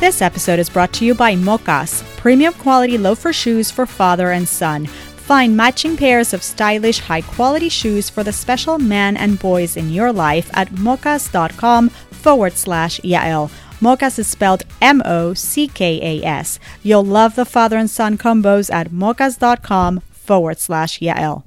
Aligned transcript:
This 0.00 0.20
episode 0.20 0.58
is 0.58 0.68
brought 0.68 0.92
to 0.94 1.04
you 1.04 1.14
by 1.14 1.36
Mockas, 1.36 2.02
premium 2.16 2.52
quality 2.54 2.98
loafer 2.98 3.32
shoes 3.32 3.70
for 3.70 3.86
father 3.86 4.32
and 4.32 4.46
son. 4.46 4.86
Find 4.86 5.56
matching 5.56 5.96
pairs 5.96 6.34
of 6.34 6.42
stylish, 6.42 6.98
high 6.98 7.22
quality 7.22 7.68
shoes 7.68 8.10
for 8.10 8.24
the 8.24 8.32
special 8.32 8.78
man 8.78 9.16
and 9.16 9.38
boys 9.38 9.76
in 9.76 9.90
your 9.90 10.12
life 10.12 10.50
at 10.52 10.68
mockas.com 10.70 11.88
forward 11.88 12.54
slash 12.54 13.00
Yael. 13.00 13.50
Mockas 13.80 14.18
is 14.18 14.26
spelled 14.26 14.64
M 14.82 15.00
O 15.04 15.32
C 15.32 15.68
K 15.68 16.20
A 16.20 16.26
S. 16.26 16.58
You'll 16.82 17.04
love 17.04 17.36
the 17.36 17.44
father 17.44 17.78
and 17.78 17.88
son 17.88 18.18
combos 18.18 18.72
at 18.72 18.90
mockas.com 18.90 20.00
forward 20.10 20.58
slash 20.58 20.98
Yael. 20.98 21.44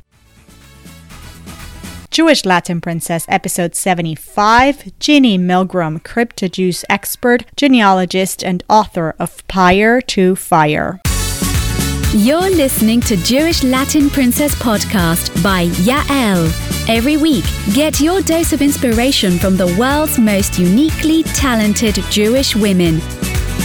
Jewish 2.17 2.45
Latin 2.45 2.81
Princess, 2.81 3.27
episode 3.29 3.75
75. 3.75 4.97
Genie 4.99 5.37
Milgram, 5.37 6.03
crypto 6.03 6.47
Jews 6.47 6.83
expert, 6.89 7.45
genealogist, 7.55 8.43
and 8.43 8.63
author 8.67 9.13
of 9.19 9.47
Pyre 9.47 10.01
to 10.01 10.35
Fire. 10.35 10.99
You're 12.15 12.49
listening 12.49 13.01
to 13.01 13.17
Jewish 13.17 13.63
Latin 13.63 14.09
Princess 14.09 14.55
podcast 14.55 15.43
by 15.43 15.67
Yael. 15.85 16.49
Every 16.89 17.17
week, 17.17 17.45
get 17.75 17.99
your 17.99 18.23
dose 18.23 18.51
of 18.51 18.63
inspiration 18.63 19.37
from 19.37 19.55
the 19.55 19.77
world's 19.79 20.17
most 20.17 20.57
uniquely 20.57 21.21
talented 21.21 21.99
Jewish 22.09 22.55
women 22.55 22.99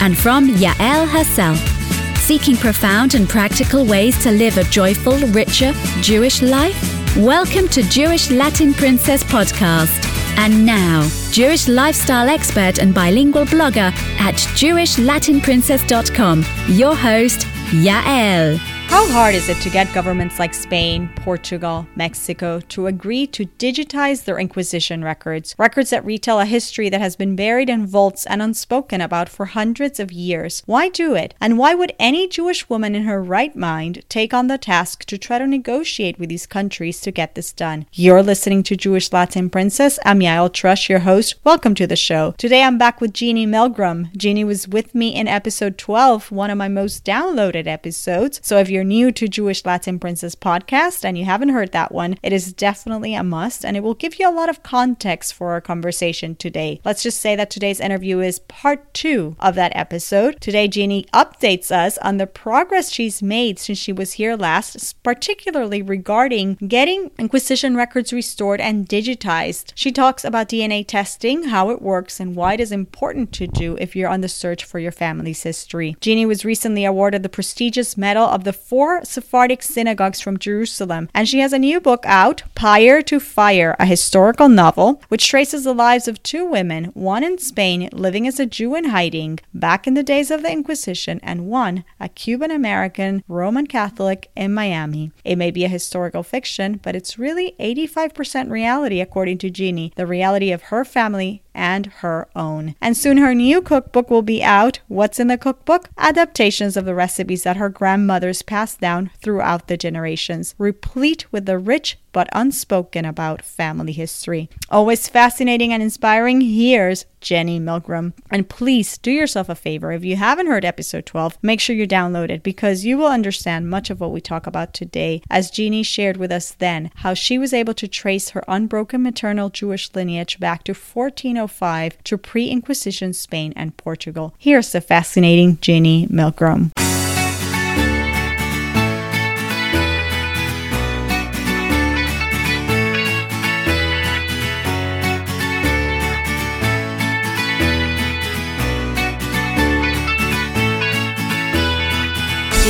and 0.02 0.18
from 0.18 0.48
Yael 0.50 1.08
herself. 1.08 1.81
Seeking 2.22 2.56
profound 2.56 3.14
and 3.16 3.28
practical 3.28 3.84
ways 3.84 4.16
to 4.22 4.30
live 4.30 4.56
a 4.56 4.62
joyful, 4.62 5.18
richer 5.32 5.72
Jewish 6.00 6.40
life? 6.40 7.16
Welcome 7.16 7.66
to 7.70 7.82
Jewish 7.82 8.30
Latin 8.30 8.72
Princess 8.72 9.24
Podcast. 9.24 10.06
And 10.38 10.64
now, 10.64 11.02
Jewish 11.32 11.66
lifestyle 11.66 12.28
expert 12.28 12.78
and 12.78 12.94
bilingual 12.94 13.44
blogger 13.46 13.92
at 14.20 14.36
JewishLatinPrincess.com, 14.54 16.44
your 16.68 16.94
host, 16.94 17.40
Yael. 17.72 18.71
How 18.92 19.08
hard 19.08 19.34
is 19.34 19.48
it 19.48 19.56
to 19.62 19.70
get 19.70 19.92
governments 19.94 20.38
like 20.38 20.52
Spain, 20.52 21.08
Portugal, 21.16 21.86
Mexico 21.96 22.60
to 22.68 22.88
agree 22.88 23.26
to 23.28 23.46
digitize 23.46 24.24
their 24.24 24.38
Inquisition 24.38 25.02
records? 25.02 25.54
Records 25.58 25.88
that 25.88 26.04
retell 26.04 26.40
a 26.40 26.44
history 26.44 26.90
that 26.90 27.00
has 27.00 27.16
been 27.16 27.34
buried 27.34 27.70
in 27.70 27.86
vaults 27.86 28.26
and 28.26 28.42
unspoken 28.42 29.00
about 29.00 29.30
for 29.30 29.46
hundreds 29.46 29.98
of 29.98 30.12
years. 30.12 30.62
Why 30.66 30.90
do 30.90 31.14
it? 31.14 31.32
And 31.40 31.56
why 31.56 31.74
would 31.74 31.94
any 31.98 32.28
Jewish 32.28 32.68
woman 32.68 32.94
in 32.94 33.04
her 33.04 33.22
right 33.22 33.56
mind 33.56 34.04
take 34.10 34.34
on 34.34 34.48
the 34.48 34.58
task 34.58 35.06
to 35.06 35.16
try 35.16 35.38
to 35.38 35.46
negotiate 35.46 36.18
with 36.18 36.28
these 36.28 36.46
countries 36.46 37.00
to 37.00 37.10
get 37.10 37.34
this 37.34 37.50
done? 37.50 37.86
You're 37.94 38.22
listening 38.22 38.62
to 38.64 38.76
Jewish 38.76 39.10
Latin 39.10 39.48
Princess. 39.48 39.98
I'm 40.04 40.20
Yael 40.20 40.50
Trush, 40.50 40.90
your 40.90 40.98
host. 40.98 41.36
Welcome 41.44 41.74
to 41.76 41.86
the 41.86 41.96
show. 41.96 42.34
Today 42.36 42.62
I'm 42.62 42.76
back 42.76 43.00
with 43.00 43.14
Genie 43.14 43.46
Milgram. 43.46 44.14
Genie 44.14 44.44
was 44.44 44.68
with 44.68 44.94
me 44.94 45.14
in 45.14 45.28
episode 45.28 45.78
12, 45.78 46.30
one 46.30 46.50
of 46.50 46.58
my 46.58 46.68
most 46.68 47.06
downloaded 47.06 47.66
episodes. 47.66 48.38
So 48.44 48.58
if 48.58 48.68
you're 48.68 48.81
new 48.84 49.12
to 49.12 49.28
Jewish 49.28 49.64
Latin 49.64 49.98
Princess 49.98 50.34
podcast 50.34 51.04
and 51.04 51.16
you 51.16 51.24
haven't 51.24 51.50
heard 51.50 51.72
that 51.72 51.92
one, 51.92 52.16
it 52.22 52.32
is 52.32 52.52
definitely 52.52 53.14
a 53.14 53.22
must 53.22 53.64
and 53.64 53.76
it 53.76 53.82
will 53.82 53.94
give 53.94 54.18
you 54.18 54.28
a 54.28 54.30
lot 54.30 54.48
of 54.48 54.62
context 54.62 55.34
for 55.34 55.52
our 55.52 55.60
conversation 55.60 56.34
today. 56.34 56.80
Let's 56.84 57.02
just 57.02 57.20
say 57.20 57.36
that 57.36 57.50
today's 57.50 57.80
interview 57.80 58.20
is 58.20 58.40
part 58.40 58.92
two 58.94 59.36
of 59.40 59.54
that 59.54 59.72
episode. 59.74 60.40
Today, 60.40 60.68
Genie 60.68 61.06
updates 61.14 61.70
us 61.70 61.98
on 61.98 62.16
the 62.16 62.26
progress 62.26 62.90
she's 62.90 63.22
made 63.22 63.58
since 63.58 63.78
she 63.78 63.92
was 63.92 64.14
here 64.14 64.36
last, 64.36 65.02
particularly 65.02 65.82
regarding 65.82 66.54
getting 66.66 67.10
Inquisition 67.18 67.76
records 67.76 68.12
restored 68.12 68.60
and 68.60 68.88
digitized. 68.88 69.72
She 69.74 69.92
talks 69.92 70.24
about 70.24 70.48
DNA 70.48 70.86
testing, 70.86 71.44
how 71.44 71.70
it 71.70 71.82
works, 71.82 72.20
and 72.20 72.34
why 72.34 72.54
it 72.54 72.60
is 72.60 72.72
important 72.72 73.32
to 73.32 73.46
do 73.46 73.76
if 73.80 73.94
you're 73.94 74.08
on 74.08 74.20
the 74.20 74.28
search 74.28 74.64
for 74.64 74.78
your 74.78 74.92
family's 74.92 75.42
history. 75.42 75.96
Genie 76.00 76.26
was 76.26 76.44
recently 76.44 76.84
awarded 76.84 77.22
the 77.22 77.28
prestigious 77.28 77.96
Medal 77.96 78.24
of 78.24 78.44
the 78.44 78.52
four 78.72 79.04
Sephardic 79.04 79.62
synagogues 79.62 80.22
from 80.22 80.38
Jerusalem, 80.38 81.10
and 81.12 81.28
she 81.28 81.40
has 81.40 81.52
a 81.52 81.58
new 81.58 81.78
book 81.78 82.02
out, 82.06 82.42
Pyre 82.54 83.02
to 83.02 83.20
Fire, 83.20 83.76
a 83.78 83.84
historical 83.84 84.48
novel, 84.48 85.02
which 85.10 85.28
traces 85.28 85.64
the 85.64 85.74
lives 85.74 86.08
of 86.08 86.22
two 86.22 86.46
women, 86.46 86.86
one 86.94 87.22
in 87.22 87.36
Spain 87.36 87.90
living 87.92 88.26
as 88.26 88.40
a 88.40 88.46
Jew 88.46 88.74
in 88.74 88.84
hiding 88.84 89.40
back 89.52 89.86
in 89.86 89.92
the 89.92 90.02
days 90.02 90.30
of 90.30 90.42
the 90.42 90.50
Inquisition, 90.50 91.20
and 91.22 91.48
one, 91.48 91.84
a 92.00 92.08
Cuban 92.08 92.50
American 92.50 93.22
Roman 93.28 93.66
Catholic 93.66 94.30
in 94.34 94.54
Miami. 94.54 95.12
It 95.22 95.36
may 95.36 95.50
be 95.50 95.66
a 95.66 95.68
historical 95.68 96.22
fiction, 96.22 96.80
but 96.82 96.96
it's 96.96 97.18
really 97.18 97.54
85% 97.60 98.50
reality, 98.50 99.02
according 99.02 99.36
to 99.40 99.50
Genie, 99.50 99.92
the 99.96 100.06
reality 100.06 100.50
of 100.50 100.62
her 100.62 100.86
family 100.86 101.42
and 101.54 101.86
her 101.86 102.28
own. 102.34 102.74
And 102.80 102.96
soon 102.96 103.18
her 103.18 103.34
new 103.34 103.62
cookbook 103.62 104.10
will 104.10 104.22
be 104.22 104.42
out. 104.42 104.80
What's 104.88 105.20
in 105.20 105.28
the 105.28 105.38
cookbook? 105.38 105.88
Adaptations 105.98 106.76
of 106.76 106.84
the 106.84 106.94
recipes 106.94 107.42
that 107.42 107.56
her 107.56 107.68
grandmothers 107.68 108.42
passed 108.42 108.80
down 108.80 109.10
throughout 109.20 109.68
the 109.68 109.76
generations, 109.76 110.54
replete 110.58 111.30
with 111.32 111.46
the 111.46 111.58
rich 111.58 111.98
but 112.12 112.28
unspoken 112.32 113.04
about 113.04 113.42
family 113.42 113.92
history. 113.92 114.48
Always 114.70 115.08
fascinating 115.08 115.72
and 115.72 115.82
inspiring. 115.82 116.40
Here's 116.40 117.06
Genie 117.20 117.60
Milgram. 117.60 118.12
And 118.30 118.48
please 118.48 118.98
do 118.98 119.10
yourself 119.10 119.48
a 119.48 119.54
favor. 119.54 119.92
If 119.92 120.04
you 120.04 120.16
haven't 120.16 120.48
heard 120.48 120.64
episode 120.64 121.06
12, 121.06 121.38
make 121.40 121.60
sure 121.60 121.74
you 121.74 121.86
download 121.86 122.30
it 122.30 122.42
because 122.42 122.84
you 122.84 122.98
will 122.98 123.06
understand 123.06 123.70
much 123.70 123.90
of 123.90 124.00
what 124.00 124.12
we 124.12 124.20
talk 124.20 124.46
about 124.46 124.74
today. 124.74 125.22
As 125.30 125.50
Genie 125.50 125.82
shared 125.82 126.16
with 126.16 126.32
us 126.32 126.52
then, 126.52 126.90
how 126.96 127.14
she 127.14 127.38
was 127.38 127.52
able 127.52 127.74
to 127.74 127.88
trace 127.88 128.30
her 128.30 128.44
unbroken 128.48 129.02
maternal 129.02 129.48
Jewish 129.50 129.94
lineage 129.94 130.38
back 130.38 130.64
to 130.64 130.72
1405 130.72 132.02
to 132.04 132.18
pre 132.18 132.48
Inquisition 132.48 133.12
Spain 133.12 133.52
and 133.56 133.76
Portugal. 133.76 134.34
Here's 134.38 134.72
the 134.72 134.80
fascinating 134.80 135.58
Genie 135.60 136.06
Milgram. 136.08 136.72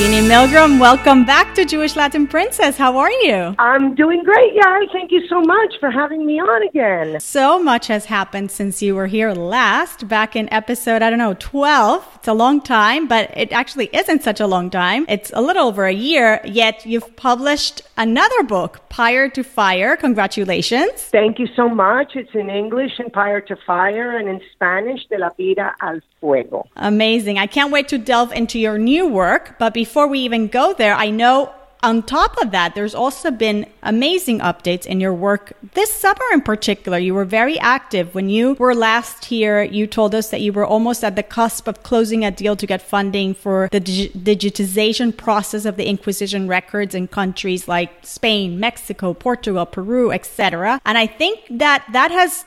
Genie 0.03 0.29
Milgram, 0.29 0.81
welcome 0.81 1.25
back 1.25 1.55
to 1.55 1.65
Jewish 1.65 1.95
Latin 1.95 2.27
Princess. 2.27 2.77
How 2.77 2.99
are 2.99 3.13
you? 3.23 3.55
I'm 3.61 3.95
doing 3.95 4.25
great, 4.25 4.53
yeah. 4.53 4.81
Thank 4.93 5.13
you 5.13 5.25
so 5.29 5.41
much 5.41 5.75
for 5.79 5.93
having 5.93 6.27
me 6.27 6.41
on 6.41 6.67
again. 6.67 7.21
So 7.21 7.63
much 7.63 7.87
has 7.87 8.07
happened 8.07 8.51
since 8.51 8.83
you 8.83 8.97
were 8.97 9.07
here 9.07 9.31
last, 9.31 10.09
back 10.09 10.35
in 10.35 10.53
episode, 10.53 11.03
I 11.03 11.11
don't 11.11 11.21
know, 11.21 11.37
12. 11.39 12.05
It's 12.17 12.27
a 12.27 12.33
long 12.33 12.61
time, 12.61 13.07
but 13.07 13.31
it 13.37 13.53
actually 13.53 13.91
isn't 13.93 14.25
such 14.25 14.41
a 14.41 14.49
long 14.49 14.71
time. 14.71 15.07
It's 15.09 15.31
a 15.35 15.41
little 15.41 15.69
over 15.69 15.87
a 15.87 15.95
year, 15.95 16.41
yet 16.45 16.84
you've 16.84 17.15
published 17.15 17.83
another 17.97 18.43
book, 18.43 18.81
Pyre 18.89 19.29
to 19.29 19.45
Fire. 19.45 19.97
Congratulations. 19.97 20.95
Thank 20.95 21.39
you 21.39 21.47
so 21.55 21.69
much. 21.69 22.17
It's 22.17 22.34
in 22.34 22.51
English 22.51 22.99
and 22.99 23.13
Pyre 23.13 23.41
to 23.43 23.55
Fire, 23.65 24.19
and 24.19 24.29
in 24.29 24.41
Spanish, 24.53 25.07
De 25.07 25.19
la 25.19 25.29
Vida 25.37 25.77
al 25.81 26.01
Fuego. 26.19 26.67
Amazing. 26.75 27.39
I 27.39 27.47
can't 27.47 27.71
wait 27.71 27.87
to 27.89 27.99
delve 27.99 28.33
into 28.33 28.59
your 28.59 28.79
new 28.79 29.07
work, 29.07 29.59
but 29.61 29.73
before 29.73 29.91
we 29.97 30.20
even 30.20 30.48
go 30.48 30.75
there, 30.75 30.94
I 30.94 31.10
know 31.10 31.53
on 31.82 32.03
top 32.03 32.41
of 32.41 32.53
that, 32.53 32.75
there's 32.76 32.94
also 32.94 33.30
been 33.30 33.66
amazing 33.82 34.38
updates 34.38 34.86
in 34.86 35.00
your 35.00 35.12
work 35.12 35.53
this 35.75 35.92
summer 35.92 36.22
in 36.32 36.41
particular. 36.41 36.97
You 36.97 37.14
were 37.14 37.25
very 37.25 37.58
active. 37.58 38.14
When 38.14 38.28
you 38.28 38.54
were 38.54 38.75
last 38.75 39.25
here, 39.25 39.62
you 39.62 39.88
told 39.88 40.14
us 40.14 40.30
that 40.30 40.41
you 40.41 40.53
were 40.53 40.64
almost 40.64 41.03
at 41.03 41.16
the 41.16 41.25
cusp 41.25 41.66
of 41.66 41.82
closing 41.82 42.25
a 42.25 42.30
deal 42.30 42.54
to 42.54 42.66
get 42.66 42.82
funding 42.82 43.34
for 43.34 43.69
the 43.72 43.80
dig- 43.80 44.12
digitization 44.12 45.16
process 45.16 45.64
of 45.64 45.76
the 45.76 45.88
Inquisition 45.88 46.47
records 46.47 46.94
in 46.94 47.09
countries 47.09 47.66
like 47.66 47.91
Spain, 48.03 48.60
Mexico, 48.60 49.12
Portugal, 49.12 49.66
Peru, 49.66 50.12
etc. 50.12 50.80
And 50.84 50.97
I 50.97 51.09
think 51.09 51.41
that 51.50 51.84
that 51.92 52.12
has 52.12 52.45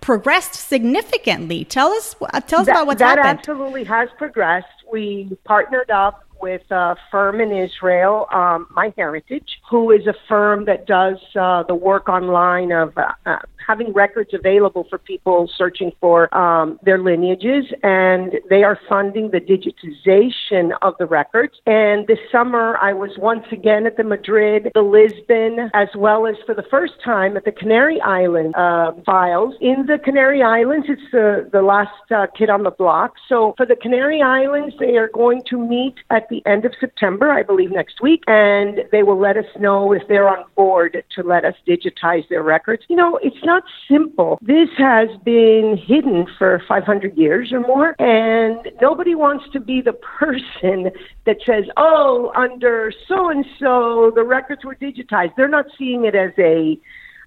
progressed 0.00 0.54
significantly. 0.54 1.66
Tell 1.66 1.88
us, 1.92 2.16
uh, 2.22 2.40
tell 2.40 2.60
us 2.60 2.66
that, 2.66 2.72
about 2.72 2.86
what's 2.86 3.00
that 3.00 3.18
happened. 3.18 3.38
That 3.38 3.48
absolutely 3.50 3.84
has 3.84 4.08
progressed. 4.16 4.66
We 4.90 5.36
partnered 5.44 5.90
up 5.90 6.24
with 6.40 6.62
a 6.70 6.96
firm 7.10 7.40
in 7.40 7.52
Israel, 7.52 8.26
um, 8.32 8.66
My 8.70 8.92
Heritage, 8.96 9.60
who 9.70 9.90
is 9.90 10.06
a 10.06 10.14
firm 10.28 10.64
that 10.66 10.86
does 10.86 11.18
uh, 11.38 11.62
the 11.64 11.74
work 11.74 12.08
online 12.08 12.72
of 12.72 12.96
uh, 12.96 13.12
uh, 13.26 13.38
having 13.66 13.92
records 13.92 14.30
available 14.32 14.86
for 14.88 14.98
people 14.98 15.50
searching 15.56 15.92
for 16.00 16.34
um, 16.36 16.78
their 16.82 16.98
lineages, 16.98 17.66
and 17.82 18.34
they 18.48 18.62
are 18.62 18.78
funding 18.88 19.30
the 19.30 19.40
digitization 19.40 20.70
of 20.80 20.94
the 20.98 21.06
records. 21.06 21.54
And 21.66 22.06
this 22.06 22.18
summer, 22.32 22.78
I 22.80 22.92
was 22.94 23.10
once 23.18 23.44
again 23.52 23.86
at 23.86 23.96
the 23.96 24.04
Madrid, 24.04 24.70
the 24.74 24.82
Lisbon, 24.82 25.70
as 25.74 25.88
well 25.94 26.26
as 26.26 26.36
for 26.46 26.54
the 26.54 26.64
first 26.70 26.94
time 27.04 27.36
at 27.36 27.44
the 27.44 27.52
Canary 27.52 28.00
Island 28.00 28.54
uh, 28.56 28.92
files. 29.04 29.54
In 29.60 29.86
the 29.86 29.98
Canary 29.98 30.42
Islands, 30.42 30.86
it's 30.88 31.02
the, 31.12 31.48
the 31.52 31.62
last 31.62 31.90
uh, 32.10 32.26
kid 32.36 32.48
on 32.48 32.62
the 32.62 32.70
block. 32.70 33.14
So 33.28 33.54
for 33.56 33.66
the 33.66 33.76
Canary 33.76 34.22
Islands, 34.22 34.74
they 34.78 34.96
are 34.96 35.08
going 35.08 35.42
to 35.50 35.58
meet 35.58 35.96
at 36.10 36.27
the 36.28 36.44
end 36.46 36.64
of 36.64 36.72
September, 36.78 37.30
I 37.30 37.42
believe 37.42 37.70
next 37.70 38.00
week, 38.00 38.24
and 38.26 38.80
they 38.92 39.02
will 39.02 39.18
let 39.18 39.36
us 39.36 39.46
know 39.58 39.92
if 39.92 40.06
they're 40.08 40.28
on 40.28 40.44
board 40.56 41.04
to 41.14 41.22
let 41.22 41.44
us 41.44 41.54
digitize 41.66 42.28
their 42.28 42.42
records. 42.42 42.84
You 42.88 42.96
know, 42.96 43.18
it's 43.22 43.44
not 43.44 43.64
simple. 43.88 44.38
This 44.42 44.68
has 44.78 45.08
been 45.24 45.76
hidden 45.76 46.26
for 46.38 46.62
500 46.68 47.16
years 47.16 47.52
or 47.52 47.60
more, 47.60 47.94
and 48.00 48.70
nobody 48.80 49.14
wants 49.14 49.44
to 49.52 49.60
be 49.60 49.80
the 49.80 49.92
person 50.18 50.90
that 51.24 51.38
says, 51.44 51.64
oh, 51.76 52.32
under 52.34 52.92
so 53.06 53.30
and 53.30 53.44
so, 53.58 54.12
the 54.14 54.24
records 54.24 54.64
were 54.64 54.74
digitized. 54.74 55.34
They're 55.36 55.48
not 55.48 55.66
seeing 55.76 56.04
it 56.04 56.14
as 56.14 56.32
a 56.38 56.78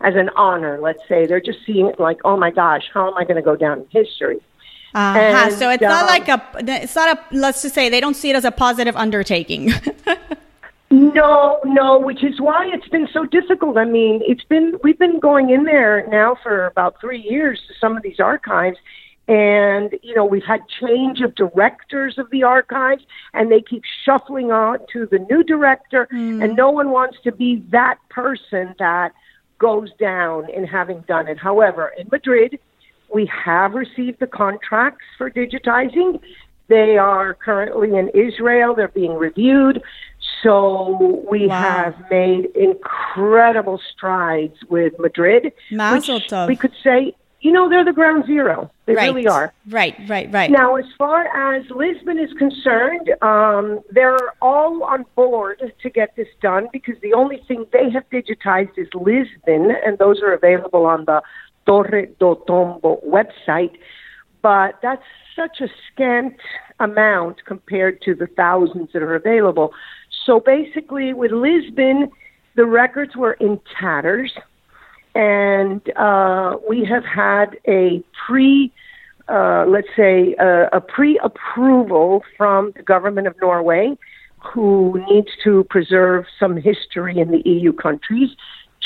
as 0.04 0.16
an 0.16 0.30
honor, 0.36 0.80
let's 0.82 1.08
say. 1.08 1.26
They're 1.26 1.42
just 1.42 1.60
seeing 1.66 1.88
it 1.88 2.00
like, 2.00 2.18
oh 2.26 2.36
my 2.36 2.50
gosh, 2.50 2.90
how 2.94 3.08
am 3.08 3.18
I 3.18 3.24
going 3.24 3.36
to 3.36 3.42
go 3.42 3.56
down 3.56 3.82
in 3.82 3.88
history? 3.90 4.40
Uh-huh. 4.94 5.20
And, 5.20 5.54
so 5.54 5.70
it's 5.70 5.84
um, 5.84 5.90
not 5.90 6.06
like 6.06 6.28
a, 6.28 6.42
it's 6.60 6.96
not 6.96 7.18
a, 7.18 7.36
let's 7.36 7.62
just 7.62 7.74
say 7.74 7.90
they 7.90 8.02
don't 8.02 8.16
see 8.16 8.30
it 8.30 8.36
as 8.36 8.46
a 8.46 8.52
positive 8.52 8.96
undertaking. 8.96 9.72
no, 10.92 11.60
no, 11.64 12.00
which 12.00 12.24
is 12.24 12.42
why 12.42 12.70
it's 12.74 12.88
been 12.90 13.08
so 13.14 13.26
difficult. 13.26 13.78
I 13.78 13.86
mean, 13.86 14.22
it's 14.26 14.44
been, 14.44 14.78
we've 14.84 15.00
been 15.00 15.20
going 15.20 15.50
in 15.50 15.64
there 15.64 16.06
now 16.08 16.36
for 16.44 16.66
about 16.66 17.00
three 17.00 17.22
years 17.22 17.62
to 17.68 17.74
some 17.80 17.96
of 17.96 18.04
these 18.04 18.20
archives. 18.20 18.78
And, 19.28 19.98
you 20.04 20.14
know, 20.14 20.26
we've 20.26 20.44
had 20.44 20.62
change 20.68 21.22
of 21.22 21.36
directors 21.36 22.18
of 22.18 22.30
the 22.32 22.44
archives, 22.44 23.06
and 23.34 23.50
they 23.50 23.62
keep 23.62 23.84
shuffling 24.04 24.52
on 24.52 24.80
to 24.92 25.06
the 25.06 25.20
new 25.20 25.42
director, 25.44 26.10
mm. 26.12 26.44
and 26.44 26.56
no 26.58 26.70
one 26.70 26.90
wants 26.90 27.18
to 27.24 27.32
be 27.32 27.64
that 27.70 27.98
person 28.10 28.76
that 28.78 29.14
goes 29.58 29.90
down 30.00 30.50
in 30.50 30.66
having 30.66 31.02
done 31.02 31.30
it. 31.30 31.38
However, 31.38 31.94
in 31.98 32.10
Madrid, 32.12 32.60
we 33.14 33.26
have 33.28 33.74
received 33.74 34.20
the 34.20 34.28
contracts 34.28 35.06
for 35.18 35.30
digitizing. 35.30 36.20
They 36.68 36.98
are 36.98 37.34
currently 37.34 37.98
in 37.98 38.10
Israel. 38.10 38.74
They're 38.74 38.88
being 38.88 39.16
reviewed. 39.16 39.82
So 40.42 41.24
we 41.30 41.48
wow. 41.48 41.62
have 41.62 41.96
made 42.10 42.46
incredible 42.56 43.80
strides 43.92 44.56
with 44.70 44.94
Madrid. 44.98 45.52
We 46.48 46.56
could 46.56 46.74
say, 46.84 47.14
you 47.42 47.52
know, 47.52 47.70
they're 47.70 47.84
the 47.84 47.92
ground 47.92 48.26
zero. 48.26 48.72
They 48.86 48.94
right. 48.94 49.08
really 49.08 49.28
are. 49.28 49.52
Right, 49.68 49.96
right, 50.08 50.32
right. 50.32 50.50
Now, 50.50 50.76
as 50.76 50.86
far 50.98 51.26
as 51.26 51.70
Lisbon 51.72 52.20
is 52.20 52.32
concerned, 52.34 53.12
um, 53.22 53.82
they're 53.90 54.34
all 54.42 54.84
on 54.84 55.06
board 55.16 55.74
to 55.82 55.90
get 55.90 56.16
this 56.16 56.28
done 56.42 56.68
because 56.72 56.96
the 57.02 57.14
only 57.14 57.44
thing 57.48 57.66
they 57.74 57.90
have 57.90 58.10
digitized 58.10 58.78
is 58.78 58.88
Lisbon, 58.94 59.72
and 59.86 59.98
those 59.98 60.22
are 60.22 60.34
available 60.34 60.86
on 60.86 61.06
the 61.06 61.22
Torre 61.66 62.08
do 62.20 62.42
Tombo 62.48 63.00
website, 63.08 63.78
but 64.42 64.80
that's 64.82 65.04
such 65.36 65.62
a 65.62 65.68
scant 65.92 66.36
amount 66.80 67.46
compared 67.46 68.02
to 68.02 68.16
the 68.16 68.28
thousands 68.28 68.90
that 68.94 69.02
are 69.02 69.16
available. 69.16 69.74
So 70.26 70.40
basically, 70.40 71.14
with 71.14 71.32
Lisbon, 71.32 72.12
the 72.56 72.66
records 72.66 73.16
were 73.16 73.34
in 73.34 73.60
tatters, 73.80 74.32
and 75.16 75.82
uh, 75.96 76.58
we 76.68 76.86
have 76.86 77.06
had 77.06 77.58
a 77.68 78.04
pre, 78.28 78.72
uh, 79.28 79.66
let's 79.68 79.88
say, 79.96 80.36
uh, 80.40 80.68
a 80.74 80.82
pre-approval 80.82 82.24
from 82.38 82.74
the 82.76 82.84
government 82.84 83.28
of 83.28 83.36
Norway, 83.42 83.98
who 84.40 85.04
needs 85.10 85.30
to 85.44 85.64
preserve 85.66 86.26
some 86.40 86.58
history 86.58 87.20
in 87.20 87.32
the 87.32 87.42
EU 87.46 87.72
countries 87.72 88.30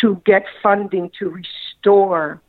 to 0.01 0.22
get 0.25 0.44
funding 0.62 1.10
to 1.18 1.30
restore 1.30 2.42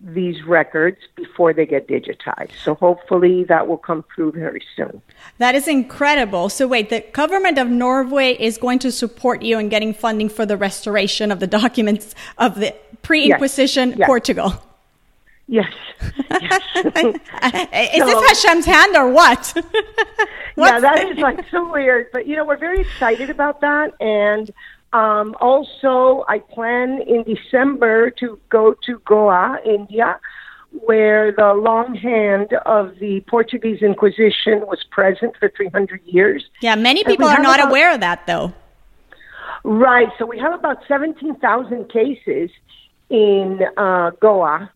these 0.00 0.42
records 0.44 0.98
before 1.14 1.52
they 1.52 1.64
get 1.64 1.88
digitized. 1.88 2.50
So 2.62 2.74
hopefully 2.74 3.44
that 3.44 3.66
will 3.66 3.78
come 3.78 4.04
through 4.14 4.32
very 4.32 4.62
soon. 4.76 5.00
That 5.38 5.54
is 5.54 5.66
incredible. 5.66 6.48
So 6.48 6.66
wait, 6.66 6.90
the 6.90 7.00
government 7.12 7.58
of 7.58 7.68
Norway 7.68 8.36
is 8.38 8.58
going 8.58 8.78
to 8.80 8.92
support 8.92 9.42
you 9.42 9.58
in 9.58 9.68
getting 9.68 9.94
funding 9.94 10.28
for 10.28 10.44
the 10.44 10.56
restoration 10.56 11.32
of 11.32 11.40
the 11.40 11.46
documents 11.46 12.14
of 12.36 12.56
the 12.56 12.74
pre-Inquisition 13.02 13.90
yes. 13.90 13.98
Yes. 14.00 14.06
Portugal. 14.06 14.62
Yes. 15.48 15.72
yes. 16.28 16.62
is 16.74 16.84
so, 16.84 18.06
this 18.06 18.44
Hashem's 18.44 18.66
hand 18.66 18.96
or 18.96 19.08
what? 19.10 19.52
yeah, 20.56 20.80
that 20.80 21.08
is 21.08 21.18
like 21.18 21.38
so 21.50 21.70
weird. 21.72 22.08
But 22.12 22.26
you 22.26 22.36
know, 22.36 22.44
we're 22.44 22.56
very 22.56 22.80
excited 22.80 23.30
about 23.30 23.60
that 23.60 23.92
and 24.00 24.50
um, 24.96 25.34
also, 25.42 26.24
I 26.26 26.38
plan 26.38 27.02
in 27.06 27.22
December 27.24 28.10
to 28.12 28.38
go 28.48 28.74
to 28.86 28.98
Goa, 29.04 29.58
India, 29.62 30.18
where 30.70 31.32
the 31.32 31.52
long 31.52 31.94
hand 31.94 32.54
of 32.64 32.98
the 32.98 33.20
Portuguese 33.28 33.82
Inquisition 33.82 34.60
was 34.60 34.82
present 34.90 35.36
for 35.38 35.52
300 35.54 36.00
years. 36.06 36.46
Yeah, 36.62 36.76
many 36.76 37.04
people 37.04 37.26
are 37.26 37.42
not 37.42 37.60
about, 37.60 37.68
aware 37.68 37.92
of 37.92 38.00
that, 38.00 38.26
though. 38.26 38.54
Right. 39.64 40.08
So 40.18 40.24
we 40.24 40.38
have 40.38 40.54
about 40.54 40.78
17,000 40.88 41.90
cases 41.90 42.48
in 43.10 43.60
uh, 43.76 44.12
Goa. 44.18 44.70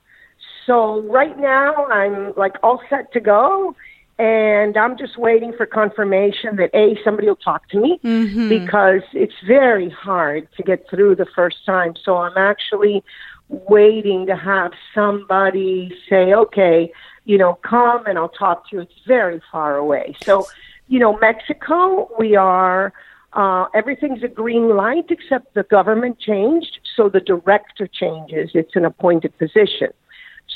So 0.66 1.00
right 1.00 1.38
now, 1.38 1.86
I'm 1.86 2.34
like 2.36 2.56
all 2.62 2.82
set 2.90 3.10
to 3.14 3.20
go 3.20 3.74
and 4.20 4.76
I'm 4.76 4.98
just 4.98 5.16
waiting 5.16 5.54
for 5.56 5.64
confirmation 5.64 6.56
that 6.56 6.70
a 6.74 7.02
somebody 7.02 7.26
will 7.26 7.36
talk 7.36 7.66
to 7.70 7.80
me 7.80 7.98
mm-hmm. 8.04 8.50
because 8.50 9.00
it's 9.14 9.34
very 9.46 9.88
hard 9.88 10.46
to 10.58 10.62
get 10.62 10.84
through 10.90 11.16
the 11.16 11.26
first 11.34 11.64
time. 11.64 11.94
So 12.04 12.18
I'm 12.18 12.36
actually 12.36 13.02
waiting 13.48 14.26
to 14.26 14.36
have 14.36 14.72
somebody 14.94 15.96
say, 16.06 16.34
"Okay, 16.34 16.92
you 17.24 17.38
know, 17.38 17.54
come 17.62 18.04
and 18.04 18.18
I'll 18.18 18.28
talk 18.28 18.68
to 18.68 18.76
you." 18.76 18.82
It's 18.82 18.92
very 19.06 19.40
far 19.50 19.76
away. 19.76 20.14
So, 20.22 20.46
you 20.88 20.98
know, 20.98 21.18
Mexico, 21.18 22.10
we 22.18 22.36
are 22.36 22.92
uh, 23.32 23.66
everything's 23.74 24.22
a 24.22 24.28
green 24.28 24.76
light 24.76 25.06
except 25.08 25.54
the 25.54 25.62
government 25.62 26.18
changed, 26.18 26.80
so 26.94 27.08
the 27.08 27.20
director 27.20 27.86
changes. 27.86 28.50
It's 28.52 28.76
an 28.76 28.84
appointed 28.84 29.38
position. 29.38 29.92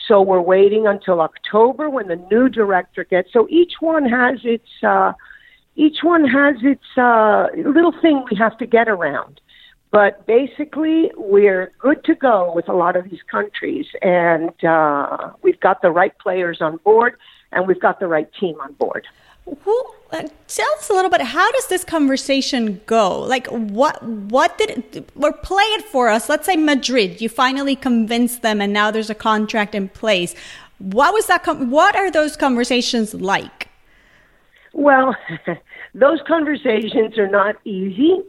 So 0.06 0.20
we're 0.20 0.40
waiting 0.40 0.86
until 0.86 1.20
October 1.20 1.88
when 1.88 2.08
the 2.08 2.16
new 2.30 2.48
director 2.48 3.04
gets. 3.04 3.32
So 3.32 3.46
each 3.48 3.74
one 3.80 4.06
has 4.06 4.40
its 4.44 4.68
uh, 4.82 5.12
each 5.76 5.98
one 6.02 6.24
has 6.26 6.56
its 6.62 6.84
uh, 6.96 7.48
little 7.56 7.94
thing 8.00 8.24
we 8.30 8.36
have 8.36 8.56
to 8.58 8.66
get 8.66 8.88
around. 8.88 9.40
But 9.90 10.26
basically, 10.26 11.12
we're 11.16 11.72
good 11.78 12.02
to 12.04 12.14
go 12.16 12.52
with 12.52 12.68
a 12.68 12.72
lot 12.72 12.96
of 12.96 13.08
these 13.08 13.22
countries, 13.30 13.86
and 14.02 14.52
uh, 14.64 15.30
we've 15.42 15.60
got 15.60 15.82
the 15.82 15.90
right 15.90 16.16
players 16.18 16.58
on 16.60 16.78
board, 16.78 17.16
and 17.52 17.68
we've 17.68 17.80
got 17.80 18.00
the 18.00 18.08
right 18.08 18.28
team 18.40 18.56
on 18.60 18.72
board. 18.72 19.06
Who 19.46 19.84
uh, 20.10 20.22
tell 20.48 20.72
us 20.78 20.88
a 20.88 20.94
little 20.94 21.10
bit? 21.10 21.20
How 21.20 21.50
does 21.52 21.66
this 21.66 21.84
conversation 21.84 22.80
go? 22.86 23.20
Like, 23.20 23.46
what 23.48 24.02
what 24.02 24.56
did 24.56 25.04
or 25.16 25.32
play 25.32 25.64
it 25.64 25.84
for 25.84 26.08
us? 26.08 26.30
Let's 26.30 26.46
say 26.46 26.56
Madrid. 26.56 27.20
You 27.20 27.28
finally 27.28 27.76
convinced 27.76 28.40
them, 28.40 28.62
and 28.62 28.72
now 28.72 28.90
there's 28.90 29.10
a 29.10 29.14
contract 29.14 29.74
in 29.74 29.90
place. 29.90 30.34
What 30.78 31.12
was 31.12 31.26
that? 31.26 31.44
What 31.58 31.94
are 31.94 32.10
those 32.10 32.36
conversations 32.36 33.12
like? 33.12 33.68
Well, 34.72 35.14
those 35.94 36.20
conversations 36.26 37.18
are 37.18 37.28
not 37.28 37.56
easy. 37.64 38.22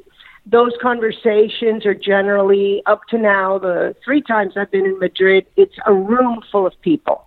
Those 0.45 0.73
conversations 0.81 1.85
are 1.85 1.95
generally 1.95 2.83
up 2.85 3.01
to 3.09 3.17
now 3.17 3.57
the 3.57 3.95
three 4.03 4.21
times 4.21 4.57
I've 4.57 4.69
been 4.69 4.85
in 4.85 4.99
Madrid. 4.99 5.47
It's 5.55 5.75
a 5.85 5.93
room 5.93 6.41
full 6.51 6.67
of 6.67 6.73
people 6.81 7.25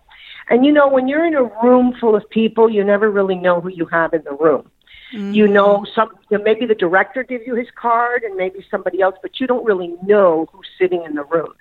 and 0.51 0.65
you 0.65 0.73
know, 0.73 0.89
when 0.89 1.09
you're 1.09 1.27
in 1.27 1.35
a 1.35 1.45
room 1.63 1.95
full 2.01 2.17
of 2.17 2.29
people, 2.31 2.71
you 2.71 2.83
never 2.85 3.11
really 3.11 3.35
know 3.35 3.61
who 3.61 3.69
you 3.69 3.87
have 3.87 4.15
in 4.15 4.23
the 4.25 4.33
room. 4.33 4.71
Mm-hmm. 5.13 5.33
You 5.33 5.49
know, 5.49 5.87
some 5.95 6.11
maybe 6.31 6.67
the 6.67 6.75
director 6.75 7.23
gives 7.23 7.47
you 7.47 7.55
his 7.55 7.69
card, 7.75 8.23
and 8.23 8.37
maybe 8.37 8.65
somebody 8.71 9.01
else, 9.01 9.17
but 9.23 9.41
you 9.41 9.47
don't 9.47 9.65
really 9.65 9.95
know 10.03 10.49
who's 10.53 10.67
sitting 10.79 11.03
in 11.05 11.15
the 11.15 11.25
room. 11.25 11.53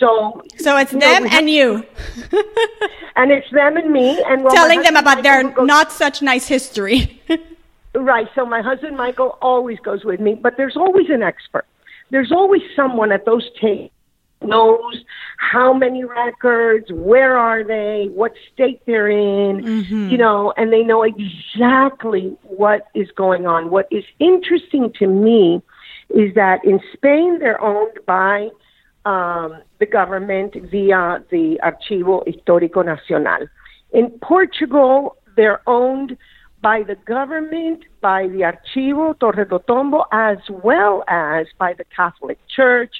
So, 0.00 0.42
so 0.58 0.76
it's 0.76 0.90
them 0.90 1.24
know, 1.24 1.30
and 1.30 1.48
you, 1.48 1.86
and 3.16 3.30
it's 3.30 3.48
them 3.52 3.76
and 3.76 3.92
me, 3.92 4.20
and 4.26 4.42
well, 4.42 4.52
telling 4.52 4.82
them 4.82 4.96
about 4.96 5.22
their 5.22 5.48
goes, 5.48 5.66
not 5.66 5.92
such 5.92 6.20
nice 6.20 6.48
history. 6.48 7.22
right. 7.94 8.28
So 8.34 8.44
my 8.44 8.60
husband 8.60 8.96
Michael 8.96 9.38
always 9.40 9.78
goes 9.78 10.04
with 10.04 10.18
me, 10.18 10.34
but 10.34 10.56
there's 10.56 10.76
always 10.76 11.10
an 11.10 11.22
expert. 11.22 11.66
There's 12.10 12.32
always 12.32 12.62
someone 12.74 13.12
at 13.12 13.24
those 13.24 13.48
tables 13.60 13.90
knows 14.42 15.04
how 15.38 15.72
many 15.72 16.04
records, 16.04 16.86
where 16.90 17.36
are 17.36 17.64
they, 17.64 18.08
what 18.12 18.32
state 18.52 18.80
they're 18.86 19.08
in, 19.10 19.62
mm-hmm. 19.62 20.08
you 20.10 20.18
know, 20.18 20.52
and 20.56 20.72
they 20.72 20.82
know 20.82 21.02
exactly 21.02 22.36
what 22.42 22.86
is 22.94 23.08
going 23.16 23.46
on. 23.46 23.70
What 23.70 23.86
is 23.90 24.04
interesting 24.18 24.92
to 24.98 25.06
me 25.06 25.62
is 26.10 26.34
that 26.34 26.64
in 26.64 26.80
Spain 26.92 27.38
they're 27.38 27.60
owned 27.60 27.98
by 28.06 28.48
um, 29.04 29.58
the 29.78 29.86
government 29.86 30.54
via 30.70 31.22
the 31.30 31.58
Archivo 31.62 32.26
Histórico 32.26 32.84
Nacional. 32.84 33.46
In 33.92 34.10
Portugal, 34.22 35.16
they're 35.36 35.62
owned 35.68 36.16
by 36.62 36.82
the 36.82 36.96
government, 37.04 37.84
by 38.00 38.26
the 38.28 38.40
Archivo 38.40 39.18
Torre 39.18 39.44
do 39.44 39.60
Tombo, 39.66 40.04
as 40.12 40.38
well 40.48 41.04
as 41.08 41.46
by 41.58 41.74
the 41.74 41.84
Catholic 41.94 42.38
Church 42.48 42.94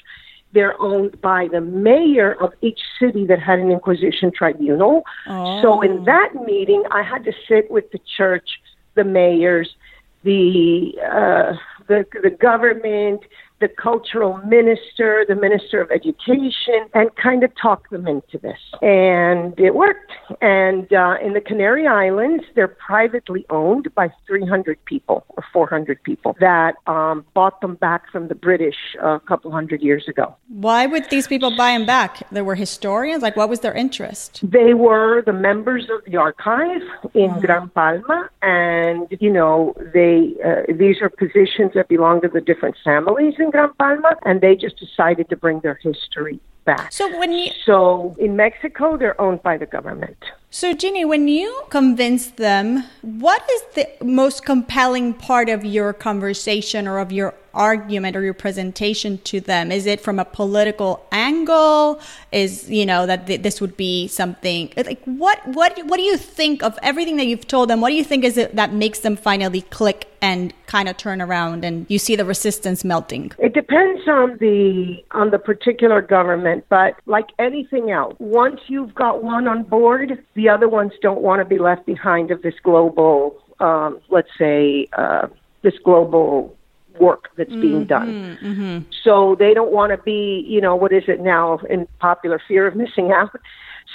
they're 0.55 0.81
owned 0.81 1.21
by 1.21 1.47
the 1.51 1.61
mayor 1.61 2.33
of 2.41 2.53
each 2.61 2.79
city 2.99 3.27
that 3.27 3.39
had 3.39 3.59
an 3.59 3.69
Inquisition 3.69 4.31
tribunal. 4.31 5.03
Oh. 5.27 5.61
So 5.61 5.81
in 5.81 6.05
that 6.05 6.33
meeting, 6.45 6.83
I 6.89 7.03
had 7.03 7.23
to 7.25 7.33
sit 7.47 7.69
with 7.69 7.91
the 7.91 7.99
church, 8.17 8.49
the 8.95 9.03
mayors, 9.03 9.75
the 10.23 10.93
uh, 11.03 11.53
the 11.87 12.05
the 12.23 12.31
government, 12.31 13.21
the 13.59 13.67
cultural 13.67 14.37
minister, 14.39 15.25
the 15.27 15.35
minister 15.35 15.81
of 15.81 15.89
education, 15.91 16.87
and 16.93 17.15
kind 17.15 17.43
of 17.43 17.51
talk 17.55 17.89
them 17.89 18.07
into 18.07 18.37
this. 18.37 18.59
And 18.81 19.57
it 19.59 19.75
worked. 19.75 20.11
And 20.41 20.91
uh, 20.91 21.15
in 21.23 21.33
the 21.33 21.41
Canary 21.41 21.87
Islands, 21.87 22.43
they're 22.55 22.67
privately 22.67 23.45
owned 23.49 23.93
by 23.95 24.11
300 24.27 24.83
people 24.85 25.25
or 25.29 25.43
400 25.53 26.03
people 26.03 26.35
that 26.39 26.75
um, 26.87 27.25
bought 27.33 27.61
them 27.61 27.75
back 27.75 28.11
from 28.11 28.27
the 28.27 28.35
British 28.35 28.75
a 29.01 29.19
couple 29.21 29.51
hundred 29.51 29.81
years 29.81 30.07
ago. 30.07 30.35
Why 30.49 30.85
would 30.85 31.09
these 31.09 31.27
people 31.27 31.55
buy 31.55 31.71
them 31.71 31.85
back? 31.85 32.29
They 32.31 32.41
were 32.41 32.55
historians? 32.55 33.23
Like, 33.23 33.35
what 33.37 33.49
was 33.49 33.61
their 33.61 33.73
interest? 33.73 34.41
They 34.43 34.73
were 34.73 35.21
the 35.21 35.33
members 35.33 35.83
of 35.89 36.03
the 36.05 36.17
archive 36.17 36.81
in 37.13 37.31
mm. 37.31 37.41
Gran 37.41 37.69
Palma, 37.69 38.29
and, 38.41 39.07
you 39.19 39.31
know, 39.31 39.73
they 39.93 40.33
uh, 40.43 40.73
these 40.73 41.01
are 41.01 41.09
positions 41.09 41.71
that 41.75 41.87
belong 41.87 42.21
to 42.21 42.27
the 42.27 42.41
different 42.41 42.75
families 42.83 43.35
in 43.45 43.51
Gran 43.51 43.71
Palma, 43.79 44.15
and 44.25 44.41
they 44.41 44.55
just 44.55 44.77
decided 44.77 45.29
to 45.29 45.35
bring 45.37 45.59
their 45.61 45.79
history 45.81 46.39
back. 46.65 46.91
So 46.91 47.17
when 47.19 47.31
you 47.31 47.51
so 47.63 48.15
in 48.19 48.35
Mexico, 48.35 48.97
they're 48.97 49.19
owned 49.21 49.41
by 49.43 49.57
the 49.57 49.67
government. 49.67 50.17
So 50.49 50.73
Genie, 50.73 51.05
when 51.05 51.27
you 51.27 51.63
convince 51.69 52.27
them, 52.27 52.83
what 53.01 53.43
is 53.51 53.63
the 53.75 53.87
most 54.03 54.45
compelling 54.45 55.13
part 55.13 55.47
of 55.47 55.63
your 55.63 55.93
conversation 55.93 56.87
or 56.87 56.97
of 56.99 57.11
your 57.11 57.35
argument 57.55 58.15
or 58.15 58.21
your 58.21 58.33
presentation 58.33 59.17
to 59.19 59.39
them? 59.39 59.71
Is 59.71 59.85
it 59.85 60.01
from 60.01 60.19
a 60.19 60.25
political 60.25 61.05
angle? 61.11 61.99
Is 62.31 62.69
you 62.69 62.85
know 62.85 63.05
that 63.05 63.27
th- 63.27 63.41
this 63.41 63.61
would 63.61 63.75
be 63.77 64.07
something 64.07 64.71
like 64.77 65.03
what 65.05 65.45
what 65.47 65.77
what 65.85 65.97
do 65.97 66.03
you 66.03 66.17
think 66.17 66.63
of 66.63 66.77
everything 66.83 67.17
that 67.17 67.25
you've 67.25 67.47
told 67.47 67.69
them? 67.69 67.81
What 67.81 67.89
do 67.89 67.95
you 67.95 68.03
think 68.03 68.23
is 68.23 68.37
it 68.37 68.55
that 68.55 68.73
makes 68.73 68.99
them 68.99 69.15
finally 69.15 69.61
click 69.61 70.07
and 70.21 70.53
kind 70.65 70.89
of 70.89 70.97
turn 70.97 71.21
around 71.21 71.63
and 71.63 71.85
you 71.87 71.99
see 71.99 72.15
the 72.15 72.25
resistance 72.25 72.83
melting? 72.83 73.31
It 73.37 73.53
depends 73.53 74.07
on 74.07 74.37
the 74.39 75.03
on 75.11 75.31
the 75.31 75.39
particular 75.39 76.01
government, 76.01 76.65
but 76.69 76.95
like 77.05 77.27
anything 77.39 77.91
else, 77.91 78.15
once 78.19 78.61
you've 78.67 78.93
got 78.95 79.23
one 79.23 79.47
on 79.47 79.63
board, 79.63 80.23
the 80.33 80.49
other 80.49 80.67
ones 80.67 80.93
don't 81.01 81.21
want 81.21 81.39
to 81.41 81.45
be 81.45 81.59
left 81.59 81.85
behind 81.85 82.31
of 82.31 82.41
this 82.41 82.55
global, 82.63 83.39
um, 83.59 83.99
let's 84.09 84.29
say, 84.37 84.87
uh, 84.97 85.27
this 85.61 85.75
global 85.83 86.54
work 86.99 87.29
that's 87.35 87.49
mm-hmm, 87.49 87.61
being 87.61 87.85
done. 87.85 88.37
Mm-hmm. 88.41 88.91
So 89.03 89.35
they 89.37 89.53
don't 89.53 89.71
want 89.71 89.91
to 89.91 89.97
be, 89.97 90.45
you 90.47 90.61
know, 90.61 90.75
what 90.75 90.91
is 90.91 91.03
it 91.07 91.19
now 91.19 91.59
in 91.69 91.87
popular 91.99 92.41
fear 92.47 92.67
of 92.67 92.75
missing 92.75 93.11
out? 93.11 93.31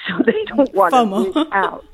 So 0.09 0.23
they 0.25 0.45
don't 0.47 0.73
want 0.73 0.95
FOMO. 0.95 1.33
to 1.33 1.41
miss 1.41 1.49
out. 1.53 1.85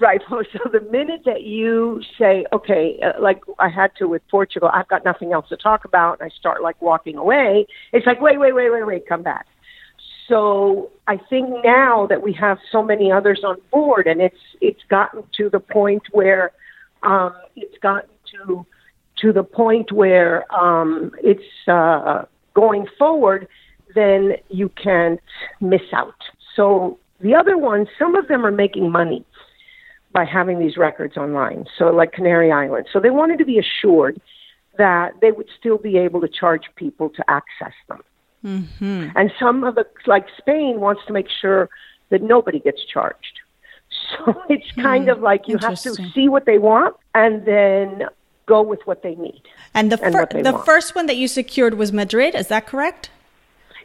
Right. 0.00 0.20
So 0.28 0.70
the 0.70 0.80
minute 0.90 1.22
that 1.24 1.44
you 1.44 2.02
say, 2.18 2.44
okay, 2.52 2.98
uh, 3.00 3.20
like 3.22 3.40
I 3.58 3.68
had 3.68 3.92
to 3.98 4.08
with 4.08 4.22
Portugal, 4.28 4.70
I've 4.72 4.88
got 4.88 5.04
nothing 5.04 5.32
else 5.32 5.48
to 5.50 5.56
talk 5.56 5.84
about, 5.84 6.20
and 6.20 6.30
I 6.30 6.34
start 6.36 6.62
like 6.62 6.82
walking 6.82 7.16
away, 7.16 7.66
it's 7.92 8.06
like, 8.06 8.20
wait, 8.20 8.38
wait, 8.38 8.54
wait, 8.54 8.70
wait, 8.70 8.86
wait, 8.86 9.06
come 9.08 9.22
back. 9.22 9.46
So 10.28 10.90
I 11.06 11.16
think 11.16 11.48
now 11.64 12.06
that 12.06 12.22
we 12.22 12.32
have 12.34 12.58
so 12.70 12.82
many 12.82 13.10
others 13.10 13.40
on 13.44 13.56
board, 13.72 14.06
and 14.06 14.20
it's 14.20 14.36
it's 14.60 14.82
gotten 14.90 15.22
to 15.38 15.48
the 15.48 15.60
point 15.60 16.02
where 16.12 16.52
um, 17.02 17.34
it's 17.56 17.78
gotten 17.78 18.10
to 18.44 18.66
to 19.20 19.32
the 19.32 19.42
point 19.42 19.92
where 19.92 20.50
um, 20.54 21.12
it's 21.22 21.68
uh, 21.68 22.24
going 22.54 22.86
forward, 22.98 23.48
then 23.94 24.36
you 24.48 24.68
can't 24.70 25.20
miss 25.60 25.82
out. 25.92 26.14
So 26.54 26.98
the 27.20 27.34
other 27.34 27.56
ones, 27.56 27.88
some 27.98 28.14
of 28.14 28.28
them 28.28 28.44
are 28.44 28.52
making 28.52 28.90
money 28.90 29.24
by 30.12 30.24
having 30.24 30.58
these 30.58 30.76
records 30.76 31.16
online. 31.16 31.66
So 31.76 31.86
like 31.86 32.12
Canary 32.12 32.50
Islands. 32.50 32.88
So 32.92 33.00
they 33.00 33.10
wanted 33.10 33.38
to 33.38 33.44
be 33.44 33.58
assured 33.58 34.20
that 34.78 35.14
they 35.20 35.32
would 35.32 35.48
still 35.58 35.78
be 35.78 35.98
able 35.98 36.20
to 36.20 36.28
charge 36.28 36.64
people 36.76 37.10
to 37.10 37.24
access 37.28 37.74
them. 37.88 38.02
Mm-hmm. 38.44 39.08
And 39.16 39.32
some 39.38 39.64
of 39.64 39.74
the, 39.74 39.84
like 40.06 40.26
Spain, 40.38 40.80
wants 40.80 41.02
to 41.08 41.12
make 41.12 41.28
sure 41.28 41.68
that 42.10 42.22
nobody 42.22 42.60
gets 42.60 42.84
charged. 42.84 43.40
So 44.10 44.42
it's 44.50 44.70
kind 44.72 45.08
mm, 45.08 45.12
of 45.12 45.20
like 45.20 45.48
you 45.48 45.56
have 45.58 45.80
to 45.80 45.94
see 46.14 46.28
what 46.28 46.44
they 46.44 46.58
want 46.58 46.94
and 47.14 47.44
then 47.46 48.02
go 48.48 48.62
with 48.62 48.80
what 48.86 49.02
they 49.02 49.14
need. 49.14 49.42
And 49.74 49.92
the, 49.92 49.98
fir- 49.98 50.26
and 50.30 50.44
the 50.44 50.52
want. 50.52 50.64
first 50.64 50.94
one 50.96 51.06
that 51.06 51.16
you 51.16 51.28
secured 51.28 51.74
was 51.74 51.92
Madrid, 51.92 52.34
is 52.34 52.48
that 52.48 52.66
correct? 52.66 53.10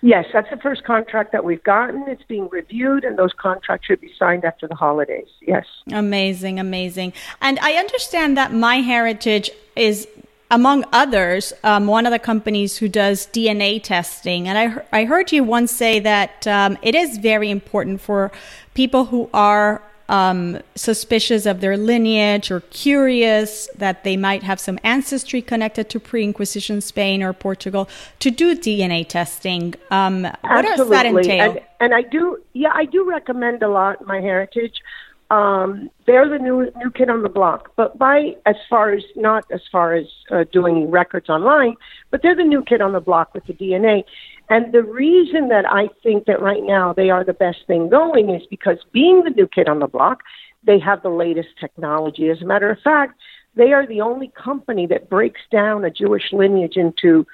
Yes, 0.02 0.26
that's 0.34 0.50
the 0.50 0.58
first 0.58 0.84
contract 0.84 1.32
that 1.32 1.46
we've 1.46 1.64
gotten. 1.64 2.04
It's 2.08 2.24
being 2.24 2.50
reviewed, 2.50 3.06
and 3.06 3.18
those 3.18 3.32
contracts 3.34 3.88
should 3.88 4.02
be 4.02 4.12
signed 4.20 4.44
after 4.44 4.68
the 4.68 4.76
holidays. 4.76 5.28
Yes. 5.42 5.66
Amazing, 5.94 6.60
amazing. 6.60 7.14
And 7.42 7.58
I 7.60 7.76
understand 7.76 8.36
that 8.36 8.52
MyHeritage 8.52 9.50
is, 9.78 10.08
among 10.52 10.84
others, 10.92 11.54
um, 11.64 11.88
one 11.88 12.06
of 12.06 12.12
the 12.12 12.20
companies 12.20 12.78
who 12.78 12.90
does 12.90 13.28
DNA 13.28 13.82
testing. 13.82 14.50
And 14.50 14.58
I, 14.58 15.02
I 15.02 15.06
heard 15.06 15.32
you 15.32 15.44
once 15.46 15.72
say 15.72 16.02
that 16.02 16.46
um, 16.48 16.78
it 16.82 16.96
is 16.96 17.18
very 17.18 17.50
important 17.50 18.02
for 18.02 18.30
people 18.74 19.06
who 19.06 19.30
are 19.34 19.82
um, 20.14 20.60
suspicious 20.76 21.48
of 21.48 21.60
their 21.60 21.76
lineage 21.76 22.52
or 22.52 22.60
curious 22.60 23.68
that 23.76 24.04
they 24.04 24.16
might 24.16 24.44
have 24.44 24.60
some 24.60 24.78
ancestry 24.84 25.42
connected 25.42 25.90
to 25.90 26.00
pre 26.00 26.24
Inquisition 26.24 26.82
Spain 26.82 27.24
or 27.24 27.34
Portugal 27.34 27.90
to 28.20 28.30
do 28.30 28.56
DNA 28.56 29.08
testing. 29.08 29.74
Um, 29.90 30.28
what 30.42 30.62
does 30.62 30.88
that 30.90 31.08
entail? 31.08 31.52
And, 31.54 31.62
and, 31.80 31.96
I 31.96 32.04
do, 32.04 32.38
yeah, 32.54 32.72
I 32.76 32.86
do 32.86 33.10
recommend 33.10 33.64
a 33.64 33.68
lot 33.68 34.04
MyHeritage. 34.04 34.76
Um, 35.32 35.90
they're 36.06 36.30
the 36.30 36.38
new 36.38 36.72
new 36.78 36.92
kid 36.92 37.10
on 37.10 37.24
the 37.24 37.30
block, 37.30 37.72
but 37.76 37.98
by 37.98 38.36
as 38.46 38.56
far 38.70 38.92
as 38.92 39.02
not 39.16 39.46
as 39.52 39.62
far 39.72 39.96
as 39.96 40.06
uh, 40.30 40.44
doing 40.52 40.92
records 40.92 41.28
online, 41.28 41.76
but 42.12 42.22
they're 42.22 42.36
the 42.36 42.44
new 42.44 42.62
kid 42.62 42.82
on 42.82 42.94
the 42.94 43.00
block 43.00 43.34
with 43.34 43.46
the 43.48 43.54
DNA. 43.54 44.04
And 44.50 44.74
the 44.74 44.84
reason 44.84 45.48
that 45.50 45.66
I 45.70 45.90
think 46.02 46.26
that 46.26 46.42
right 46.42 46.64
now 46.64 46.94
they 46.94 47.10
are 47.10 47.24
the 47.24 47.34
best 47.34 47.60
thing 47.66 47.90
going 47.90 48.30
is 48.30 48.44
because 48.50 48.78
being 48.92 49.24
the 49.24 49.30
new 49.30 49.48
kid 49.48 49.70
on 49.70 49.80
the 49.80 49.88
block, 49.88 50.22
they 50.66 50.80
have 50.80 51.02
the 51.02 51.10
latest 51.10 51.50
technology. 51.60 52.30
As 52.30 52.42
a 52.42 52.46
matter 52.46 52.70
of 52.70 52.80
fact, 52.84 53.20
they 53.56 53.72
are 53.72 53.88
the 53.88 54.02
only 54.02 54.32
company 54.36 54.88
that 54.88 55.10
breaks 55.10 55.42
down 55.52 55.86
a 55.86 55.92
Jewish 55.92 56.32
lineage 56.32 56.76
into 56.76 57.26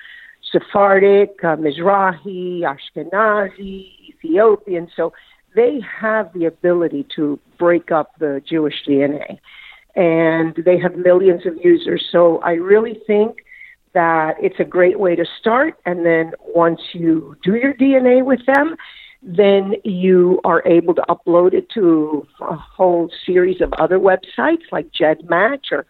Sephardic, 0.51 1.43
uh, 1.43 1.55
Mizrahi, 1.55 2.61
Ashkenazi, 2.61 3.87
Ethiopian. 4.09 4.89
So 4.95 5.13
they 5.55 5.79
have 6.01 6.31
the 6.33 6.45
ability 6.45 7.07
to 7.15 7.39
break 7.57 7.91
up 7.91 8.13
the 8.19 8.41
Jewish 8.47 8.75
DNA. 8.87 9.39
And 9.95 10.55
they 10.63 10.77
have 10.79 10.95
millions 10.95 11.45
of 11.45 11.57
users. 11.63 12.05
So 12.11 12.39
I 12.39 12.51
really 12.51 12.99
think 13.07 13.37
that 13.93 14.35
it's 14.39 14.59
a 14.59 14.63
great 14.63 14.99
way 14.99 15.15
to 15.15 15.25
start. 15.39 15.79
And 15.85 16.05
then 16.05 16.33
once 16.53 16.81
you 16.93 17.35
do 17.43 17.55
your 17.55 17.73
DNA 17.73 18.23
with 18.23 18.45
them, 18.45 18.75
then 19.21 19.75
you 19.83 20.39
are 20.45 20.63
able 20.65 20.93
to 20.95 21.03
upload 21.09 21.53
it 21.53 21.69
to 21.71 22.25
a 22.41 22.55
whole 22.55 23.11
series 23.25 23.61
of 23.61 23.73
other 23.73 23.99
websites 23.99 24.63
like 24.71 24.91
GEDmatch 24.91 25.71
or 25.71 25.85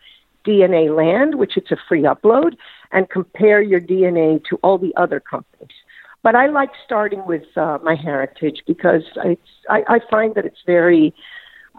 DNA 0.46 0.96
Land, 0.96 1.36
which 1.36 1.58
it's 1.58 1.72
a 1.72 1.78
free 1.88 2.04
upload, 2.04 2.56
and 2.92 3.10
compare 3.10 3.62
your 3.62 3.80
DNA 3.80 4.44
to 4.46 4.58
all 4.64 4.78
the 4.78 4.96
other 4.96 5.20
companies. 5.20 5.76
But 6.24 6.36
I 6.36 6.48
like 6.48 6.72
starting 6.84 7.26
with 7.26 7.46
uh, 7.56 7.78
my 7.84 7.96
heritage 7.96 8.64
because 8.68 9.04
I, 9.18 9.38
I 9.70 10.00
find 10.10 10.36
that 10.36 10.46
it's 10.46 10.62
very 10.66 11.14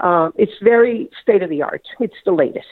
um, 0.00 0.33
it's 0.37 0.52
very 0.62 1.09
state 1.23 1.42
of 1.42 1.50
the 1.50 1.62
art. 1.62 1.87
It's 1.99 2.16
the 2.25 2.33
latest. 2.33 2.66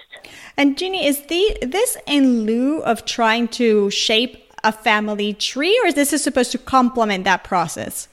And 0.57 0.77
Genie, 0.77 1.07
is 1.07 1.27
the 1.27 1.59
this 1.63 1.97
in 2.07 2.45
lieu 2.45 2.81
of 2.83 3.05
trying 3.05 3.49
to 3.49 3.91
shape 3.91 4.45
a 4.65 4.73
family 4.73 5.35
tree, 5.35 5.79
or 5.83 5.89
is 5.89 5.95
this 5.95 6.13
is 6.13 6.23
supposed 6.23 6.53
to 6.53 6.59
complement 6.59 7.25
that 7.25 7.45
process? 7.45 8.09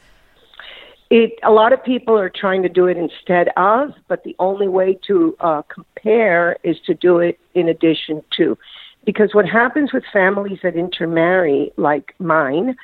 It, 1.10 1.34
a 1.44 1.52
lot 1.52 1.72
of 1.72 1.84
people 1.84 2.18
are 2.18 2.30
trying 2.30 2.64
to 2.64 2.70
do 2.70 2.88
it 2.88 2.98
instead 2.98 3.50
of, 3.58 3.94
but 4.08 4.24
the 4.24 4.36
only 4.40 4.68
way 4.68 4.98
to 5.08 5.36
uh, 5.40 5.62
compare 5.64 6.58
is 6.64 6.78
to 6.88 6.94
do 6.94 7.20
it 7.20 7.40
in 7.54 7.70
addition 7.70 8.24
to. 8.38 8.58
Because 9.06 9.34
what 9.34 9.46
happens 9.48 9.94
with 9.94 10.04
families 10.12 10.60
that 10.64 10.76
intermarry, 10.76 11.72
like 11.78 12.16
mine, 12.20 12.76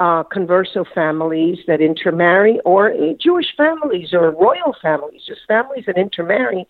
uh, 0.00 0.24
converso 0.24 0.84
families 0.94 1.58
that 1.66 1.82
intermarry, 1.82 2.58
or 2.64 2.92
Jewish 3.20 3.54
families, 3.54 4.14
or 4.14 4.30
royal 4.30 4.74
families, 4.80 5.20
just 5.26 5.42
families 5.46 5.84
that 5.86 5.98
intermarry, 5.98 6.66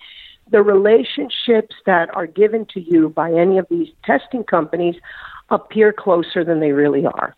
the 0.51 0.63
relationships 0.63 1.77
that 1.87 2.15
are 2.15 2.27
given 2.27 2.67
to 2.75 2.81
you 2.81 3.09
by 3.09 3.33
any 3.33 3.57
of 3.57 3.67
these 3.71 3.89
testing 4.05 4.43
companies 4.43 4.97
appear 5.49 5.93
closer 5.93 6.45
than 6.45 6.59
they 6.59 6.73
really 6.73 7.07
are. 7.07 7.37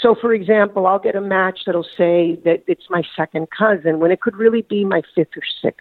So, 0.00 0.14
for 0.14 0.32
example, 0.32 0.86
I'll 0.86 0.98
get 0.98 1.14
a 1.14 1.20
match 1.20 1.60
that'll 1.66 1.86
say 1.96 2.38
that 2.46 2.62
it's 2.66 2.88
my 2.88 3.02
second 3.14 3.48
cousin 3.50 4.00
when 4.00 4.10
it 4.10 4.22
could 4.22 4.36
really 4.36 4.62
be 4.62 4.84
my 4.84 5.02
fifth 5.14 5.36
or 5.36 5.70
6th 5.70 5.74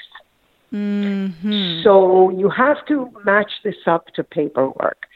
mm-hmm. 0.74 1.84
So, 1.84 2.32
you 2.32 2.50
have 2.50 2.86
to 2.88 3.12
match 3.24 3.52
this 3.64 3.76
up 3.86 4.08
to 4.16 4.24
paperwork. 4.26 5.08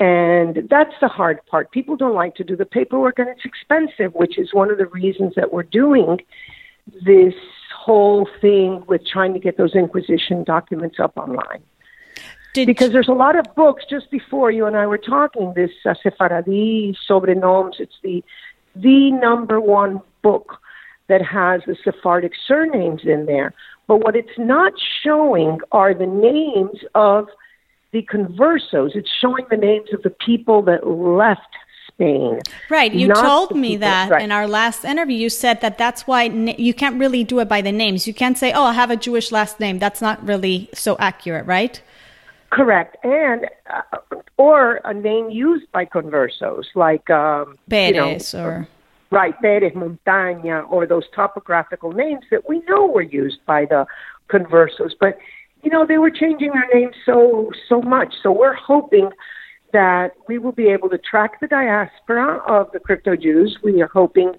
And 0.00 0.66
that's 0.70 0.94
the 1.02 1.08
hard 1.08 1.44
part. 1.46 1.70
People 1.70 1.94
don't 1.94 2.14
like 2.14 2.34
to 2.36 2.44
do 2.44 2.56
the 2.56 2.64
paperwork 2.64 3.18
and 3.18 3.28
it's 3.28 3.44
expensive, 3.44 4.14
which 4.14 4.38
is 4.38 4.54
one 4.54 4.70
of 4.70 4.78
the 4.78 4.86
reasons 4.86 5.34
that 5.36 5.52
we're 5.52 5.62
doing 5.62 6.18
this 7.04 7.34
whole 7.76 8.26
thing 8.40 8.82
with 8.86 9.06
trying 9.06 9.34
to 9.34 9.38
get 9.38 9.58
those 9.58 9.74
Inquisition 9.74 10.42
documents 10.42 10.98
up 10.98 11.16
online. 11.18 11.62
Did 12.54 12.66
because 12.66 12.90
there's 12.92 13.08
a 13.08 13.12
lot 13.12 13.36
of 13.36 13.44
books 13.54 13.84
just 13.88 14.10
before 14.10 14.50
you 14.50 14.66
and 14.66 14.76
I 14.76 14.86
were 14.86 14.98
talking. 14.98 15.52
This 15.54 15.70
uh, 15.84 15.94
Sefaradi 16.04 16.96
Sobrenoms. 17.08 17.78
It's 17.78 17.94
the 18.02 18.24
the 18.74 19.12
number 19.12 19.60
one 19.60 20.00
book 20.22 20.58
that 21.08 21.22
has 21.22 21.60
the 21.66 21.76
Sephardic 21.84 22.32
surnames 22.48 23.02
in 23.04 23.26
there. 23.26 23.52
But 23.86 23.98
what 23.98 24.16
it's 24.16 24.38
not 24.38 24.72
showing 25.02 25.58
are 25.70 25.94
the 25.94 26.06
names 26.06 26.80
of 26.94 27.28
the 27.92 28.02
conversos. 28.02 28.94
It's 28.94 29.10
showing 29.20 29.46
the 29.50 29.56
names 29.56 29.92
of 29.92 30.02
the 30.02 30.10
people 30.10 30.62
that 30.62 30.86
left 30.86 31.54
Spain. 31.88 32.40
Right. 32.70 32.92
You 32.92 33.12
told 33.12 33.54
me 33.54 33.70
people, 33.70 33.80
that 33.80 34.10
right. 34.10 34.22
in 34.22 34.32
our 34.32 34.46
last 34.46 34.84
interview. 34.84 35.16
You 35.16 35.28
said 35.28 35.60
that 35.60 35.76
that's 35.76 36.06
why 36.06 36.28
na- 36.28 36.54
you 36.56 36.72
can't 36.72 36.98
really 36.98 37.24
do 37.24 37.40
it 37.40 37.48
by 37.48 37.60
the 37.60 37.72
names. 37.72 38.06
You 38.06 38.14
can't 38.14 38.38
say, 38.38 38.52
"Oh, 38.52 38.64
I 38.64 38.72
have 38.72 38.90
a 38.90 38.96
Jewish 38.96 39.32
last 39.32 39.60
name." 39.60 39.78
That's 39.78 40.00
not 40.00 40.24
really 40.26 40.70
so 40.72 40.96
accurate, 40.98 41.46
right? 41.46 41.80
Correct, 42.50 42.96
and 43.04 43.46
uh, 43.68 44.16
or 44.36 44.80
a 44.84 44.94
name 44.94 45.30
used 45.30 45.70
by 45.72 45.84
conversos 45.84 46.64
like 46.74 47.08
um, 47.10 47.58
Perez 47.68 48.32
you 48.32 48.40
know, 48.40 48.44
or 48.44 48.68
right 49.10 49.34
Perez 49.40 49.72
Montaña 49.74 50.68
or 50.70 50.86
those 50.86 51.04
topographical 51.14 51.92
names 51.92 52.24
that 52.30 52.48
we 52.48 52.60
know 52.68 52.86
were 52.86 53.02
used 53.02 53.44
by 53.46 53.66
the 53.66 53.86
conversos, 54.28 54.92
but 54.98 55.18
you 55.62 55.70
know 55.70 55.86
they 55.86 55.98
were 55.98 56.10
changing 56.10 56.52
their 56.52 56.68
names 56.72 56.94
so 57.04 57.50
so 57.68 57.80
much. 57.82 58.14
So 58.22 58.32
we're 58.32 58.54
hoping 58.54 59.10
that 59.72 60.14
we 60.28 60.38
will 60.38 60.52
be 60.52 60.68
able 60.68 60.88
to 60.90 60.98
track 60.98 61.40
the 61.40 61.46
diaspora 61.46 62.42
of 62.46 62.70
the 62.72 62.80
crypto 62.80 63.16
Jews. 63.16 63.58
We 63.62 63.80
are 63.82 63.90
hoping 63.92 64.34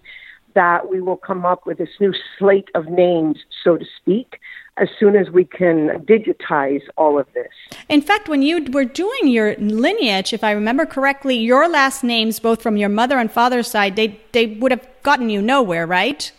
that 0.54 0.90
we 0.90 1.01
will 1.01 1.18
come 1.18 1.46
up 1.46 1.66
with 1.66 1.78
this 1.78 1.90
new 2.00 2.13
slate 2.38 2.70
of 2.75 2.88
names, 2.88 3.38
so 3.63 3.78
to 3.78 3.86
speak, 3.98 4.40
as 4.78 4.90
soon 5.00 5.16
as 5.16 5.30
we 5.30 5.46
can 5.46 6.06
digitize 6.06 6.82
all 6.98 7.18
of 7.20 7.28
this. 7.34 7.48
In 7.88 8.01
fact, 8.01 8.28
when 8.28 8.42
you 8.42 8.66
were 8.72 8.86
doing 8.86 9.28
your 9.28 9.56
lineage, 9.58 10.34
if 10.34 10.44
I 10.44 10.51
remember 10.51 10.86
correctly, 10.86 11.38
your 11.38 11.70
last 11.70 12.04
names, 12.04 12.40
both 12.40 12.62
from 12.62 12.78
your 12.78 12.90
mother 12.90 13.18
and 13.18 13.32
father's 13.32 13.70
side, 13.70 13.96
they, 13.96 14.20
they 14.34 14.48
would 14.48 14.72
have 14.72 14.88
gotten 15.04 15.30
you 15.30 15.42
nowhere, 15.42 15.88
right? 15.88 16.32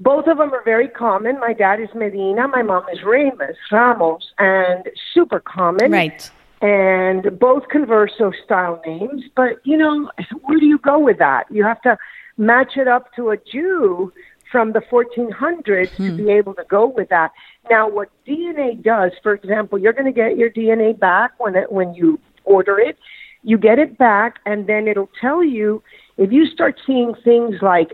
Both 0.00 0.26
of 0.26 0.38
them 0.38 0.52
are 0.52 0.64
very 0.64 0.88
common. 0.88 1.38
My 1.38 1.52
dad 1.52 1.80
is 1.80 1.88
Medina, 1.94 2.48
my 2.48 2.62
mom 2.62 2.84
is 2.92 3.02
Ramos, 3.04 3.56
Ramos, 3.70 4.32
and 4.38 4.88
super 5.12 5.40
common. 5.40 5.92
Right. 5.92 6.30
And 6.60 7.38
both 7.38 7.64
converso 7.68 8.32
style 8.44 8.80
names, 8.86 9.24
but 9.36 9.60
you 9.64 9.76
know, 9.76 10.10
where 10.42 10.58
do 10.58 10.66
you 10.66 10.78
go 10.78 10.98
with 10.98 11.18
that? 11.18 11.44
You 11.50 11.64
have 11.64 11.80
to 11.82 11.98
match 12.36 12.76
it 12.76 12.88
up 12.88 13.12
to 13.14 13.30
a 13.30 13.36
Jew 13.36 14.12
from 14.50 14.72
the 14.72 14.80
1400s 14.80 15.88
hmm. 15.90 16.04
to 16.06 16.16
be 16.16 16.30
able 16.30 16.54
to 16.54 16.64
go 16.68 16.86
with 16.86 17.08
that. 17.08 17.32
Now, 17.70 17.88
what 17.88 18.08
DNA 18.26 18.82
does, 18.82 19.12
for 19.22 19.34
example, 19.34 19.78
you're 19.78 19.92
going 19.92 20.06
to 20.06 20.12
get 20.12 20.36
your 20.36 20.50
DNA 20.50 20.98
back 20.98 21.32
when 21.38 21.56
it, 21.56 21.72
when 21.72 21.94
you 21.94 22.20
order 22.44 22.78
it. 22.78 22.96
You 23.42 23.58
get 23.58 23.78
it 23.78 23.98
back, 23.98 24.36
and 24.46 24.66
then 24.66 24.88
it'll 24.88 25.10
tell 25.20 25.42
you 25.44 25.82
if 26.16 26.32
you 26.32 26.46
start 26.46 26.80
seeing 26.86 27.14
things 27.24 27.56
like 27.60 27.92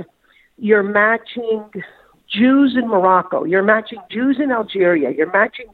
you're 0.61 0.83
matching 0.83 1.65
Jews 2.29 2.77
in 2.77 2.87
Morocco, 2.87 3.45
you're 3.45 3.63
matching 3.63 3.99
Jews 4.11 4.39
in 4.43 4.53
Algeria, 4.53 5.11
you're 5.11 5.33
matching 5.33 5.67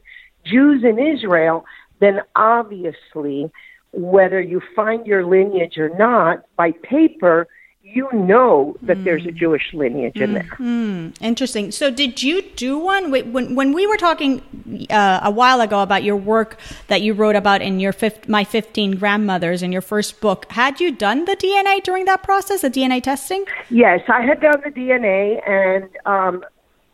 Jews 0.45 0.83
in 0.83 0.97
Israel, 0.97 1.65
then 1.99 2.21
obviously, 2.35 3.51
whether 3.91 4.39
you 4.39 4.61
find 4.75 5.05
your 5.05 5.25
lineage 5.25 5.77
or 5.77 5.89
not, 5.97 6.45
by 6.55 6.71
paper, 6.71 7.47
you 7.93 8.09
know 8.13 8.75
that 8.81 8.97
mm. 8.97 9.03
there's 9.05 9.25
a 9.25 9.29
hmm. 9.29 9.37
Jewish 9.37 9.73
lineage 9.73 10.17
in 10.17 10.33
there. 10.33 10.57
Mm. 10.59 11.15
Interesting. 11.21 11.71
So, 11.71 11.89
did 11.89 12.21
you 12.21 12.41
do 12.41 12.77
one 12.77 13.11
when 13.11 13.55
when 13.55 13.73
we 13.73 13.87
were 13.87 13.97
talking 13.97 14.41
uh, 14.89 15.21
a 15.23 15.31
while 15.31 15.61
ago 15.61 15.81
about 15.81 16.03
your 16.03 16.17
work 16.17 16.59
that 16.87 17.01
you 17.01 17.13
wrote 17.13 17.35
about 17.35 17.61
in 17.61 17.79
your 17.79 17.93
fifth, 17.93 18.27
my 18.27 18.43
fifteen 18.43 18.97
grandmothers 18.97 19.63
in 19.63 19.71
your 19.71 19.81
first 19.81 20.19
book? 20.19 20.51
Had 20.51 20.79
you 20.79 20.91
done 20.91 21.25
the 21.25 21.35
DNA 21.35 21.81
during 21.83 22.05
that 22.05 22.23
process, 22.23 22.61
the 22.61 22.69
DNA 22.69 23.01
testing? 23.01 23.45
Yes, 23.69 24.01
I 24.07 24.21
had 24.21 24.41
done 24.41 24.61
the 24.63 24.71
DNA, 24.71 25.47
and 25.47 25.89
um, 26.05 26.43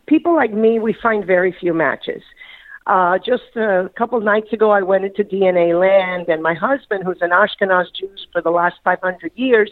people 0.05 0.35
like 0.35 0.53
me, 0.53 0.79
we 0.79 0.93
find 0.93 1.25
very 1.25 1.56
few 1.60 1.73
matches. 1.73 2.21
Uh, 2.86 3.17
just 3.17 3.56
a 3.56 3.89
couple 3.97 4.19
nights 4.19 4.51
ago, 4.51 4.69
I 4.69 4.82
went 4.82 5.06
into 5.06 5.23
DNA 5.23 5.79
land, 5.79 6.27
and 6.27 6.43
my 6.43 6.53
husband, 6.53 7.03
who's 7.03 7.21
an 7.21 7.32
Ashkenaz 7.32 7.86
Jew 7.97 8.10
for 8.32 8.41
the 8.41 8.51
last 8.51 8.75
500 8.84 9.32
years, 9.36 9.71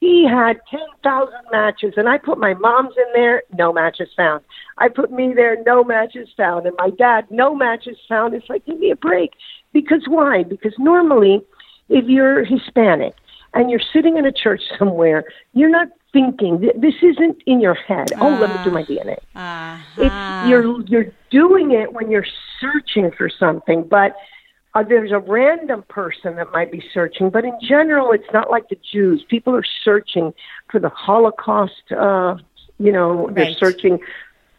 he 0.00 0.26
had 0.28 0.60
10,000 0.70 1.34
matches, 1.50 1.94
and 1.96 2.08
I 2.08 2.18
put 2.18 2.38
my 2.38 2.54
mom's 2.54 2.94
in 2.96 3.12
there, 3.14 3.42
no 3.56 3.72
matches 3.72 4.08
found. 4.16 4.44
I 4.78 4.88
put 4.88 5.10
me 5.10 5.32
there, 5.34 5.62
no 5.64 5.82
matches 5.82 6.28
found. 6.36 6.66
And 6.66 6.76
my 6.78 6.90
dad, 6.90 7.26
no 7.30 7.54
matches 7.54 7.98
found. 8.08 8.34
It's 8.34 8.48
like, 8.48 8.64
give 8.64 8.78
me 8.78 8.90
a 8.92 8.96
break. 8.96 9.32
Because 9.72 10.02
why? 10.06 10.44
Because 10.44 10.74
normally, 10.78 11.42
if 11.88 12.04
you're 12.06 12.44
Hispanic 12.44 13.14
and 13.54 13.70
you're 13.70 13.82
sitting 13.92 14.16
in 14.16 14.24
a 14.24 14.32
church 14.32 14.62
somewhere, 14.78 15.24
you're 15.52 15.70
not 15.70 15.88
thinking, 16.12 16.60
this 16.60 16.94
isn't 17.02 17.42
in 17.46 17.60
your 17.60 17.74
head. 17.74 18.12
Oh, 18.20 18.34
uh, 18.34 18.40
let 18.40 18.50
me 18.50 18.64
do 18.64 18.70
my 18.70 18.84
DNA. 18.84 19.18
Uh, 19.34 19.78
it's, 19.96 20.48
you're, 20.48 20.80
you're 20.82 21.12
doing 21.30 21.72
it 21.72 21.92
when 21.92 22.10
you're 22.10 22.26
searching 22.60 23.10
for 23.10 23.28
something. 23.28 23.82
But 23.82 24.14
uh, 24.78 24.82
there's 24.88 25.12
a 25.12 25.18
random 25.18 25.82
person 25.88 26.36
that 26.36 26.52
might 26.52 26.70
be 26.70 26.82
searching, 26.92 27.30
but 27.30 27.44
in 27.44 27.58
general, 27.60 28.12
it's 28.12 28.32
not 28.32 28.50
like 28.50 28.68
the 28.68 28.78
Jews. 28.92 29.24
People 29.28 29.54
are 29.54 29.64
searching 29.84 30.32
for 30.70 30.78
the 30.78 30.88
Holocaust. 30.88 31.90
Uh, 31.90 32.36
you 32.78 32.92
know, 32.92 33.26
right. 33.26 33.34
they're 33.34 33.54
searching. 33.54 33.98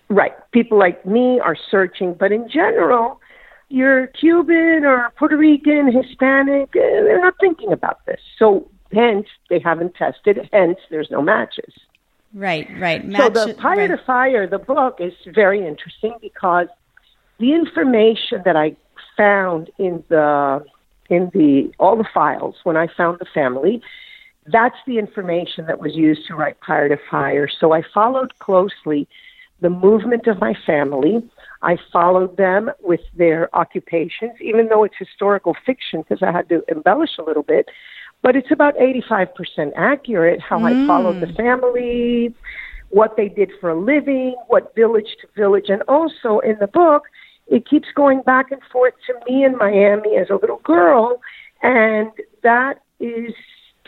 Right. 0.10 0.34
People 0.52 0.78
like 0.78 1.06
me 1.06 1.40
are 1.40 1.56
searching, 1.70 2.16
but 2.16 2.32
in 2.32 2.50
general, 2.50 3.22
you're 3.70 4.08
Cuban 4.08 4.84
or 4.84 5.12
Puerto 5.18 5.38
Rican, 5.38 5.92
Hispanic. 5.92 6.70
Uh, 6.70 7.04
they're 7.06 7.22
not 7.22 7.36
thinking 7.40 7.72
about 7.72 8.06
this. 8.06 8.20
So 8.38 8.70
hence, 8.92 9.28
they 9.50 9.60
haven't 9.60 9.96
tested. 9.96 10.50
Hence, 10.52 10.80
there's 10.90 11.10
no 11.12 11.22
matches. 11.22 11.74
Right. 12.34 12.68
Right. 12.80 13.06
Match, 13.06 13.36
so 13.36 13.46
the 13.48 13.54
Pyre 13.54 13.78
right. 13.78 13.88
to 13.88 13.98
Fire, 14.06 14.48
the 14.48 14.60
book, 14.60 14.98
is 15.00 15.14
very 15.34 15.66
interesting 15.66 16.16
because 16.22 16.68
the 17.40 17.54
information 17.54 18.42
that 18.46 18.58
I 18.58 18.76
found 19.20 19.70
in 19.78 20.04
the 20.08 20.64
in 21.10 21.30
the 21.34 21.72
all 21.78 21.98
the 21.98 22.08
files 22.14 22.56
when 22.64 22.78
I 22.78 22.88
found 22.88 23.20
the 23.20 23.26
family. 23.34 23.82
That's 24.46 24.78
the 24.88 24.98
information 24.98 25.66
that 25.68 25.80
was 25.80 25.94
used 25.96 26.26
to 26.28 26.36
write 26.36 26.60
Pyre 26.62 26.90
to 26.90 26.98
Fire. 27.12 27.48
So 27.60 27.74
I 27.74 27.84
followed 27.94 28.32
closely 28.40 29.08
the 29.62 29.70
movement 29.70 30.26
of 30.28 30.40
my 30.40 30.56
family. 30.66 31.22
I 31.62 31.78
followed 31.92 32.38
them 32.38 32.72
with 32.82 33.02
their 33.16 33.54
occupations, 33.54 34.32
even 34.42 34.70
though 34.70 34.84
it's 34.86 34.96
historical 34.98 35.56
fiction 35.66 36.02
because 36.02 36.24
I 36.24 36.32
had 36.32 36.48
to 36.50 36.64
embellish 36.70 37.18
a 37.20 37.24
little 37.24 37.44
bit. 37.44 37.68
But 38.22 38.36
it's 38.36 38.52
about 38.52 38.76
85% 38.78 39.74
accurate 39.76 40.40
how 40.42 40.60
mm. 40.60 40.66
I 40.84 40.88
followed 40.88 41.20
the 41.20 41.28
mm. 41.28 41.38
family, 41.38 42.36
what 42.90 43.18
they 43.18 43.30
did 43.30 43.52
for 43.60 43.70
a 43.70 43.80
living, 43.80 44.36
what 44.48 44.74
village 44.76 45.18
to 45.22 45.28
village. 45.36 45.70
And 45.70 45.84
also 45.88 46.40
in 46.40 46.58
the 46.60 46.68
book, 46.68 47.04
it 47.50 47.68
keeps 47.68 47.88
going 47.96 48.22
back 48.22 48.52
and 48.52 48.62
forth 48.72 48.94
to 49.08 49.14
me 49.28 49.44
in 49.44 49.58
Miami 49.58 50.18
as 50.18 50.30
a 50.30 50.36
little 50.36 50.62
girl, 50.64 51.20
and 51.62 52.12
that 52.44 52.82
is 53.00 53.34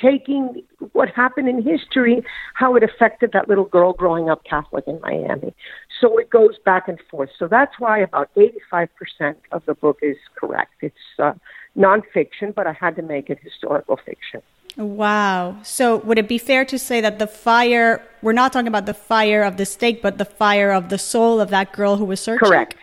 taking 0.02 0.64
what 0.94 1.10
happened 1.10 1.48
in 1.48 1.62
history, 1.62 2.24
how 2.56 2.76
it 2.76 2.84
affected 2.84 3.32
that 3.34 3.48
little 3.48 3.66
girl 3.66 3.94
growing 3.94 4.30
up 4.30 4.44
Catholic 4.44 4.84
in 4.88 5.00
Miami. 5.02 5.54
So 6.00 6.18
it 6.18 6.30
goes 6.30 6.58
back 6.66 6.88
and 6.88 7.00
forth. 7.10 7.30
So 7.38 7.48
that's 7.48 7.74
why 7.78 8.00
about 8.00 8.32
85% 8.72 9.36
of 9.52 9.64
the 9.66 9.76
book 9.76 10.00
is 10.02 10.18
correct. 10.36 10.74
It's 10.82 10.96
uh, 11.20 11.34
nonfiction, 11.78 12.56
but 12.56 12.66
I 12.66 12.74
had 12.74 12.96
to 12.96 13.04
make 13.04 13.30
it 13.30 13.40
historical 13.44 14.00
fiction. 14.04 14.42
Wow. 14.78 15.58
So 15.64 15.98
would 15.98 16.18
it 16.18 16.28
be 16.28 16.38
fair 16.38 16.66
to 16.66 16.80
say 16.80 17.02
that 17.02 17.20
the 17.20 17.28
fire, 17.28 18.02
we're 18.22 18.34
not 18.34 18.54
talking 18.54 18.68
about 18.68 18.86
the 18.86 18.94
fire 18.94 19.44
of 19.44 19.58
the 19.58 19.66
stake, 19.66 20.02
but 20.02 20.18
the 20.18 20.26
fire 20.26 20.72
of 20.72 20.90
the 20.90 20.98
soul 20.98 21.40
of 21.40 21.50
that 21.50 21.74
girl 21.74 21.98
who 21.98 22.06
was 22.06 22.22
searching? 22.22 22.48
Correct. 22.48 22.76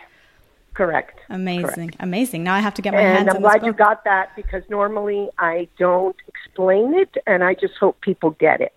Correct. 0.79 1.19
Amazing. 1.27 1.65
Correct. 1.89 1.95
Amazing. 1.99 2.45
Now 2.45 2.55
I 2.55 2.61
have 2.61 2.73
to 2.75 2.81
get 2.81 2.93
my 2.93 3.01
hands. 3.01 3.09
and 3.09 3.27
hands 3.27 3.29
I'm 3.31 3.35
on 3.35 3.41
glad 3.41 3.61
this 3.63 3.65
you 3.67 3.73
got 3.73 4.05
that 4.05 4.33
because 4.37 4.63
normally 4.69 5.27
I 5.37 5.67
don't 5.77 6.15
explain 6.25 6.93
it 6.93 7.17
and 7.27 7.43
I 7.43 7.53
just 7.53 7.73
hope 7.77 7.99
people 7.99 8.29
get 8.39 8.61
it. 8.61 8.73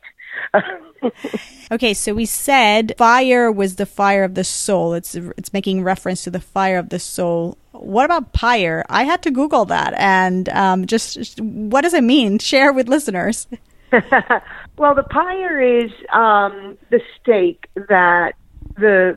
okay, 1.70 1.94
so 1.94 2.12
we 2.12 2.26
said 2.26 2.96
fire 2.98 3.52
was 3.52 3.76
the 3.76 3.86
fire 3.86 4.24
of 4.24 4.34
the 4.34 4.42
soul. 4.42 4.94
It's 4.94 5.14
it's 5.14 5.52
making 5.52 5.84
reference 5.84 6.24
to 6.24 6.30
the 6.32 6.40
fire 6.40 6.78
of 6.78 6.88
the 6.88 6.98
soul. 6.98 7.56
What 7.70 8.06
about 8.06 8.32
pyre? 8.32 8.84
I 8.88 9.04
had 9.04 9.22
to 9.22 9.30
Google 9.30 9.64
that, 9.66 9.94
and 9.94 10.48
um, 10.48 10.86
just, 10.86 11.14
just 11.14 11.40
what 11.40 11.82
does 11.82 11.94
it 11.94 12.02
mean? 12.02 12.38
Share 12.50 12.72
with 12.72 12.88
listeners. 12.88 13.46
well, 14.76 14.96
the 14.96 15.04
pyre 15.08 15.60
is 15.60 15.92
um, 16.12 16.76
the 16.90 17.00
stake 17.20 17.68
that 17.76 18.32
the 18.76 19.16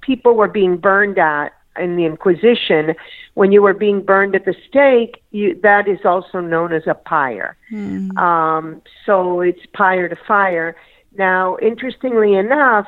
people 0.00 0.34
were 0.34 0.48
being 0.48 0.78
burned 0.78 1.18
at 1.18 1.52
in 1.78 1.96
the 1.96 2.04
Inquisition, 2.04 2.94
when 3.34 3.52
you 3.52 3.62
were 3.62 3.74
being 3.74 4.02
burned 4.02 4.34
at 4.34 4.44
the 4.44 4.54
stake, 4.68 5.22
you, 5.30 5.58
that 5.62 5.88
is 5.88 6.00
also 6.04 6.40
known 6.40 6.72
as 6.72 6.82
a 6.86 6.94
pyre. 6.94 7.56
Mm. 7.70 8.16
Um, 8.18 8.82
so 9.06 9.40
it's 9.40 9.60
pyre 9.72 10.08
to 10.08 10.16
fire. 10.16 10.76
Now, 11.16 11.56
interestingly 11.60 12.34
enough, 12.34 12.86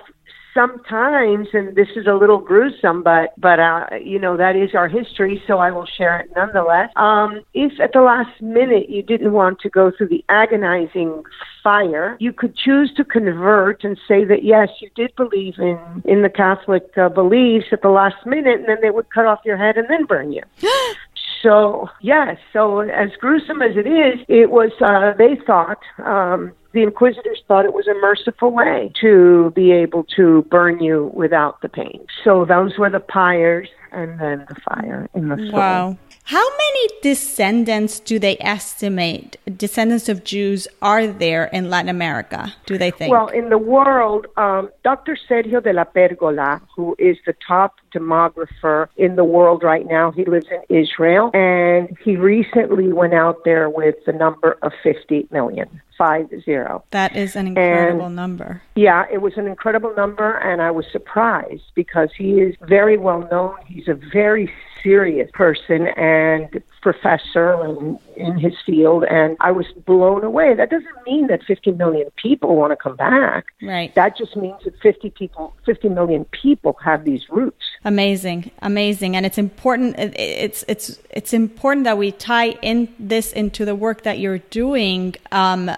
sometimes, 0.54 1.48
and 1.52 1.74
this 1.74 1.88
is 1.96 2.06
a 2.06 2.14
little 2.14 2.38
gruesome, 2.38 3.02
but 3.02 3.34
but 3.38 3.58
uh, 3.58 3.86
you 4.02 4.18
know 4.18 4.36
that 4.36 4.56
is 4.56 4.74
our 4.74 4.88
history, 4.88 5.42
so 5.46 5.58
I 5.58 5.70
will 5.70 5.86
share 5.86 6.20
it 6.20 6.30
nonetheless. 6.34 6.90
Um, 6.96 7.42
if 7.52 7.78
at 7.80 7.92
the 7.92 8.00
last 8.00 8.40
minute 8.40 8.88
you 8.88 9.02
didn't 9.02 9.32
want 9.32 9.60
to 9.60 9.68
go 9.68 9.90
through 9.90 10.08
the 10.08 10.24
agonizing 10.28 11.24
fire, 11.62 12.16
you 12.20 12.32
could 12.32 12.56
choose 12.56 12.92
to 12.96 13.04
convert 13.04 13.84
and 13.84 13.98
say 14.08 14.24
that 14.24 14.44
yes, 14.44 14.68
you 14.80 14.88
did 14.94 15.14
believe 15.16 15.54
in 15.58 15.78
in 16.04 16.22
the 16.22 16.30
Catholic 16.30 16.96
uh, 16.96 17.08
beliefs 17.08 17.66
at 17.72 17.82
the 17.82 17.90
last 17.90 18.24
minute, 18.24 18.60
and 18.60 18.68
then 18.68 18.78
they 18.80 18.90
would 18.90 19.10
cut 19.10 19.26
off 19.26 19.40
your 19.44 19.56
head 19.56 19.76
and 19.76 19.88
then 19.90 20.06
burn 20.06 20.32
you. 20.32 20.42
So 21.42 21.90
yes, 22.00 22.38
so 22.54 22.80
as 22.80 23.10
gruesome 23.20 23.60
as 23.60 23.76
it 23.76 23.86
is, 23.86 24.24
it 24.28 24.50
was. 24.50 24.70
Uh, 24.80 25.12
they 25.18 25.36
thought 25.46 25.78
um, 26.02 26.52
the 26.74 26.82
inquisitors 26.82 27.40
thought 27.46 27.64
it 27.64 27.72
was 27.72 27.86
a 27.86 27.94
merciful 27.94 28.50
way 28.50 28.92
to 29.00 29.52
be 29.54 29.70
able 29.70 30.04
to 30.16 30.42
burn 30.50 30.82
you 30.82 31.10
without 31.14 31.62
the 31.62 31.68
pain. 31.68 32.04
So 32.24 32.44
those 32.44 32.76
were 32.76 32.90
the 32.90 33.00
pyres, 33.00 33.68
and 33.92 34.20
then 34.20 34.44
the 34.48 34.56
fire 34.56 35.08
in 35.14 35.28
the 35.28 35.36
soul. 35.36 35.52
Wow. 35.52 35.98
How 36.24 36.42
many 36.42 36.88
descendants 37.02 38.00
do 38.00 38.18
they 38.18 38.38
estimate, 38.40 39.36
descendants 39.56 40.08
of 40.08 40.24
Jews, 40.24 40.66
are 40.80 41.06
there 41.06 41.44
in 41.44 41.68
Latin 41.68 41.90
America, 41.90 42.54
do 42.64 42.78
they 42.78 42.90
think? 42.90 43.12
Well, 43.12 43.28
in 43.28 43.50
the 43.50 43.58
world, 43.58 44.26
um, 44.38 44.70
Dr. 44.82 45.18
Sergio 45.28 45.60
DellaPergola, 45.60 46.62
who 46.74 46.96
is 46.98 47.18
the 47.26 47.34
top 47.46 47.74
demographer 47.94 48.88
in 48.96 49.16
the 49.16 49.24
world 49.24 49.62
right 49.62 49.86
now, 49.86 50.12
he 50.12 50.24
lives 50.24 50.46
in 50.50 50.62
Israel, 50.74 51.30
and 51.34 51.94
he 52.02 52.16
recently 52.16 52.90
went 52.90 53.12
out 53.12 53.44
there 53.44 53.68
with 53.68 53.96
the 54.06 54.12
number 54.12 54.56
of 54.62 54.72
50 54.82 55.28
million. 55.30 55.68
Five 55.96 56.28
zero. 56.44 56.84
That 56.90 57.16
is 57.16 57.36
an 57.36 57.48
incredible 57.48 58.06
and, 58.06 58.16
number. 58.16 58.62
Yeah, 58.74 59.04
it 59.12 59.18
was 59.18 59.34
an 59.36 59.46
incredible 59.46 59.94
number, 59.94 60.38
and 60.38 60.60
I 60.60 60.70
was 60.70 60.86
surprised 60.90 61.62
because 61.74 62.10
he 62.16 62.40
is 62.40 62.56
very 62.62 62.96
well 62.96 63.28
known. 63.30 63.54
He's 63.66 63.88
a 63.88 63.94
very 63.94 64.52
serious 64.84 65.30
person 65.32 65.88
and 65.96 66.62
professor 66.82 67.64
in, 67.64 67.98
in 68.16 68.38
his 68.38 68.52
field, 68.66 69.04
and 69.04 69.36
I 69.40 69.50
was 69.50 69.66
blown 69.86 70.22
away. 70.22 70.54
That 70.54 70.68
doesn't 70.68 71.06
mean 71.06 71.26
that 71.28 71.42
50 71.42 71.72
million 71.72 72.10
people 72.16 72.54
want 72.54 72.72
to 72.72 72.76
come 72.76 72.94
back. 72.94 73.46
Right. 73.62 73.92
That 73.94 74.16
just 74.16 74.36
means 74.36 74.62
that 74.64 74.78
50 74.80 75.10
people, 75.10 75.54
50 75.64 75.88
million 75.88 76.26
people 76.26 76.76
have 76.84 77.04
these 77.04 77.22
roots. 77.30 77.64
Amazing, 77.84 78.50
amazing, 78.60 79.16
and 79.16 79.24
it's 79.24 79.38
important. 79.38 79.96
It's 79.98 80.64
it's 80.68 80.98
it's 81.10 81.32
important 81.32 81.84
that 81.84 81.96
we 81.96 82.12
tie 82.12 82.50
in 82.50 82.94
this 82.98 83.32
into 83.32 83.64
the 83.64 83.74
work 83.74 84.02
that 84.02 84.18
you're 84.18 84.38
doing. 84.38 85.14
Um, 85.32 85.70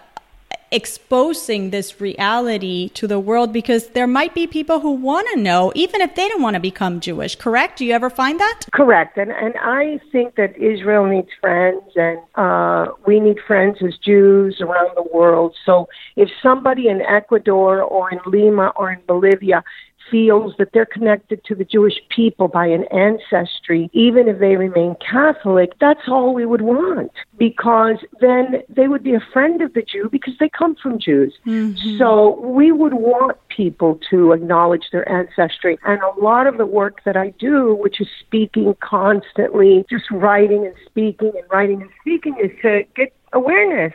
exposing 0.70 1.70
this 1.70 2.00
reality 2.00 2.88
to 2.90 3.06
the 3.06 3.20
world 3.20 3.52
because 3.52 3.88
there 3.90 4.06
might 4.06 4.34
be 4.34 4.46
people 4.46 4.80
who 4.80 4.90
want 4.90 5.26
to 5.32 5.40
know 5.40 5.72
even 5.74 6.00
if 6.00 6.14
they 6.14 6.28
don't 6.28 6.42
want 6.42 6.54
to 6.54 6.60
become 6.60 7.00
Jewish 7.00 7.36
correct? 7.36 7.78
Do 7.78 7.84
you 7.84 7.92
ever 7.92 8.10
find 8.10 8.40
that? 8.40 8.60
Correct 8.72 9.16
and 9.16 9.30
and 9.30 9.54
I 9.60 10.00
think 10.12 10.34
that 10.36 10.56
Israel 10.56 11.06
needs 11.06 11.28
friends 11.40 11.82
and 11.94 12.18
uh, 12.34 12.92
we 13.06 13.20
need 13.20 13.38
friends 13.46 13.78
as 13.86 13.96
Jews 13.98 14.60
around 14.60 14.90
the 14.96 15.06
world. 15.12 15.54
So 15.64 15.88
if 16.16 16.28
somebody 16.42 16.88
in 16.88 17.00
Ecuador 17.00 17.82
or 17.82 18.10
in 18.10 18.20
Lima 18.26 18.72
or 18.76 18.90
in 18.90 19.00
Bolivia 19.06 19.62
feels 20.10 20.54
that 20.58 20.72
they're 20.72 20.86
connected 20.86 21.44
to 21.44 21.54
the 21.54 21.64
Jewish 21.64 22.00
people 22.08 22.48
by 22.48 22.66
an 22.66 22.84
ancestry, 22.84 23.90
even 23.92 24.28
if 24.28 24.38
they 24.38 24.56
remain 24.56 24.96
Catholic, 24.96 25.72
that's 25.80 26.08
all 26.08 26.34
we 26.34 26.46
would 26.46 26.62
want 26.62 27.12
because 27.38 27.96
then 28.20 28.62
they 28.68 28.88
would 28.88 29.02
be 29.02 29.14
a 29.14 29.20
friend 29.32 29.60
of 29.62 29.74
the 29.74 29.82
Jew 29.82 30.08
because 30.10 30.34
they 30.38 30.48
come 30.48 30.74
from 30.76 30.98
Jews. 30.98 31.34
Mm-hmm. 31.46 31.98
So 31.98 32.40
we 32.40 32.72
would 32.72 32.94
want 32.94 33.36
people 33.48 34.00
to 34.10 34.32
acknowledge 34.32 34.86
their 34.92 35.08
ancestry. 35.08 35.78
And 35.84 36.00
a 36.02 36.20
lot 36.20 36.46
of 36.46 36.58
the 36.58 36.66
work 36.66 37.02
that 37.04 37.16
I 37.16 37.30
do, 37.38 37.74
which 37.74 38.00
is 38.00 38.08
speaking 38.20 38.74
constantly, 38.80 39.84
just 39.90 40.10
writing 40.10 40.66
and 40.66 40.74
speaking 40.86 41.32
and 41.34 41.44
writing 41.50 41.82
and 41.82 41.90
speaking, 42.00 42.36
is 42.42 42.50
to 42.62 42.84
get 42.94 43.12
awareness 43.32 43.92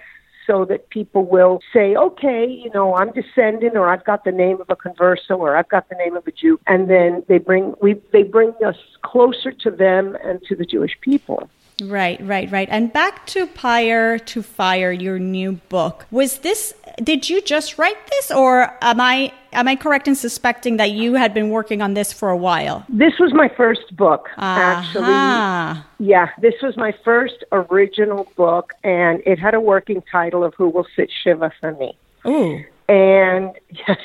so 0.47 0.65
that 0.65 0.89
people 0.89 1.25
will 1.25 1.59
say, 1.73 1.95
okay, 1.95 2.45
you 2.45 2.69
know, 2.71 2.95
I'm 2.95 3.11
descendant 3.11 3.75
or 3.75 3.87
I've 3.89 4.03
got 4.03 4.23
the 4.23 4.31
name 4.31 4.59
of 4.61 4.69
a 4.69 4.75
converso 4.75 5.37
or 5.37 5.55
I've 5.55 5.69
got 5.69 5.89
the 5.89 5.95
name 5.95 6.15
of 6.15 6.27
a 6.27 6.31
Jew. 6.31 6.59
And 6.67 6.89
then 6.89 7.23
they 7.27 7.37
bring, 7.37 7.75
we, 7.81 8.01
they 8.11 8.23
bring 8.23 8.53
us 8.65 8.77
closer 9.03 9.51
to 9.51 9.71
them 9.71 10.17
and 10.23 10.41
to 10.43 10.55
the 10.55 10.65
Jewish 10.65 10.97
people. 11.01 11.49
Right, 11.81 12.19
right, 12.21 12.51
right. 12.51 12.67
And 12.69 12.93
back 12.93 13.25
to 13.27 13.47
Pyre 13.47 14.19
to 14.19 14.43
Fire, 14.43 14.91
your 14.91 15.17
new 15.17 15.53
book. 15.53 16.05
Was 16.11 16.39
this 16.39 16.73
did 17.03 17.29
you 17.29 17.41
just 17.41 17.77
write 17.77 17.97
this 18.07 18.31
or 18.31 18.77
am 18.81 18.99
I 18.99 19.33
am 19.53 19.67
I 19.67 19.75
correct 19.75 20.07
in 20.07 20.15
suspecting 20.15 20.77
that 20.77 20.91
you 20.91 21.15
had 21.15 21.33
been 21.33 21.49
working 21.49 21.81
on 21.81 21.93
this 21.93 22.13
for 22.13 22.29
a 22.29 22.37
while? 22.37 22.85
This 22.89 23.13
was 23.19 23.33
my 23.33 23.49
first 23.49 23.95
book, 23.95 24.29
uh-huh. 24.37 24.61
actually. 24.61 26.07
Yeah, 26.07 26.29
this 26.39 26.55
was 26.61 26.77
my 26.77 26.93
first 27.03 27.43
original 27.51 28.27
book 28.35 28.73
and 28.83 29.21
it 29.25 29.39
had 29.39 29.53
a 29.53 29.59
working 29.59 30.03
title 30.11 30.43
of 30.43 30.53
Who 30.55 30.69
Will 30.69 30.87
Sit 30.95 31.09
Shiva 31.23 31.51
for 31.59 31.73
Me. 31.73 31.97
Ooh. 32.25 32.63
And 32.87 33.51
yes, 33.87 33.99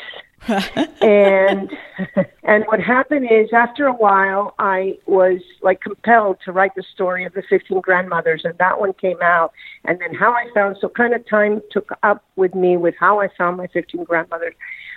and 0.49 1.71
and 2.45 2.65
what 2.67 2.81
happened 2.81 3.29
is 3.31 3.53
after 3.53 3.87
a 3.87 3.93
while 3.93 4.55
I 4.59 4.99
was 5.07 5.41
like 5.63 5.81
compelled 5.81 6.39
to 6.45 6.53
write 6.53 6.75
the 6.75 6.85
story 6.95 7.25
of 7.25 7.33
the 7.33 7.43
15 7.49 7.81
grandmothers 7.81 8.43
and 8.45 8.57
that 8.59 8.79
one 8.81 8.93
came 8.95 9.21
out 9.23 9.53
and 9.85 10.01
then 10.01 10.15
how 10.15 10.33
I 10.33 10.47
found 10.55 10.77
so 10.81 10.89
kind 10.89 11.15
of 11.15 11.27
time 11.29 11.61
took 11.71 11.91
up 12.03 12.25
with 12.37 12.55
me 12.55 12.77
with 12.77 12.95
how 12.99 13.21
I 13.21 13.29
found 13.37 13.57
my 13.57 13.67
15 13.69 14.05
grandmothers. 14.05 14.55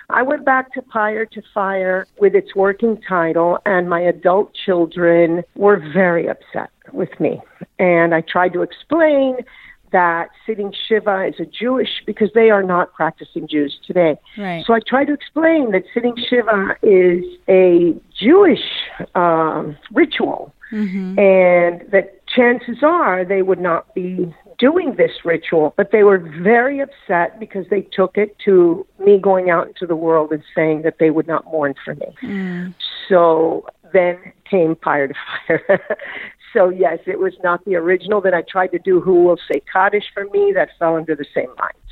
I 0.08 0.22
went 0.22 0.44
back 0.44 0.72
to 0.74 0.82
Pyre 0.82 1.26
to 1.26 1.42
Fire 1.54 2.06
with 2.18 2.34
its 2.34 2.54
working 2.54 3.00
title 3.08 3.58
and 3.66 3.88
my 3.88 4.00
adult 4.00 4.54
children 4.54 5.42
were 5.56 5.82
very 5.92 6.28
upset 6.28 6.70
with 6.92 7.18
me 7.20 7.40
and 7.78 8.14
I 8.14 8.20
tried 8.20 8.52
to 8.52 8.62
explain 8.62 9.38
that 9.92 10.28
sitting 10.46 10.72
Shiva 10.88 11.26
is 11.26 11.34
a 11.40 11.46
Jewish 11.46 12.02
because 12.06 12.30
they 12.34 12.50
are 12.50 12.62
not 12.62 12.92
practicing 12.92 13.48
Jews 13.48 13.78
today. 13.86 14.16
Right. 14.36 14.64
So 14.66 14.74
I 14.74 14.80
try 14.86 15.04
to 15.04 15.12
explain 15.12 15.72
that 15.72 15.84
sitting 15.92 16.14
Shiva 16.28 16.76
is 16.82 17.24
a 17.48 17.94
Jewish 18.18 18.64
um, 19.14 19.76
ritual, 19.92 20.52
mm-hmm. 20.72 21.18
and 21.18 21.90
that 21.90 22.26
chances 22.26 22.78
are 22.82 23.24
they 23.24 23.42
would 23.42 23.60
not 23.60 23.94
be 23.94 24.34
doing 24.58 24.94
this 24.96 25.12
ritual, 25.24 25.72
but 25.76 25.90
they 25.90 26.02
were 26.02 26.18
very 26.18 26.80
upset 26.80 27.40
because 27.40 27.66
they 27.70 27.80
took 27.80 28.16
it 28.16 28.36
to 28.44 28.86
me 28.98 29.18
going 29.18 29.48
out 29.48 29.66
into 29.66 29.86
the 29.86 29.96
world 29.96 30.30
and 30.32 30.42
saying 30.54 30.82
that 30.82 30.96
they 31.00 31.10
would 31.10 31.26
not 31.26 31.44
mourn 31.46 31.74
for 31.82 31.94
me. 31.94 32.14
Mm. 32.22 32.74
So 33.08 33.66
then 33.92 34.18
came 34.48 34.76
Pyre 34.82 35.08
to 35.08 35.14
Fire. 35.46 35.98
So 36.52 36.68
yes, 36.68 36.98
it 37.06 37.18
was 37.18 37.34
not 37.42 37.64
the 37.64 37.76
original 37.76 38.20
that 38.22 38.34
I 38.34 38.42
tried 38.42 38.68
to 38.68 38.78
do. 38.78 39.00
Who 39.00 39.24
will 39.24 39.38
say 39.50 39.62
Kaddish 39.72 40.04
for 40.12 40.24
me? 40.24 40.52
That 40.54 40.70
fell 40.78 40.96
under 40.96 41.14
the 41.14 41.26
same 41.34 41.50
lines. 41.58 41.76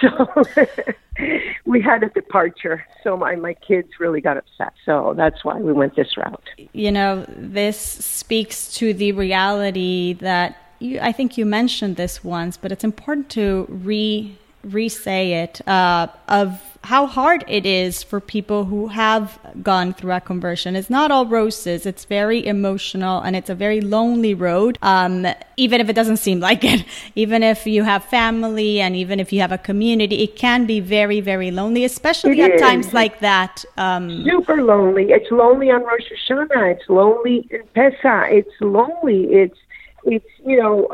So 0.00 0.44
we 1.64 1.80
had 1.80 2.04
a 2.04 2.08
departure. 2.08 2.84
So 3.02 3.16
my 3.16 3.34
my 3.34 3.54
kids 3.54 3.88
really 3.98 4.20
got 4.20 4.36
upset. 4.36 4.72
So 4.86 5.12
that's 5.16 5.44
why 5.44 5.58
we 5.58 5.72
went 5.72 5.96
this 5.96 6.16
route. 6.16 6.48
You 6.72 6.92
know, 6.92 7.24
this 7.28 7.78
speaks 7.78 8.72
to 8.74 8.94
the 8.94 9.10
reality 9.10 10.14
that 10.14 10.56
you, 10.78 11.00
I 11.00 11.12
think 11.12 11.36
you 11.36 11.46
mentioned 11.46 11.96
this 11.96 12.22
once, 12.22 12.56
but 12.56 12.70
it's 12.70 12.84
important 12.84 13.28
to 13.30 13.66
re 13.68 14.38
re 14.62 14.88
say 14.88 15.34
it 15.42 15.66
uh, 15.66 16.06
of 16.28 16.71
how 16.84 17.06
hard 17.06 17.44
it 17.46 17.64
is 17.64 18.02
for 18.02 18.20
people 18.20 18.64
who 18.64 18.88
have 18.88 19.38
gone 19.62 19.94
through 19.94 20.12
a 20.12 20.20
conversion. 20.20 20.74
It's 20.74 20.90
not 20.90 21.10
all 21.10 21.26
roses. 21.26 21.86
It's 21.86 22.04
very 22.04 22.44
emotional 22.44 23.20
and 23.20 23.36
it's 23.36 23.48
a 23.48 23.54
very 23.54 23.80
lonely 23.80 24.34
road. 24.34 24.78
Um, 24.82 25.26
even 25.56 25.80
if 25.80 25.88
it 25.88 25.92
doesn't 25.92 26.16
seem 26.16 26.40
like 26.40 26.64
it, 26.64 26.84
even 27.14 27.42
if 27.42 27.66
you 27.66 27.84
have 27.84 28.04
family 28.04 28.80
and 28.80 28.96
even 28.96 29.20
if 29.20 29.32
you 29.32 29.40
have 29.40 29.52
a 29.52 29.58
community, 29.58 30.24
it 30.24 30.34
can 30.34 30.66
be 30.66 30.80
very, 30.80 31.20
very 31.20 31.50
lonely, 31.50 31.84
especially 31.84 32.40
it 32.40 32.50
at 32.50 32.54
is. 32.56 32.60
times 32.60 32.92
like 32.92 33.20
that. 33.20 33.64
Um, 33.76 34.24
Super 34.24 34.60
lonely. 34.62 35.06
It's 35.10 35.30
lonely 35.30 35.70
on 35.70 35.84
Rosh 35.84 36.10
Hashanah. 36.28 36.72
It's 36.72 36.88
lonely 36.88 37.46
in 37.50 37.62
Pesach. 37.74 38.30
It's 38.30 38.60
lonely. 38.60 39.24
It's, 39.26 39.58
it's, 40.04 40.26
you 40.44 40.60
know, 40.60 40.88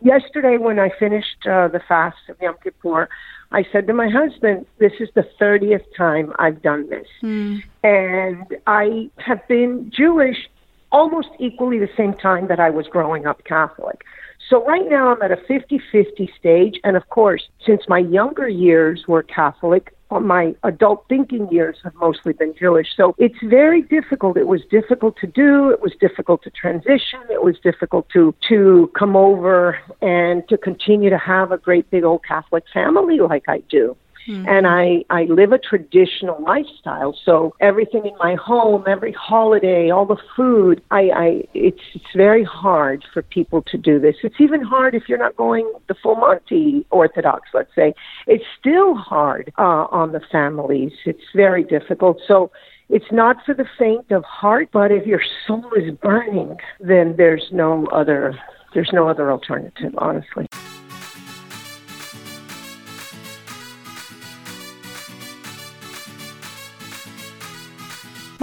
yesterday 0.00 0.56
when 0.56 0.78
I 0.78 0.90
finished 0.98 1.46
uh, 1.46 1.68
the 1.68 1.80
fast 1.86 2.16
of 2.28 2.40
Yom 2.40 2.56
Kippur, 2.62 3.08
I 3.52 3.64
said 3.72 3.86
to 3.86 3.92
my 3.92 4.08
husband, 4.08 4.66
This 4.78 4.92
is 5.00 5.08
the 5.14 5.28
30th 5.40 5.84
time 5.96 6.32
I've 6.38 6.62
done 6.62 6.88
this. 6.88 7.06
Mm. 7.22 7.62
And 7.82 8.56
I 8.66 9.10
have 9.18 9.46
been 9.48 9.90
Jewish 9.94 10.48
almost 10.92 11.28
equally 11.38 11.78
the 11.78 11.88
same 11.96 12.14
time 12.14 12.48
that 12.48 12.60
I 12.60 12.70
was 12.70 12.86
growing 12.86 13.26
up 13.26 13.44
Catholic. 13.44 14.02
So 14.48 14.64
right 14.64 14.88
now 14.88 15.12
I'm 15.12 15.22
at 15.22 15.32
a 15.32 15.36
50 15.48 15.80
50 15.90 16.30
stage. 16.38 16.80
And 16.84 16.96
of 16.96 17.08
course, 17.08 17.42
since 17.64 17.82
my 17.88 17.98
younger 17.98 18.48
years 18.48 19.04
were 19.08 19.22
Catholic, 19.22 19.95
my 20.10 20.54
adult 20.62 21.04
thinking 21.08 21.48
years 21.50 21.76
have 21.82 21.94
mostly 21.96 22.32
been 22.32 22.54
Jewish. 22.58 22.88
So 22.96 23.14
it's 23.18 23.38
very 23.42 23.82
difficult. 23.82 24.36
It 24.36 24.46
was 24.46 24.62
difficult 24.70 25.16
to 25.20 25.26
do. 25.26 25.70
It 25.70 25.80
was 25.80 25.92
difficult 26.00 26.42
to 26.44 26.50
transition. 26.50 27.20
It 27.30 27.42
was 27.42 27.58
difficult 27.62 28.08
to, 28.10 28.34
to 28.48 28.90
come 28.96 29.16
over 29.16 29.78
and 30.00 30.46
to 30.48 30.56
continue 30.56 31.10
to 31.10 31.18
have 31.18 31.52
a 31.52 31.58
great 31.58 31.90
big 31.90 32.04
old 32.04 32.24
Catholic 32.24 32.64
family 32.72 33.18
like 33.18 33.44
I 33.48 33.58
do. 33.68 33.96
Mm-hmm. 34.26 34.48
And 34.48 34.66
I, 34.66 35.04
I 35.10 35.24
live 35.24 35.52
a 35.52 35.58
traditional 35.58 36.42
lifestyle. 36.42 37.16
So 37.24 37.54
everything 37.60 38.06
in 38.06 38.16
my 38.18 38.34
home, 38.34 38.84
every 38.86 39.12
holiday, 39.12 39.90
all 39.90 40.06
the 40.06 40.16
food, 40.36 40.82
I, 40.90 41.10
I 41.10 41.42
it's 41.54 41.80
it's 41.94 42.12
very 42.14 42.44
hard 42.44 43.04
for 43.12 43.22
people 43.22 43.62
to 43.62 43.78
do 43.78 43.98
this. 43.98 44.16
It's 44.22 44.40
even 44.40 44.62
hard 44.62 44.94
if 44.94 45.08
you're 45.08 45.18
not 45.18 45.36
going 45.36 45.70
the 45.88 45.94
full 45.94 46.16
Monty 46.16 46.86
Orthodox, 46.90 47.48
let's 47.54 47.74
say. 47.74 47.94
It's 48.26 48.44
still 48.58 48.94
hard 48.94 49.52
uh, 49.58 49.86
on 49.90 50.12
the 50.12 50.20
families. 50.32 50.92
It's 51.04 51.24
very 51.34 51.64
difficult. 51.64 52.20
So 52.26 52.50
it's 52.88 53.10
not 53.10 53.36
for 53.44 53.54
the 53.54 53.66
faint 53.78 54.10
of 54.10 54.24
heart, 54.24 54.68
but 54.72 54.92
if 54.92 55.06
your 55.06 55.22
soul 55.46 55.70
is 55.76 55.92
burning, 55.94 56.56
then 56.80 57.14
there's 57.16 57.46
no 57.50 57.86
other 57.86 58.38
there's 58.74 58.90
no 58.92 59.08
other 59.08 59.30
alternative, 59.32 59.94
honestly. 59.98 60.46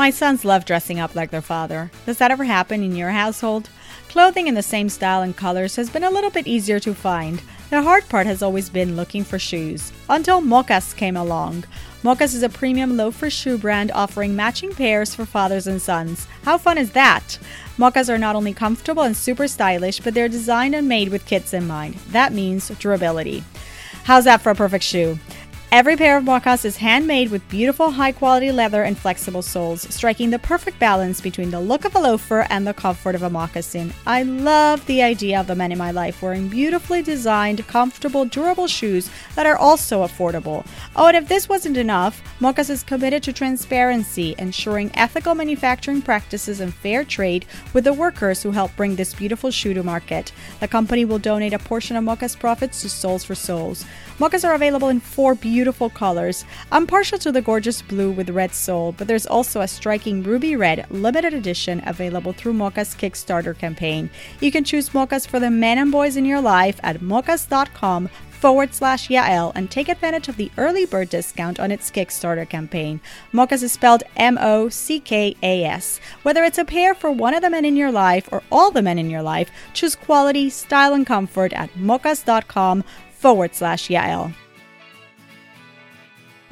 My 0.03 0.09
sons 0.09 0.43
love 0.43 0.65
dressing 0.65 0.99
up 0.99 1.15
like 1.15 1.31
their 1.31 1.41
father. 1.41 1.89
Does 2.05 2.17
that 2.17 2.29
ever 2.29 2.43
happen 2.43 2.83
in 2.83 2.93
your 2.93 3.11
household? 3.11 3.69
Clothing 4.09 4.47
in 4.47 4.53
the 4.53 4.61
same 4.61 4.89
style 4.89 5.21
and 5.21 5.33
colors 5.33 5.77
has 5.77 5.89
been 5.89 6.03
a 6.03 6.09
little 6.09 6.29
bit 6.29 6.45
easier 6.45 6.77
to 6.81 6.93
find. 6.93 7.41
The 7.69 7.81
hard 7.81 8.09
part 8.09 8.27
has 8.27 8.43
always 8.43 8.69
been 8.69 8.97
looking 8.97 9.23
for 9.23 9.39
shoes. 9.39 9.93
Until 10.09 10.41
Mockas 10.41 10.93
came 10.93 11.15
along. 11.15 11.63
Mockas 12.03 12.35
is 12.35 12.43
a 12.43 12.49
premium 12.49 12.97
loafer 12.97 13.29
shoe 13.29 13.57
brand 13.57 13.93
offering 13.93 14.35
matching 14.35 14.75
pairs 14.75 15.15
for 15.15 15.25
fathers 15.25 15.67
and 15.67 15.81
sons. 15.81 16.27
How 16.43 16.57
fun 16.57 16.77
is 16.77 16.91
that? 16.91 17.39
Mockas 17.77 18.13
are 18.13 18.17
not 18.17 18.35
only 18.35 18.53
comfortable 18.53 19.03
and 19.03 19.15
super 19.15 19.47
stylish, 19.47 20.01
but 20.01 20.13
they're 20.13 20.27
designed 20.27 20.75
and 20.75 20.89
made 20.89 21.07
with 21.07 21.25
kids 21.25 21.53
in 21.53 21.65
mind. 21.65 21.93
That 22.09 22.33
means 22.33 22.67
durability. 22.77 23.41
How's 24.03 24.25
that 24.25 24.41
for 24.41 24.49
a 24.49 24.55
perfect 24.55 24.83
shoe? 24.83 25.17
Every 25.73 25.97
pair 25.97 26.17
of 26.17 26.23
mockas 26.23 26.65
is 26.65 26.77
handmade 26.77 27.31
with 27.31 27.49
beautiful 27.49 27.89
high 27.89 28.11
quality 28.11 28.51
leather 28.51 28.83
and 28.83 28.95
flexible 28.95 29.41
soles, 29.41 29.81
striking 29.91 30.29
the 30.29 30.37
perfect 30.37 30.77
balance 30.77 31.19
between 31.19 31.49
the 31.49 31.59
look 31.59 31.83
of 31.83 31.95
a 31.95 31.99
loafer 31.99 32.45
and 32.51 32.67
the 32.67 32.75
comfort 32.75 33.15
of 33.15 33.23
a 33.23 33.29
moccasin. 33.31 33.91
I 34.05 34.21
love 34.21 34.85
the 34.85 35.01
idea 35.01 35.39
of 35.39 35.47
the 35.47 35.55
men 35.55 35.71
in 35.71 35.79
my 35.79 35.89
life 35.89 36.21
wearing 36.21 36.47
beautifully 36.47 37.01
designed, 37.01 37.65
comfortable, 37.65 38.23
durable 38.23 38.67
shoes 38.67 39.09
that 39.33 39.47
are 39.47 39.57
also 39.57 40.05
affordable. 40.05 40.63
Oh, 40.95 41.07
and 41.07 41.17
if 41.17 41.27
this 41.27 41.49
wasn't 41.49 41.77
enough, 41.77 42.21
Mockas 42.39 42.69
is 42.69 42.83
committed 42.83 43.23
to 43.23 43.33
transparency, 43.33 44.35
ensuring 44.37 44.91
ethical 44.93 45.33
manufacturing 45.33 46.03
practices 46.03 46.59
and 46.59 46.71
fair 46.71 47.03
trade 47.03 47.47
with 47.73 47.85
the 47.85 47.93
workers 47.93 48.43
who 48.43 48.51
help 48.51 48.75
bring 48.75 48.95
this 48.95 49.15
beautiful 49.15 49.49
shoe 49.49 49.73
to 49.73 49.81
market. 49.81 50.33
The 50.59 50.67
company 50.67 51.03
will 51.03 51.17
donate 51.17 51.53
a 51.53 51.57
portion 51.57 51.95
of 51.95 52.03
Mockas 52.03 52.39
profits 52.39 52.83
to 52.83 52.89
Souls 52.89 53.23
for 53.23 53.33
Souls. 53.33 53.85
Mockas 54.19 54.47
are 54.47 54.53
available 54.53 54.89
in 54.89 54.99
four 54.99 55.33
beautiful 55.33 55.62
colors. 55.71 56.43
I'm 56.71 56.85
partial 56.85 57.17
to 57.19 57.31
the 57.31 57.41
gorgeous 57.41 57.81
blue 57.81 58.11
with 58.11 58.29
red 58.29 58.53
sole, 58.53 58.91
but 58.91 59.07
there's 59.07 59.25
also 59.25 59.61
a 59.61 59.67
striking 59.67 60.23
ruby 60.23 60.55
red 60.55 60.85
limited 60.89 61.33
edition 61.33 61.81
available 61.85 62.33
through 62.33 62.53
Mockas 62.53 62.97
Kickstarter 62.97 63.57
campaign. 63.57 64.09
You 64.41 64.51
can 64.51 64.63
choose 64.63 64.89
Mockas 64.89 65.27
for 65.27 65.39
the 65.39 65.49
men 65.49 65.77
and 65.77 65.91
boys 65.91 66.17
in 66.17 66.25
your 66.25 66.41
life 66.41 66.79
at 66.83 66.99
mockas.com 66.99 68.09
forward 68.43 68.73
slash 68.73 69.07
Yael 69.07 69.53
and 69.55 69.71
take 69.71 69.87
advantage 69.87 70.27
of 70.27 70.35
the 70.35 70.51
early 70.57 70.85
bird 70.85 71.07
discount 71.07 71.61
on 71.61 71.71
its 71.71 71.89
Kickstarter 71.89 72.47
campaign. 72.49 72.99
Mockas 73.31 73.63
is 73.63 73.71
spelled 73.71 74.03
M 74.17 74.37
O 74.37 74.67
C 74.67 74.99
K 74.99 75.33
A 75.41 75.63
S. 75.63 76.01
Whether 76.23 76.43
it's 76.43 76.57
a 76.57 76.65
pair 76.65 76.93
for 76.93 77.09
one 77.09 77.33
of 77.33 77.41
the 77.41 77.49
men 77.49 77.63
in 77.63 77.77
your 77.77 77.89
life 77.89 78.27
or 78.33 78.43
all 78.51 78.69
the 78.69 78.81
men 78.81 78.99
in 78.99 79.09
your 79.09 79.21
life, 79.21 79.49
choose 79.71 79.95
quality, 79.95 80.49
style, 80.49 80.93
and 80.93 81.07
comfort 81.07 81.53
at 81.53 81.73
mockas.com 81.75 82.83
forward 83.11 83.55
slash 83.55 83.87
Yael. 83.87 84.33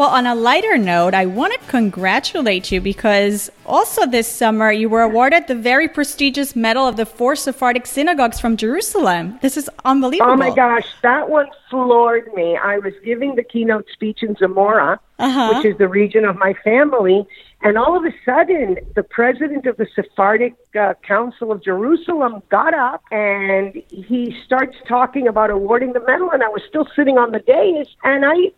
Well, 0.02 0.10
on 0.10 0.26
a 0.26 0.34
lighter 0.34 0.80
note, 0.80 1.14
I 1.14 1.28
want 1.28 1.54
to 1.54 1.60
congratulate 1.68 2.72
you 2.72 2.82
because 2.82 3.52
also 3.68 4.08
this 4.08 4.28
summer 4.28 4.72
you 4.72 4.90
were 4.90 5.04
awarded 5.04 5.46
the 5.46 5.54
very 5.54 5.88
prestigious 5.88 6.56
Medal 6.56 6.88
of 6.88 6.96
the 6.96 7.06
Four 7.06 7.36
Sephardic 7.36 7.86
Synagogues 7.86 8.40
from 8.40 8.58
Jerusalem. 8.58 9.38
This 9.44 9.58
is 9.58 9.70
unbelievable. 9.86 10.32
Oh 10.32 10.38
my 10.38 10.50
gosh, 10.56 10.88
that 11.04 11.30
one 11.30 11.46
floored 11.70 12.34
me. 12.34 12.58
I 12.58 12.80
was 12.80 12.94
giving 13.06 13.36
the 13.36 13.44
keynote 13.44 13.86
speech 13.94 14.24
in 14.24 14.36
Zamora, 14.38 15.00
uh-huh. 15.20 15.54
which 15.54 15.72
is 15.72 15.78
the 15.78 15.88
region 15.88 16.26
of 16.26 16.36
my 16.36 16.56
family, 16.64 17.24
and 17.62 17.78
all 17.78 17.96
of 17.96 18.04
a 18.04 18.14
sudden, 18.26 18.80
the 18.96 19.04
president 19.04 19.68
of 19.68 19.78
the 19.78 19.86
Sephardic 19.94 20.56
uh, 20.74 20.96
Council 21.08 21.52
of 21.52 21.64
Jerusalem 21.64 22.42
got 22.50 22.74
up 22.74 23.04
and 23.12 23.84
he 23.90 24.36
starts 24.48 24.76
talking 24.88 25.28
about 25.28 25.52
awarding 25.52 25.94
the 25.94 26.00
medal. 26.00 26.32
And 26.32 26.42
I 26.42 26.48
was 26.48 26.64
still 26.68 26.88
sitting 26.96 27.20
on 27.20 27.34
the 27.34 27.40
dais, 27.40 27.86
and 28.04 28.26
I 28.26 28.52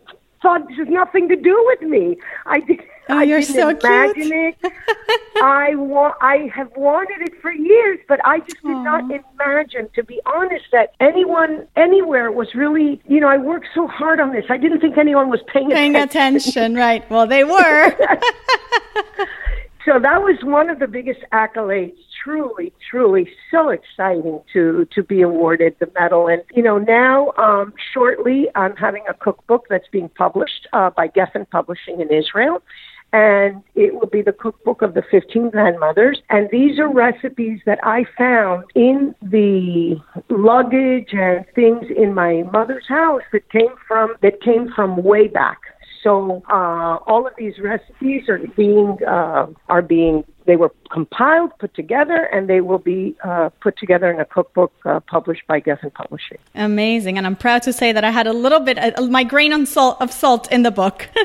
thought 0.44 0.68
this 0.68 0.76
has 0.76 0.88
nothing 0.88 1.28
to 1.30 1.36
do 1.36 1.56
with 1.70 1.82
me. 1.88 2.16
I 2.46 2.60
did. 2.60 2.80
Oh, 3.08 3.18
I 3.18 3.22
you're 3.24 3.40
didn't 3.40 3.54
so 3.56 3.68
imagine 3.70 4.22
cute. 4.30 4.56
it. 4.62 4.72
I 5.42 5.74
want. 5.74 6.14
I 6.20 6.48
have 6.54 6.70
wanted 6.76 7.20
it 7.26 7.34
for 7.42 7.50
years, 7.50 7.98
but 8.08 8.20
I 8.24 8.38
just 8.40 8.62
did 8.62 8.70
Aww. 8.70 8.84
not 8.84 9.02
imagine, 9.10 9.88
to 9.96 10.02
be 10.04 10.20
honest, 10.26 10.66
that 10.72 10.94
anyone 11.00 11.66
anywhere 11.76 12.30
was 12.30 12.54
really. 12.54 13.00
You 13.08 13.20
know, 13.20 13.28
I 13.28 13.38
worked 13.38 13.66
so 13.74 13.86
hard 13.88 14.20
on 14.20 14.32
this. 14.32 14.44
I 14.48 14.56
didn't 14.58 14.80
think 14.80 14.96
anyone 14.98 15.28
was 15.30 15.40
paying 15.52 15.70
paying 15.70 15.96
attention. 15.96 16.50
attention. 16.50 16.74
Right. 16.76 17.08
Well, 17.10 17.26
they 17.26 17.44
were. 17.44 17.96
so 19.84 19.98
that 20.00 20.22
was 20.22 20.36
one 20.42 20.70
of 20.70 20.78
the 20.78 20.86
biggest 20.86 21.20
accolades 21.32 21.96
truly 22.22 22.72
truly 22.90 23.28
so 23.50 23.68
exciting 23.68 24.40
to 24.52 24.86
to 24.92 25.02
be 25.02 25.22
awarded 25.22 25.76
the 25.80 25.90
medal 25.98 26.26
and 26.28 26.42
you 26.54 26.62
know 26.62 26.78
now 26.78 27.32
um 27.36 27.72
shortly 27.92 28.48
i'm 28.54 28.76
having 28.76 29.04
a 29.08 29.14
cookbook 29.14 29.66
that's 29.68 29.88
being 29.92 30.08
published 30.10 30.66
uh, 30.72 30.90
by 30.90 31.08
geffen 31.08 31.48
publishing 31.50 32.00
in 32.00 32.10
israel 32.12 32.62
and 33.14 33.62
it 33.76 33.94
will 33.94 34.08
be 34.08 34.22
the 34.22 34.32
cookbook 34.32 34.82
of 34.82 34.94
the 34.94 35.02
15 35.08 35.50
grandmothers. 35.50 36.20
And 36.30 36.48
these 36.50 36.80
are 36.80 36.92
recipes 36.92 37.60
that 37.64 37.78
I 37.84 38.06
found 38.18 38.64
in 38.74 39.14
the 39.22 39.94
luggage 40.28 41.10
and 41.12 41.44
things 41.54 41.86
in 41.96 42.12
my 42.12 42.42
mother's 42.52 42.88
house 42.88 43.22
that 43.32 43.48
came 43.50 43.72
from 43.86 44.16
that 44.22 44.42
came 44.42 44.68
from 44.74 45.00
way 45.04 45.28
back. 45.28 45.60
So 46.04 46.42
uh, 46.50 46.98
all 47.06 47.26
of 47.26 47.32
these 47.36 47.58
recipes 47.58 48.28
are 48.28 48.38
being 48.56 48.98
uh, 49.08 49.46
are 49.70 49.82
being 49.82 50.24
they 50.44 50.56
were 50.56 50.70
compiled, 50.90 51.52
put 51.58 51.74
together, 51.74 52.28
and 52.30 52.46
they 52.46 52.60
will 52.60 52.78
be 52.78 53.16
uh, 53.24 53.48
put 53.62 53.78
together 53.78 54.10
in 54.10 54.20
a 54.20 54.26
cookbook 54.26 54.72
uh, 54.84 55.00
published 55.00 55.46
by 55.46 55.62
Geffen 55.62 55.92
Publishing. 55.94 56.36
Amazing, 56.54 57.16
and 57.16 57.26
I'm 57.26 57.36
proud 57.36 57.62
to 57.62 57.72
say 57.72 57.90
that 57.92 58.04
I 58.04 58.10
had 58.10 58.26
a 58.26 58.34
little 58.34 58.60
bit 58.60 58.78
uh, 58.78 59.00
my 59.06 59.24
grain 59.24 59.54
of 59.54 59.66
salt, 59.66 59.96
of 60.00 60.12
salt 60.12 60.52
in 60.52 60.62
the 60.62 60.70
book. 60.70 61.08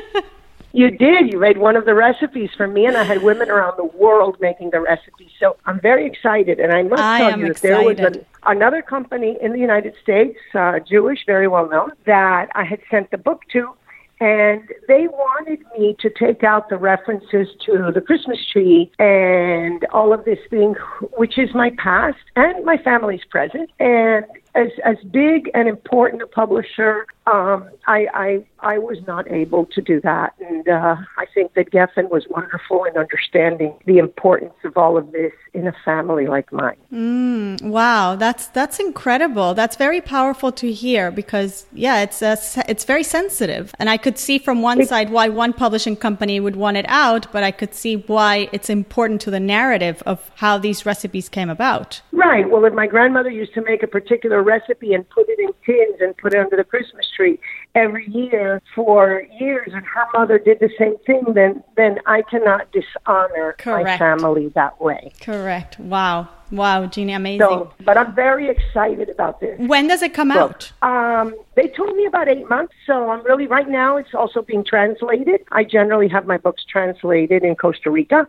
You 0.71 0.91
did. 0.91 1.33
You 1.33 1.39
made 1.39 1.57
one 1.57 1.75
of 1.75 1.85
the 1.85 1.95
recipes 1.95 2.51
for 2.55 2.67
me, 2.67 2.85
and 2.85 2.95
I 2.95 3.03
had 3.03 3.23
women 3.23 3.49
around 3.49 3.77
the 3.77 3.85
world 3.85 4.37
making 4.39 4.69
the 4.69 4.79
recipes. 4.79 5.31
So 5.39 5.57
I'm 5.65 5.81
very 5.81 6.05
excited. 6.05 6.59
And 6.59 6.71
I 6.71 6.83
must 6.83 7.01
I 7.01 7.19
tell 7.19 7.39
you 7.39 7.45
that 7.45 7.51
excited. 7.51 7.97
there 7.97 8.09
was 8.09 8.17
an, 8.17 8.25
another 8.45 8.83
company 8.83 9.35
in 9.41 9.51
the 9.51 9.59
United 9.59 9.95
States, 10.03 10.37
uh, 10.53 10.79
Jewish, 10.79 11.25
very 11.25 11.47
well 11.47 11.67
known, 11.67 11.91
that 12.05 12.49
I 12.53 12.65
had 12.65 12.81
sent 12.91 13.09
the 13.09 13.17
book 13.17 13.41
to, 13.53 13.73
and 14.19 14.61
they 14.87 15.07
wanted 15.07 15.59
me 15.77 15.95
to 15.99 16.09
take 16.09 16.43
out 16.43 16.69
the 16.69 16.77
references 16.77 17.47
to 17.65 17.91
the 17.93 18.01
Christmas 18.01 18.37
tree 18.51 18.91
and 18.99 19.85
all 19.93 20.11
of 20.11 20.25
this 20.25 20.39
thing, 20.49 20.75
which 21.17 21.37
is 21.37 21.53
my 21.53 21.71
past 21.77 22.17
and 22.35 22.65
my 22.65 22.77
family's 22.77 23.23
present. 23.29 23.69
And 23.79 24.25
as 24.59 24.71
as 24.83 24.97
big 25.11 25.49
and 25.53 25.67
important 25.67 26.21
a 26.21 26.27
publisher, 26.27 27.07
um, 27.25 27.69
I, 27.87 28.07
I 28.13 28.45
I 28.59 28.77
was 28.77 28.97
not 29.07 29.31
able 29.31 29.65
to 29.67 29.81
do 29.81 30.01
that, 30.01 30.33
and 30.39 30.67
uh, 30.67 30.97
I 31.17 31.25
think 31.33 31.53
that 31.53 31.71
Geffen 31.71 32.09
was 32.09 32.25
wonderful 32.29 32.83
in 32.83 32.97
understanding 32.97 33.73
the 33.85 33.99
importance 33.99 34.55
of 34.65 34.75
all 34.75 34.97
of 34.97 35.11
this 35.11 35.31
in 35.53 35.67
a 35.67 35.73
family 35.85 36.27
like 36.27 36.51
mine. 36.51 36.75
Mm, 36.91 37.61
wow, 37.61 38.15
that's 38.15 38.47
that's 38.47 38.79
incredible. 38.79 39.53
That's 39.53 39.77
very 39.77 40.01
powerful 40.01 40.51
to 40.53 40.71
hear 40.71 41.09
because 41.09 41.65
yeah, 41.71 42.01
it's 42.01 42.21
a, 42.21 42.37
it's 42.67 42.83
very 42.83 43.03
sensitive, 43.03 43.73
and 43.79 43.89
I 43.89 43.97
could 43.97 44.17
see 44.17 44.39
from 44.39 44.61
one 44.61 44.85
side 44.85 45.09
why 45.09 45.29
one 45.29 45.53
publishing 45.53 45.95
company 45.95 46.39
would 46.39 46.57
want 46.57 46.77
it 46.77 46.85
out, 46.89 47.31
but 47.31 47.43
I 47.43 47.51
could 47.51 47.73
see 47.73 47.95
why 47.95 48.49
it's 48.51 48.69
important 48.69 49.21
to 49.21 49.31
the 49.31 49.39
narrative 49.39 50.03
of 50.05 50.29
how 50.35 50.57
these 50.57 50.85
recipes 50.85 51.29
came 51.29 51.49
about. 51.49 52.01
Right. 52.11 52.49
Well, 52.49 52.65
if 52.65 52.73
my 52.73 52.87
grandmother 52.87 53.29
used 53.29 53.53
to 53.53 53.61
make 53.61 53.83
a 53.83 53.87
particular 53.87 54.41
recipe 54.55 54.89
and 54.93 55.03
put 55.09 55.25
it 55.33 55.39
in 55.45 55.51
tins 55.65 55.97
and 56.01 56.11
put 56.17 56.33
it 56.33 56.39
under 56.39 56.57
the 56.61 56.63
Christmas 56.73 57.05
tree 57.15 57.37
every 57.75 58.07
year 58.09 58.61
for 58.75 59.23
years, 59.39 59.69
and 59.73 59.85
her 59.85 60.05
mother 60.13 60.37
did 60.39 60.57
the 60.59 60.71
same 60.77 60.97
thing, 61.07 61.23
then 61.33 61.63
then 61.77 61.93
I 62.05 62.19
cannot 62.31 62.71
dishonor 62.71 63.55
Correct. 63.57 63.85
my 63.85 63.97
family 63.97 64.45
that 64.49 64.81
way. 64.81 65.11
Correct. 65.21 65.79
Wow. 65.79 66.29
Wow, 66.51 66.87
Genie, 66.87 67.13
amazing. 67.13 67.41
So, 67.47 67.71
but 67.85 67.95
I'm 67.95 68.15
very 68.15 68.49
excited 68.49 69.07
about 69.09 69.39
this. 69.39 69.55
When 69.59 69.87
does 69.87 70.01
it 70.01 70.15
come 70.15 70.31
out? 70.31 70.71
Um, 70.81 71.35
they 71.55 71.67
told 71.67 71.95
me 71.95 72.05
about 72.05 72.27
eight 72.27 72.49
months, 72.49 72.73
so 72.87 73.11
I'm 73.11 73.23
really 73.23 73.45
right 73.45 73.69
now. 73.69 73.97
It's 73.97 74.15
also 74.15 74.41
being 74.41 74.63
translated. 74.63 75.41
I 75.51 75.63
generally 75.63 76.07
have 76.07 76.25
my 76.25 76.37
books 76.37 76.63
translated 76.67 77.43
in 77.43 77.55
Costa 77.55 77.91
Rica, 77.91 78.25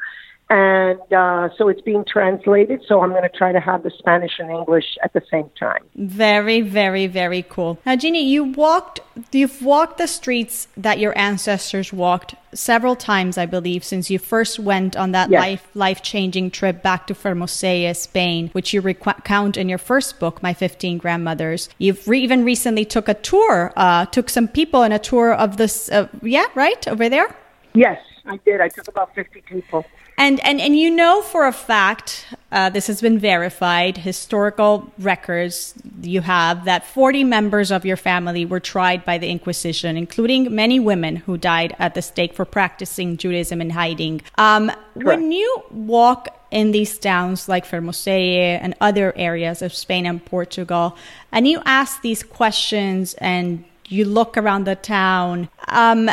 and 0.50 1.00
uh, 1.12 1.48
so 1.56 1.68
it's 1.68 1.80
being 1.80 2.04
translated. 2.04 2.82
So 2.86 3.02
I'm 3.02 3.10
going 3.10 3.22
to 3.22 3.28
try 3.28 3.52
to 3.52 3.60
have 3.60 3.84
the 3.84 3.90
Spanish 3.98 4.32
and 4.40 4.50
English 4.50 4.98
at 5.04 5.12
the 5.12 5.22
same 5.30 5.48
time. 5.58 5.84
Very, 5.94 6.60
very, 6.60 7.06
very 7.06 7.44
cool. 7.48 7.78
Now, 7.86 7.94
Genie, 7.94 8.24
you 8.28 8.42
walked, 8.42 8.98
you've 9.30 9.62
walked 9.62 9.98
the 9.98 10.08
streets 10.08 10.66
that 10.76 10.98
your 10.98 11.16
ancestors 11.16 11.92
walked 11.92 12.34
several 12.52 12.96
times, 12.96 13.38
I 13.38 13.46
believe, 13.46 13.84
since 13.84 14.10
you 14.10 14.18
first 14.18 14.58
went 14.58 14.96
on 14.96 15.12
that 15.12 15.30
Yes. 15.30 15.40
life 15.40 15.68
life 15.74 16.02
changing 16.02 16.50
trip 16.50 16.82
back 16.82 17.06
to 17.06 17.14
Fermoselle, 17.14 17.94
Spain, 17.94 18.50
which 18.50 18.74
you 18.74 18.80
recount 18.80 19.56
in 19.56 19.68
your 19.68 19.78
first 19.78 20.18
book, 20.18 20.42
My 20.42 20.52
15 20.52 20.98
Grandmothers. 20.98 21.68
You've 21.78 22.08
re- 22.08 22.20
even 22.20 22.44
recently 22.44 22.84
took 22.84 23.08
a 23.08 23.14
tour, 23.14 23.72
uh, 23.76 24.06
took 24.06 24.28
some 24.28 24.48
people 24.48 24.80
on 24.80 24.90
a 24.90 24.98
tour 24.98 25.32
of 25.32 25.58
this, 25.58 25.88
uh, 25.92 26.08
yeah, 26.22 26.46
right 26.56 26.88
over 26.88 27.08
there. 27.08 27.28
Yes, 27.72 28.00
I 28.26 28.38
did. 28.38 28.60
I 28.60 28.66
took 28.66 28.88
about 28.88 29.14
50 29.14 29.42
people. 29.42 29.84
And, 30.20 30.38
and 30.40 30.60
and 30.60 30.78
you 30.78 30.90
know 30.90 31.22
for 31.22 31.46
a 31.46 31.52
fact, 31.52 32.26
uh, 32.52 32.68
this 32.68 32.88
has 32.88 33.00
been 33.00 33.18
verified, 33.18 33.96
historical 33.96 34.92
records 34.98 35.72
you 36.02 36.20
have 36.20 36.66
that 36.66 36.84
40 36.84 37.24
members 37.24 37.70
of 37.70 37.86
your 37.86 37.96
family 37.96 38.44
were 38.44 38.60
tried 38.60 39.06
by 39.06 39.16
the 39.16 39.30
Inquisition, 39.30 39.96
including 39.96 40.54
many 40.54 40.78
women 40.78 41.16
who 41.16 41.38
died 41.38 41.74
at 41.78 41.94
the 41.94 42.02
stake 42.02 42.34
for 42.34 42.44
practicing 42.44 43.16
Judaism 43.16 43.62
in 43.62 43.70
hiding. 43.70 44.20
Um, 44.36 44.70
when 44.92 45.32
you 45.32 45.62
walk 45.70 46.28
in 46.50 46.72
these 46.72 46.98
towns 46.98 47.48
like 47.48 47.64
Fermoselle 47.64 48.58
and 48.60 48.74
other 48.78 49.14
areas 49.16 49.62
of 49.62 49.72
Spain 49.72 50.04
and 50.04 50.22
Portugal, 50.22 50.98
and 51.32 51.48
you 51.48 51.62
ask 51.64 52.02
these 52.02 52.22
questions 52.22 53.14
and 53.14 53.64
you 53.90 54.04
look 54.04 54.36
around 54.36 54.64
the 54.64 54.76
town. 54.76 55.48
Um, 55.68 56.08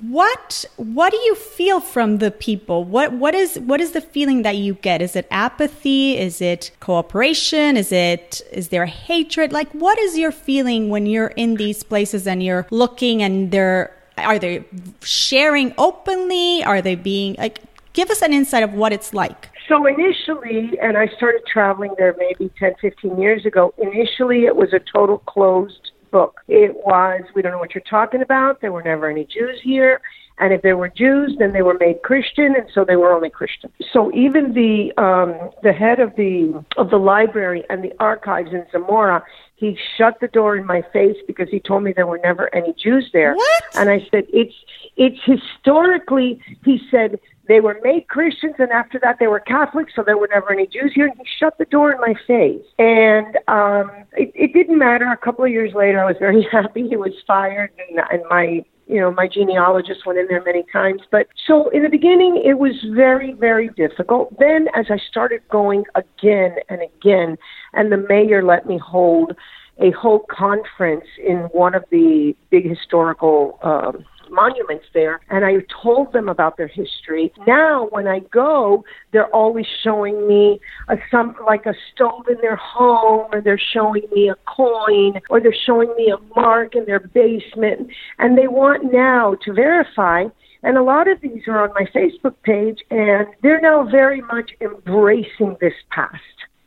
what 0.00 0.64
what 0.76 1.10
do 1.10 1.18
you 1.18 1.34
feel 1.34 1.80
from 1.80 2.18
the 2.18 2.30
people? 2.30 2.84
What 2.84 3.12
what 3.12 3.34
is 3.34 3.58
what 3.58 3.80
is 3.80 3.92
the 3.92 4.00
feeling 4.00 4.42
that 4.42 4.56
you 4.56 4.74
get? 4.74 5.02
Is 5.02 5.16
it 5.16 5.26
apathy? 5.30 6.16
Is 6.16 6.40
it 6.40 6.70
cooperation? 6.80 7.76
Is 7.76 7.92
it 7.92 8.42
is 8.52 8.68
there 8.68 8.86
hatred? 8.86 9.52
Like 9.52 9.70
what 9.72 9.98
is 9.98 10.16
your 10.16 10.32
feeling 10.32 10.88
when 10.88 11.06
you're 11.06 11.34
in 11.36 11.56
these 11.56 11.82
places 11.82 12.26
and 12.26 12.42
you're 12.42 12.66
looking 12.70 13.22
and 13.22 13.50
they're 13.50 13.92
are 14.16 14.38
they 14.38 14.64
sharing 15.02 15.74
openly? 15.78 16.64
Are 16.64 16.80
they 16.80 16.94
being 16.94 17.34
like 17.38 17.60
give 17.92 18.10
us 18.10 18.22
an 18.22 18.32
insight 18.32 18.62
of 18.62 18.72
what 18.72 18.92
it's 18.92 19.12
like? 19.12 19.50
So 19.68 19.84
initially, 19.84 20.78
and 20.80 20.96
I 20.96 21.08
started 21.16 21.42
traveling 21.44 21.92
there 21.98 22.14
maybe 22.18 22.52
10, 22.56 22.76
15 22.80 23.20
years 23.20 23.44
ago, 23.44 23.74
initially 23.78 24.44
it 24.44 24.54
was 24.54 24.72
a 24.72 24.78
total 24.78 25.18
closed 25.18 25.90
book. 26.10 26.40
It 26.48 26.74
was, 26.74 27.22
we 27.34 27.42
don't 27.42 27.52
know 27.52 27.58
what 27.58 27.74
you're 27.74 27.82
talking 27.88 28.22
about. 28.22 28.60
There 28.60 28.72
were 28.72 28.82
never 28.82 29.10
any 29.10 29.24
Jews 29.24 29.60
here. 29.62 30.00
And 30.38 30.52
if 30.52 30.60
there 30.60 30.76
were 30.76 30.90
Jews, 30.90 31.34
then 31.38 31.52
they 31.52 31.62
were 31.62 31.78
made 31.80 32.02
Christian, 32.02 32.54
and 32.56 32.66
so 32.74 32.84
they 32.84 32.96
were 32.96 33.10
only 33.10 33.30
Christian. 33.30 33.72
So 33.90 34.12
even 34.12 34.52
the 34.52 34.92
um, 35.02 35.50
the 35.62 35.72
head 35.72 35.98
of 35.98 36.14
the 36.16 36.62
of 36.76 36.90
the 36.90 36.98
library 36.98 37.64
and 37.70 37.82
the 37.82 37.92
archives 37.98 38.52
in 38.52 38.66
Zamora, 38.70 39.24
he 39.54 39.78
shut 39.96 40.20
the 40.20 40.28
door 40.28 40.54
in 40.56 40.66
my 40.66 40.82
face 40.92 41.16
because 41.26 41.48
he 41.48 41.58
told 41.58 41.84
me 41.84 41.94
there 41.94 42.06
were 42.06 42.20
never 42.22 42.54
any 42.54 42.74
Jews 42.74 43.08
there. 43.14 43.34
What? 43.34 43.62
And 43.76 43.88
I 43.88 44.06
said, 44.10 44.24
it's 44.30 44.54
it's 44.98 45.18
historically. 45.24 46.38
He 46.66 46.82
said 46.90 47.18
they 47.48 47.60
were 47.60 47.78
made 47.82 48.08
Christians, 48.08 48.54
and 48.58 48.70
after 48.70 48.98
that 49.02 49.16
they 49.18 49.26
were 49.26 49.40
Catholics, 49.40 49.92
so 49.94 50.02
there 50.04 50.16
were 50.16 50.28
never 50.32 50.52
any 50.52 50.66
Jews 50.66 50.92
here. 50.94 51.06
And 51.06 51.16
he 51.16 51.24
shut 51.38 51.58
the 51.58 51.64
door 51.66 51.92
in 51.92 52.00
my 52.00 52.14
face. 52.26 52.64
And 52.78 53.36
um, 53.48 53.90
it, 54.12 54.32
it 54.34 54.52
didn't 54.52 54.78
matter. 54.78 55.06
A 55.06 55.16
couple 55.16 55.44
of 55.44 55.50
years 55.50 55.72
later, 55.74 56.00
I 56.00 56.06
was 56.06 56.16
very 56.18 56.46
happy 56.52 56.88
he 56.88 56.96
was 56.96 57.12
fired, 57.26 57.70
and, 57.88 58.00
and 58.10 58.22
my 58.28 58.64
you 58.88 59.00
know, 59.00 59.10
my 59.10 59.26
genealogist 59.26 60.06
went 60.06 60.18
in 60.18 60.26
there 60.28 60.42
many 60.44 60.64
times. 60.72 61.02
But 61.10 61.26
so 61.46 61.68
in 61.70 61.82
the 61.82 61.88
beginning, 61.88 62.40
it 62.44 62.58
was 62.58 62.72
very, 62.94 63.32
very 63.32 63.68
difficult. 63.70 64.38
Then, 64.38 64.68
as 64.76 64.86
I 64.90 64.98
started 65.10 65.42
going 65.50 65.84
again 65.96 66.56
and 66.68 66.80
again, 66.82 67.36
and 67.72 67.90
the 67.90 68.06
mayor 68.08 68.44
let 68.44 68.66
me 68.66 68.78
hold 68.78 69.32
a 69.78 69.90
whole 69.90 70.24
conference 70.30 71.04
in 71.24 71.38
one 71.52 71.74
of 71.74 71.84
the 71.90 72.34
big 72.50 72.68
historical 72.68 73.58
um, 73.62 74.04
monuments 74.30 74.86
there, 74.94 75.20
and 75.30 75.44
I 75.44 75.56
told 75.82 76.12
them 76.12 76.28
about 76.28 76.56
their 76.56 76.68
history. 76.68 77.32
Now, 77.46 77.88
when 77.90 78.06
I 78.06 78.20
go, 78.20 78.84
they're 79.12 79.34
always 79.34 79.66
showing 79.82 80.26
me 80.26 80.60
a 80.88 80.96
some 81.10 81.36
like 81.46 81.66
a 81.66 81.74
stove 81.92 82.26
in 82.28 82.36
their 82.40 82.56
home, 82.56 83.28
or 83.32 83.40
they're 83.40 83.60
showing 83.72 84.02
me 84.12 84.28
a 84.28 84.36
coin, 84.46 85.20
or 85.30 85.40
they're 85.40 85.54
showing 85.66 85.94
me 85.96 86.12
a 86.12 86.34
mark 86.34 86.74
in 86.74 86.84
their 86.84 87.00
basement, 87.00 87.90
and 88.18 88.36
they 88.36 88.48
want 88.48 88.92
now 88.92 89.36
to 89.44 89.52
verify. 89.52 90.24
And 90.62 90.76
a 90.76 90.82
lot 90.82 91.08
of 91.08 91.20
these 91.20 91.42
are 91.46 91.62
on 91.62 91.74
my 91.74 91.86
Facebook 91.94 92.34
page, 92.42 92.82
and 92.90 93.28
they're 93.42 93.60
now 93.60 93.88
very 93.88 94.20
much 94.22 94.50
embracing 94.60 95.56
this 95.60 95.74
past 95.90 96.20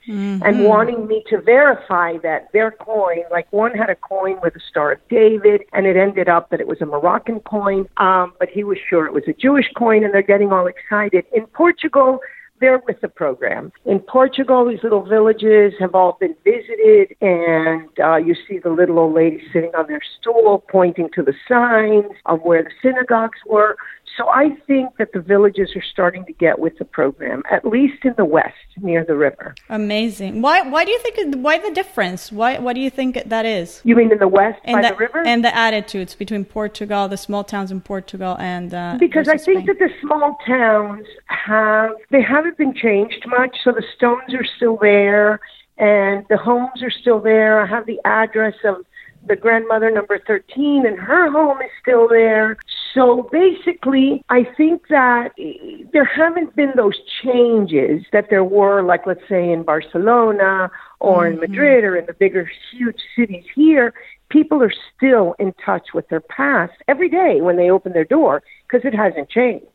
and 0.09 0.63
wanting 0.65 1.07
me 1.07 1.23
to 1.29 1.39
verify 1.41 2.17
that 2.23 2.51
their 2.53 2.71
coin, 2.71 3.19
like 3.31 3.51
one 3.51 3.71
had 3.71 3.89
a 3.89 3.95
coin 3.95 4.39
with 4.41 4.55
a 4.55 4.59
Star 4.69 4.93
of 4.93 4.99
David, 5.09 5.61
and 5.73 5.85
it 5.85 5.95
ended 5.95 6.29
up 6.29 6.49
that 6.49 6.59
it 6.59 6.67
was 6.67 6.81
a 6.81 6.85
Moroccan 6.85 7.39
coin, 7.41 7.87
um, 7.97 8.33
but 8.39 8.49
he 8.49 8.63
was 8.63 8.77
sure 8.89 9.05
it 9.05 9.13
was 9.13 9.23
a 9.27 9.33
Jewish 9.33 9.69
coin, 9.77 10.03
and 10.03 10.13
they're 10.13 10.21
getting 10.21 10.51
all 10.51 10.67
excited. 10.67 11.25
In 11.33 11.45
Portugal, 11.47 12.19
they're 12.59 12.81
with 12.85 12.99
the 13.01 13.07
program. 13.07 13.71
In 13.85 13.99
Portugal, 13.99 14.67
these 14.67 14.83
little 14.83 15.03
villages 15.03 15.73
have 15.79 15.95
all 15.95 16.17
been 16.19 16.35
visited, 16.43 17.15
and 17.21 17.89
uh, 18.03 18.17
you 18.17 18.35
see 18.47 18.59
the 18.59 18.69
little 18.69 18.99
old 18.99 19.13
lady 19.13 19.41
sitting 19.53 19.71
on 19.77 19.87
their 19.87 20.01
stool 20.19 20.63
pointing 20.69 21.09
to 21.15 21.23
the 21.23 21.33
signs 21.47 22.11
of 22.25 22.41
where 22.41 22.63
the 22.63 22.71
synagogues 22.81 23.39
were. 23.45 23.77
So 24.17 24.27
I 24.29 24.49
think 24.67 24.97
that 24.97 25.13
the 25.13 25.21
villages 25.21 25.69
are 25.75 25.83
starting 25.83 26.25
to 26.25 26.33
get 26.33 26.59
with 26.59 26.77
the 26.77 26.85
program, 26.85 27.43
at 27.49 27.65
least 27.65 28.03
in 28.03 28.13
the 28.17 28.25
west, 28.25 28.55
near 28.81 29.05
the 29.05 29.15
river. 29.15 29.55
Amazing. 29.69 30.41
Why 30.41 30.61
why 30.61 30.83
do 30.85 30.91
you 30.91 30.99
think 30.99 31.35
why 31.37 31.57
the 31.57 31.71
difference? 31.71 32.31
Why 32.31 32.59
what 32.59 32.73
do 32.73 32.81
you 32.81 32.89
think 32.89 33.21
that 33.25 33.45
is? 33.45 33.81
You 33.83 33.95
mean 33.95 34.11
in 34.11 34.17
the 34.17 34.27
west 34.27 34.59
And 34.65 34.75
by 34.75 34.81
the, 34.81 34.89
the 34.89 34.95
river? 34.95 35.23
and 35.25 35.43
the 35.43 35.55
attitudes 35.55 36.15
between 36.15 36.43
Portugal, 36.45 37.07
the 37.07 37.17
small 37.17 37.43
towns 37.43 37.71
in 37.71 37.81
Portugal, 37.81 38.35
and 38.39 38.73
uh, 38.73 38.97
because 38.99 39.27
I 39.29 39.37
think 39.37 39.63
Spain. 39.63 39.65
that 39.67 39.79
the 39.79 39.91
small 40.01 40.37
towns 40.45 41.05
have 41.27 41.91
they 42.09 42.21
haven't 42.21 42.57
been 42.57 42.73
changed 42.73 43.23
much, 43.27 43.57
so 43.63 43.71
the 43.71 43.85
stones 43.95 44.33
are 44.33 44.45
still 44.57 44.77
there 44.81 45.39
and 45.77 46.25
the 46.29 46.37
homes 46.37 46.83
are 46.83 46.91
still 46.91 47.19
there. 47.19 47.61
I 47.61 47.65
have 47.65 47.85
the 47.85 47.99
address 48.03 48.55
of 48.65 48.85
the 49.25 49.35
grandmother 49.35 49.89
number 49.91 50.19
13 50.19 50.85
and 50.85 50.97
her 50.99 51.31
home 51.31 51.61
is 51.61 51.69
still 51.81 52.07
there. 52.07 52.57
So 52.93 53.29
basically, 53.31 54.23
I 54.29 54.43
think 54.57 54.87
that 54.89 55.33
eh, 55.39 55.83
there 55.93 56.05
haven't 56.05 56.55
been 56.55 56.71
those 56.75 56.99
changes 57.23 58.03
that 58.11 58.27
there 58.29 58.43
were, 58.43 58.81
like 58.81 59.05
let's 59.05 59.27
say 59.29 59.51
in 59.51 59.63
Barcelona 59.63 60.71
or 60.99 61.27
in 61.27 61.39
Madrid 61.39 61.83
or 61.83 61.95
in 61.95 62.05
the 62.05 62.13
bigger, 62.13 62.49
huge 62.71 62.99
cities 63.15 63.45
here. 63.53 63.93
People 64.29 64.61
are 64.63 64.73
still 64.95 65.35
in 65.39 65.53
touch 65.65 65.89
with 65.93 66.07
their 66.09 66.21
past 66.21 66.73
every 66.87 67.09
day 67.09 67.41
when 67.41 67.57
they 67.57 67.69
open 67.69 67.93
their 67.93 68.05
door 68.05 68.41
because 68.67 68.85
it 68.85 68.95
hasn't 68.95 69.29
changed. 69.29 69.65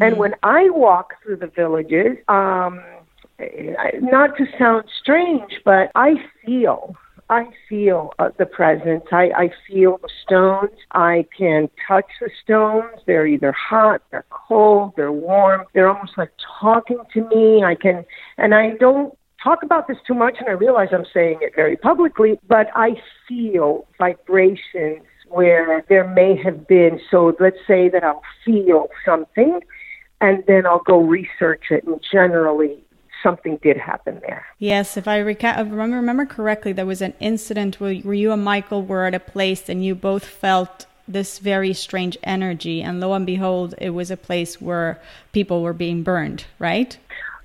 And 0.00 0.18
when 0.18 0.34
I 0.42 0.68
walk 0.70 1.14
through 1.22 1.36
the 1.36 1.46
villages, 1.46 2.18
um, 2.28 2.82
I- 3.38 3.98
not 4.00 4.36
to 4.36 4.46
sound 4.58 4.84
strange, 5.00 5.60
but 5.64 5.90
I 5.94 6.16
feel, 6.44 6.96
I 7.30 7.46
feel 7.68 8.12
uh, 8.18 8.30
the 8.38 8.46
presence. 8.46 9.04
I, 9.10 9.30
I 9.36 9.50
feel 9.66 9.98
the 10.02 10.10
stones. 10.24 10.78
I 10.92 11.26
can 11.36 11.70
touch 11.88 12.06
the 12.20 12.30
stones. 12.42 13.00
They're 13.06 13.26
either 13.26 13.52
hot, 13.52 14.02
they're 14.10 14.26
cold, 14.30 14.92
they're 14.96 15.12
warm. 15.12 15.62
They're 15.72 15.88
almost 15.88 16.18
like 16.18 16.32
talking 16.60 16.98
to 17.14 17.28
me. 17.28 17.64
I 17.64 17.74
can, 17.74 18.04
and 18.36 18.54
I 18.54 18.70
don't 18.78 19.16
talk 19.42 19.62
about 19.62 19.88
this 19.88 19.96
too 20.06 20.14
much, 20.14 20.36
and 20.38 20.48
I 20.48 20.52
realize 20.52 20.88
I'm 20.92 21.06
saying 21.12 21.38
it 21.40 21.54
very 21.54 21.76
publicly, 21.76 22.38
but 22.48 22.68
I 22.74 22.90
feel 23.28 23.86
vibrations 23.98 25.04
where 25.28 25.84
there 25.88 26.08
may 26.08 26.36
have 26.42 26.66
been. 26.68 27.00
So 27.10 27.34
let's 27.40 27.56
say 27.66 27.88
that 27.88 28.04
I'll 28.04 28.22
feel 28.44 28.88
something, 29.04 29.60
and 30.20 30.44
then 30.46 30.66
I'll 30.66 30.82
go 30.86 31.00
research 31.00 31.64
it, 31.70 31.84
and 31.84 32.00
generally 32.12 32.83
something 33.24 33.58
did 33.62 33.76
happen 33.76 34.20
there. 34.20 34.46
Yes, 34.58 34.96
if 34.96 35.08
I 35.08 35.18
reca- 35.20 35.68
remember, 35.68 36.26
correctly, 36.26 36.72
there 36.72 36.86
was 36.86 37.02
an 37.02 37.14
incident 37.18 37.80
where, 37.80 37.94
where 37.96 38.14
you 38.14 38.30
and 38.30 38.44
Michael 38.44 38.82
were 38.82 39.06
at 39.06 39.14
a 39.14 39.20
place 39.20 39.68
and 39.68 39.84
you 39.84 39.96
both 39.96 40.24
felt 40.24 40.86
this 41.08 41.38
very 41.38 41.72
strange 41.72 42.16
energy, 42.22 42.80
and 42.80 43.00
lo 43.00 43.12
and 43.12 43.26
behold, 43.26 43.74
it 43.78 43.90
was 43.90 44.10
a 44.10 44.16
place 44.16 44.60
where 44.60 45.00
people 45.32 45.62
were 45.62 45.74
being 45.74 46.02
burned, 46.02 46.44
right? 46.58 46.96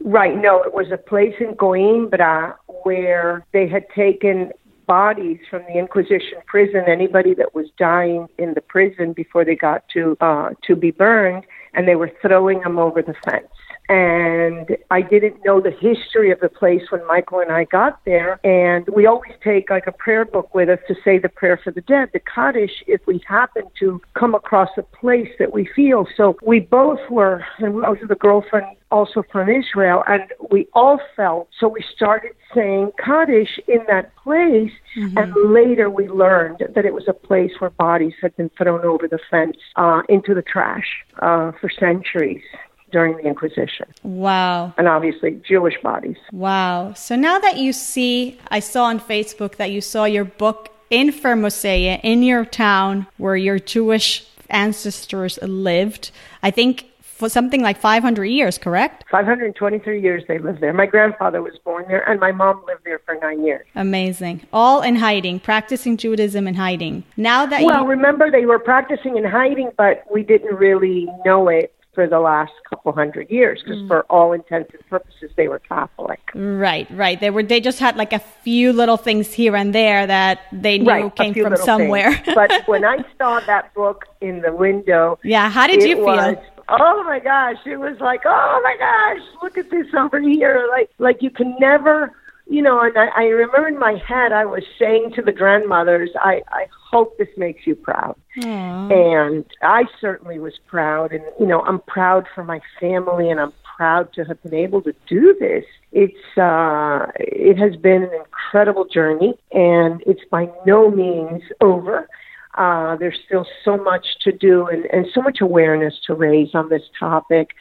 Right. 0.01 0.37
No, 0.37 0.61
it 0.63 0.73
was 0.73 0.91
a 0.91 0.97
place 0.97 1.35
in 1.39 1.55
Coimbra 1.55 2.55
where 2.83 3.45
they 3.51 3.67
had 3.67 3.85
taken 3.93 4.51
bodies 4.87 5.39
from 5.49 5.61
the 5.63 5.77
Inquisition 5.77 6.39
prison, 6.45 6.83
anybody 6.87 7.33
that 7.33 7.53
was 7.53 7.67
dying 7.77 8.27
in 8.37 8.53
the 8.53 8.61
prison 8.61 9.13
before 9.13 9.43
they 9.43 9.55
got 9.55 9.83
to 9.89 10.17
uh, 10.21 10.51
to 10.63 10.75
be 10.75 10.91
burned, 10.91 11.45
and 11.73 11.87
they 11.87 11.95
were 11.95 12.11
throwing 12.21 12.61
them 12.61 12.79
over 12.79 13.01
the 13.01 13.13
fence. 13.25 13.47
And 13.89 14.77
I 14.91 15.01
didn't 15.01 15.43
know 15.43 15.59
the 15.59 15.71
history 15.71 16.31
of 16.31 16.39
the 16.39 16.47
place 16.47 16.83
when 16.91 17.05
Michael 17.07 17.39
and 17.39 17.51
I 17.51 17.63
got 17.63 17.99
there. 18.05 18.39
And 18.45 18.87
we 18.95 19.07
always 19.07 19.33
take 19.43 19.71
like 19.71 19.87
a 19.87 19.91
prayer 19.91 20.25
book 20.25 20.53
with 20.53 20.69
us 20.69 20.77
to 20.87 20.95
say 21.03 21.17
the 21.17 21.27
prayer 21.27 21.59
for 21.61 21.71
the 21.71 21.81
dead, 21.81 22.09
the 22.13 22.19
Kaddish, 22.19 22.83
if 22.85 23.01
we 23.07 23.19
happen 23.27 23.63
to 23.79 23.99
come 24.13 24.35
across 24.35 24.69
a 24.77 24.83
place 24.83 25.29
that 25.39 25.51
we 25.51 25.67
feel. 25.75 26.05
So 26.15 26.37
we 26.45 26.59
both 26.59 26.99
were, 27.09 27.43
and 27.57 27.83
I 27.83 27.89
was 27.89 27.97
with 27.99 28.11
a 28.11 28.15
girlfriend 28.15 28.67
also 28.91 29.23
from 29.31 29.49
Israel, 29.49 30.03
and 30.07 30.23
we 30.51 30.67
all 30.73 30.99
felt. 31.15 31.49
So 31.59 31.67
we 31.67 31.83
started 31.95 32.31
saying 32.53 32.91
Kaddish 33.03 33.59
in 33.67 33.79
that 33.87 34.15
place, 34.17 34.71
mm-hmm. 34.97 35.17
and 35.17 35.33
later 35.51 35.89
we 35.89 36.07
learned 36.07 36.63
that 36.75 36.85
it 36.85 36.93
was 36.93 37.05
a 37.07 37.13
place 37.13 37.51
where 37.59 37.71
bodies 37.71 38.13
had 38.21 38.35
been 38.37 38.49
thrown 38.49 38.85
over 38.85 39.07
the 39.07 39.19
fence 39.31 39.57
uh, 39.75 40.01
into 40.09 40.35
the 40.35 40.41
trash 40.43 40.87
uh, 41.21 41.51
for 41.59 41.69
centuries 41.69 42.43
during 42.91 43.17
the 43.17 43.23
Inquisition. 43.23 43.85
Wow. 44.03 44.73
And 44.77 44.87
obviously 44.87 45.41
Jewish 45.47 45.75
bodies. 45.81 46.17
Wow. 46.31 46.93
So 46.93 47.15
now 47.15 47.39
that 47.39 47.57
you 47.57 47.73
see, 47.73 48.39
I 48.49 48.59
saw 48.59 48.85
on 48.85 48.99
Facebook 48.99 49.55
that 49.55 49.71
you 49.71 49.81
saw 49.81 50.05
your 50.05 50.25
book 50.25 50.69
in 50.89 51.11
Fermoselle, 51.11 51.99
in 52.03 52.23
your 52.23 52.45
town 52.45 53.07
where 53.17 53.35
your 53.35 53.59
Jewish 53.59 54.25
ancestors 54.49 55.37
lived. 55.43 56.11
I 56.41 56.51
think 56.51 56.89
for 57.19 57.27
something 57.27 57.61
like 57.61 57.77
500 57.77 58.23
years, 58.25 58.57
correct? 58.57 59.03
523 59.11 60.01
years 60.01 60.23
they 60.29 60.39
lived 60.39 60.61
there. 60.61 60.71
My 60.71 60.85
grandfather 60.85 61.41
was 61.41 61.57
born 61.65 61.83
there, 61.89 62.09
and 62.09 62.17
my 62.17 62.31
mom 62.31 62.63
lived 62.65 62.85
there 62.85 62.99
for 62.99 63.15
nine 63.15 63.45
years. 63.45 63.67
Amazing. 63.75 64.47
All 64.53 64.81
in 64.81 64.95
hiding, 64.95 65.41
practicing 65.41 65.97
Judaism 65.97 66.47
in 66.47 66.55
hiding. 66.55 67.03
Now 67.17 67.45
that 67.45 67.59
you 67.59 67.67
well, 67.67 67.83
you... 67.83 67.89
remember 67.89 68.31
they 68.31 68.45
were 68.45 68.57
practicing 68.57 69.17
in 69.17 69.25
hiding, 69.25 69.71
but 69.77 70.05
we 70.09 70.23
didn't 70.23 70.55
really 70.55 71.07
know 71.25 71.49
it 71.49 71.73
for 71.99 72.07
the 72.07 72.19
last 72.21 72.53
couple 72.69 72.93
hundred 72.93 73.29
years 73.29 73.61
because 73.61 73.79
mm. 73.79 73.87
for 73.89 74.03
all 74.03 74.31
intents 74.31 74.73
and 74.73 74.87
purposes 74.87 75.29
they 75.35 75.49
were 75.49 75.59
Catholic. 75.59 76.21
Right, 76.33 76.89
right. 76.91 77.19
They 77.19 77.29
were 77.29 77.43
they 77.43 77.59
just 77.59 77.77
had 77.77 77.97
like 77.97 78.13
a 78.13 78.19
few 78.19 78.71
little 78.71 78.95
things 78.95 79.33
here 79.33 79.53
and 79.53 79.75
there 79.75 80.07
that 80.07 80.39
they 80.53 80.77
knew 80.77 80.89
right, 80.89 81.15
came 81.17 81.33
from 81.33 81.57
somewhere. 81.57 82.23
but 82.33 82.49
when 82.67 82.85
I 82.85 82.99
saw 83.17 83.41
that 83.41 83.73
book 83.73 84.05
in 84.21 84.39
the 84.39 84.55
window, 84.55 85.19
yeah, 85.25 85.49
how 85.49 85.67
did 85.67 85.83
you 85.83 85.97
feel? 85.97 86.05
Was, 86.05 86.37
oh 86.69 87.03
my 87.03 87.19
gosh, 87.19 87.57
it 87.65 87.75
was 87.75 87.97
like, 87.99 88.21
oh 88.23 88.61
my 88.63 88.77
gosh, 88.77 89.27
look 89.43 89.57
at 89.57 89.69
this 89.69 89.87
over 89.93 90.21
here. 90.21 90.69
Like 90.71 90.89
like 90.99 91.21
you 91.21 91.31
can 91.31 91.53
never 91.59 92.13
you 92.49 92.63
know, 92.63 92.81
and 92.81 92.97
I, 92.97 93.07
I 93.15 93.23
remember 93.25 93.67
in 93.67 93.77
my 93.77 94.01
head 94.07 94.31
I 94.31 94.43
was 94.43 94.63
saying 94.79 95.11
to 95.15 95.21
the 95.21 95.31
grandmothers, 95.31 96.09
I, 96.19 96.41
I 96.49 96.65
hope 96.91 97.15
this 97.19 97.27
makes 97.37 97.67
you 97.67 97.75
proud. 97.75 98.15
Aww. 98.39 98.91
And 98.91 99.45
I 99.61 99.83
certainly 100.01 100.39
was 100.39 100.53
proud. 100.65 101.11
And, 101.11 101.23
you 101.39 101.45
know, 101.45 101.61
I'm 101.61 101.79
proud 101.81 102.25
for 102.33 102.43
my 102.43 102.59
family 102.79 103.29
and 103.29 103.39
I'm 103.39 103.53
proud 103.77 104.11
to 104.13 104.25
have 104.25 104.41
been 104.41 104.55
able 104.55 104.81
to 104.81 104.93
do 105.07 105.35
this. 105.39 105.63
It's, 105.91 106.37
uh, 106.37 107.05
it 107.15 107.57
has 107.59 107.75
been 107.75 108.03
an 108.03 108.13
incredible 108.13 108.85
journey 108.85 109.35
and 109.51 110.01
it's 110.07 110.23
by 110.31 110.49
no 110.65 110.89
means 110.89 111.43
over. 111.61 112.09
Uh, 112.55 112.95
there's 112.95 113.19
still 113.27 113.45
so 113.63 113.77
much 113.77 114.05
to 114.21 114.31
do 114.31 114.65
and, 114.67 114.85
and 114.85 115.05
so 115.13 115.21
much 115.21 115.39
awareness 115.39 115.93
to 116.07 116.15
raise 116.15 116.55
on 116.55 116.69
this 116.69 116.83
topic 116.99 117.51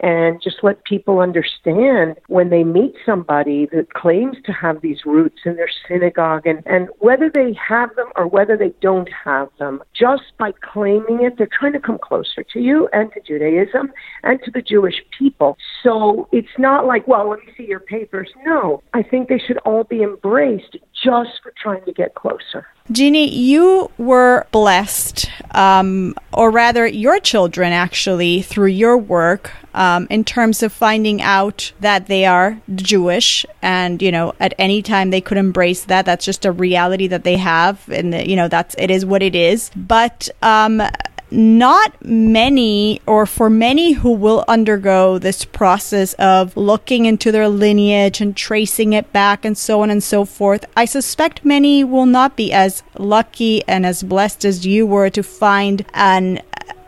and 0.00 0.42
just 0.42 0.56
let 0.62 0.84
people 0.84 1.20
understand 1.20 2.16
when 2.26 2.50
they 2.50 2.64
meet 2.64 2.94
somebody 3.06 3.66
that 3.66 3.92
claims 3.94 4.36
to 4.44 4.52
have 4.52 4.80
these 4.80 5.04
roots 5.04 5.40
in 5.44 5.56
their 5.56 5.70
synagogue 5.88 6.46
and, 6.46 6.62
and 6.66 6.88
whether 6.98 7.30
they 7.30 7.54
have 7.54 7.94
them 7.94 8.08
or 8.16 8.26
whether 8.26 8.56
they 8.56 8.72
don't 8.80 9.08
have 9.24 9.48
them, 9.58 9.82
just 9.94 10.24
by 10.38 10.52
claiming 10.72 11.22
it, 11.22 11.38
they're 11.38 11.48
trying 11.58 11.72
to 11.72 11.80
come 11.80 11.98
closer 11.98 12.42
to 12.52 12.60
you 12.60 12.88
and 12.92 13.12
to 13.12 13.20
Judaism 13.20 13.92
and 14.24 14.40
to 14.44 14.50
the 14.50 14.62
Jewish 14.62 14.96
people. 15.16 15.56
So 15.82 16.28
it's 16.32 16.48
not 16.58 16.86
like, 16.86 17.06
well, 17.06 17.30
let 17.30 17.40
me 17.40 17.52
see 17.56 17.66
your 17.66 17.80
papers. 17.80 18.30
No, 18.44 18.82
I 18.92 19.02
think 19.02 19.28
they 19.28 19.38
should 19.38 19.58
all 19.58 19.84
be 19.84 20.02
embraced 20.02 20.76
just 21.04 21.42
for 21.42 21.52
trying 21.62 21.84
to 21.84 21.92
get 21.92 22.14
closer. 22.14 22.66
Genie, 22.90 23.30
you 23.30 23.90
were 23.96 24.46
blessed, 24.52 25.30
um, 25.52 26.14
or 26.32 26.50
rather, 26.50 26.86
your 26.86 27.18
children 27.18 27.72
actually, 27.72 28.42
through 28.42 28.68
your 28.68 28.98
work, 28.98 29.52
um, 29.74 30.06
in 30.10 30.22
terms 30.22 30.62
of 30.62 30.70
finding 30.72 31.22
out 31.22 31.72
that 31.80 32.08
they 32.08 32.26
are 32.26 32.60
Jewish, 32.74 33.46
and 33.62 34.02
you 34.02 34.12
know, 34.12 34.34
at 34.38 34.52
any 34.58 34.82
time 34.82 35.10
they 35.10 35.22
could 35.22 35.38
embrace 35.38 35.84
that. 35.84 36.04
That's 36.04 36.26
just 36.26 36.44
a 36.44 36.52
reality 36.52 37.06
that 37.08 37.24
they 37.24 37.36
have, 37.36 37.88
and 37.88 38.14
you 38.28 38.36
know, 38.36 38.48
that's 38.48 38.74
it 38.78 38.90
is 38.90 39.06
what 39.06 39.22
it 39.22 39.34
is. 39.34 39.70
But 39.74 40.28
um, 40.42 40.82
not 41.30 41.94
many, 42.04 43.00
or 43.06 43.26
for 43.26 43.50
many 43.50 43.92
who 43.92 44.12
will 44.12 44.44
undergo 44.46 45.18
this 45.18 45.44
process 45.44 46.14
of 46.14 46.56
looking 46.56 47.06
into 47.06 47.32
their 47.32 47.48
lineage 47.48 48.20
and 48.20 48.36
tracing 48.36 48.92
it 48.92 49.12
back 49.12 49.44
and 49.44 49.56
so 49.56 49.80
on 49.82 49.90
and 49.90 50.02
so 50.02 50.24
forth, 50.24 50.64
I 50.76 50.84
suspect 50.84 51.44
many 51.44 51.82
will 51.84 52.06
not 52.06 52.36
be 52.36 52.52
as 52.52 52.82
lucky 52.98 53.62
and 53.66 53.84
as 53.84 54.02
blessed 54.02 54.44
as 54.44 54.66
you 54.66 54.86
were 54.86 55.10
to 55.10 55.22
find 55.22 55.84
an 55.94 56.40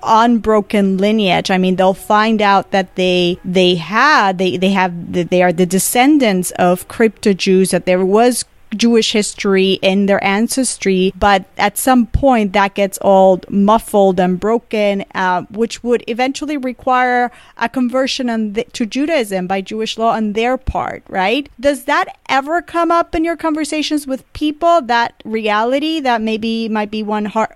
unbroken 0.07 0.97
lineage. 0.97 1.51
I 1.51 1.59
mean, 1.59 1.77
they'll 1.77 1.95
find 1.95 2.41
out 2.41 2.71
that 2.71 2.95
they 2.97 3.39
they 3.45 3.75
had 3.75 4.39
they 4.39 4.57
they 4.57 4.71
have 4.71 5.13
they 5.13 5.43
are 5.43 5.53
the 5.53 5.67
descendants 5.67 6.53
of 6.53 6.89
crypto 6.89 7.33
Jews. 7.33 7.71
That 7.71 7.87
there 7.87 8.05
was 8.05 8.45
Jewish 8.75 9.13
history 9.13 9.75
in 9.83 10.07
their 10.07 10.23
ancestry, 10.25 11.13
but 11.19 11.45
at 11.57 11.79
some 11.79 12.07
point 12.07 12.53
that 12.53 12.75
gets 12.75 12.99
all 12.99 13.41
muffled 13.49 14.19
and 14.19 14.39
broken, 14.41 15.05
uh, 15.15 15.43
which 15.51 15.83
would 15.83 16.05
eventually 16.07 16.57
require 16.57 17.31
a 17.59 17.69
conversion 17.69 18.53
the, 18.55 18.65
to 18.65 18.87
Judaism 18.87 19.47
by 19.47 19.61
Jewish 19.61 19.99
law 19.99 20.13
on 20.13 20.33
their 20.33 20.57
part, 20.57 21.03
right? 21.09 21.49
Does 21.61 21.85
that 21.85 22.17
ever 22.29 22.63
come 22.63 22.91
up 22.91 23.15
in 23.15 23.25
your 23.25 23.37
conversations 23.37 24.07
with 24.07 24.31
people? 24.33 24.83
That 24.83 25.15
reality 25.25 26.01
that 26.01 26.21
maybe 26.21 26.69
might 26.69 26.91
be 26.91 27.03
one 27.03 27.27
hard, 27.27 27.55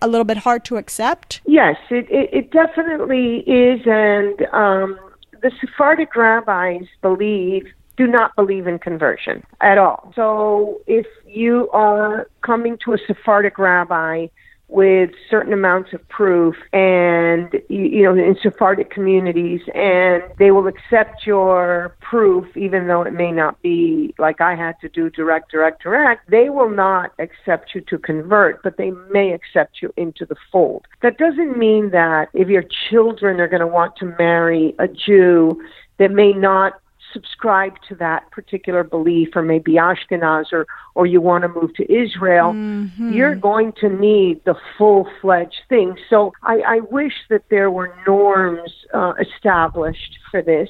a 0.00 0.08
little 0.08 0.24
bit 0.24 0.38
hard 0.38 0.64
to 0.66 0.76
accept? 0.76 1.40
Yes, 1.46 1.76
it, 1.90 2.06
it, 2.10 2.30
it 2.32 2.50
definitely 2.50 3.38
is, 3.46 3.80
and 3.86 4.42
um, 4.52 4.98
the 5.42 5.50
Sephardic 5.60 6.14
rabbis 6.14 6.86
believe 7.00 7.66
do 7.96 8.06
not 8.06 8.34
believe 8.36 8.66
in 8.66 8.78
conversion 8.78 9.42
at 9.60 9.78
all. 9.78 10.12
So 10.16 10.80
if 10.86 11.06
you 11.26 11.68
are 11.70 12.28
coming 12.42 12.78
to 12.84 12.94
a 12.94 12.98
Sephardic 13.06 13.58
rabbi 13.58 14.28
with 14.72 15.10
certain 15.28 15.52
amounts 15.52 15.92
of 15.92 16.08
proof 16.08 16.56
and 16.72 17.60
you 17.68 18.02
know 18.02 18.14
in 18.14 18.34
Sephardic 18.42 18.90
communities 18.90 19.60
and 19.74 20.22
they 20.38 20.50
will 20.50 20.66
accept 20.66 21.26
your 21.26 21.94
proof 22.00 22.56
even 22.56 22.86
though 22.86 23.02
it 23.02 23.12
may 23.12 23.30
not 23.30 23.60
be 23.60 24.14
like 24.18 24.40
I 24.40 24.54
had 24.54 24.80
to 24.80 24.88
do 24.88 25.10
direct 25.10 25.50
direct 25.50 25.82
direct 25.82 26.30
they 26.30 26.48
will 26.48 26.70
not 26.70 27.12
accept 27.18 27.74
you 27.74 27.82
to 27.82 27.98
convert 27.98 28.62
but 28.62 28.78
they 28.78 28.92
may 29.10 29.32
accept 29.32 29.82
you 29.82 29.92
into 29.98 30.24
the 30.24 30.36
fold 30.50 30.86
that 31.02 31.18
doesn't 31.18 31.58
mean 31.58 31.90
that 31.90 32.30
if 32.32 32.48
your 32.48 32.64
children 32.88 33.40
are 33.40 33.48
going 33.48 33.60
to 33.60 33.66
want 33.66 33.96
to 33.96 34.06
marry 34.18 34.74
a 34.78 34.88
Jew 34.88 35.60
that 35.98 36.10
may 36.10 36.32
not 36.32 36.81
subscribe 37.12 37.74
to 37.88 37.94
that 37.96 38.30
particular 38.30 38.84
belief 38.84 39.30
or 39.34 39.42
maybe 39.42 39.72
Ashkenaz 39.74 40.52
or, 40.52 40.66
or 40.94 41.06
you 41.06 41.20
want 41.20 41.42
to 41.42 41.48
move 41.48 41.74
to 41.74 41.92
Israel, 41.92 42.52
mm-hmm. 42.52 43.12
you're 43.12 43.34
going 43.34 43.72
to 43.80 43.88
need 43.88 44.44
the 44.44 44.54
full 44.76 45.08
fledged 45.20 45.62
thing. 45.68 45.96
So 46.08 46.32
I, 46.42 46.60
I 46.66 46.80
wish 46.80 47.14
that 47.30 47.42
there 47.50 47.70
were 47.70 47.94
norms 48.06 48.72
uh, 48.94 49.14
established 49.20 50.18
for 50.30 50.42
this 50.42 50.68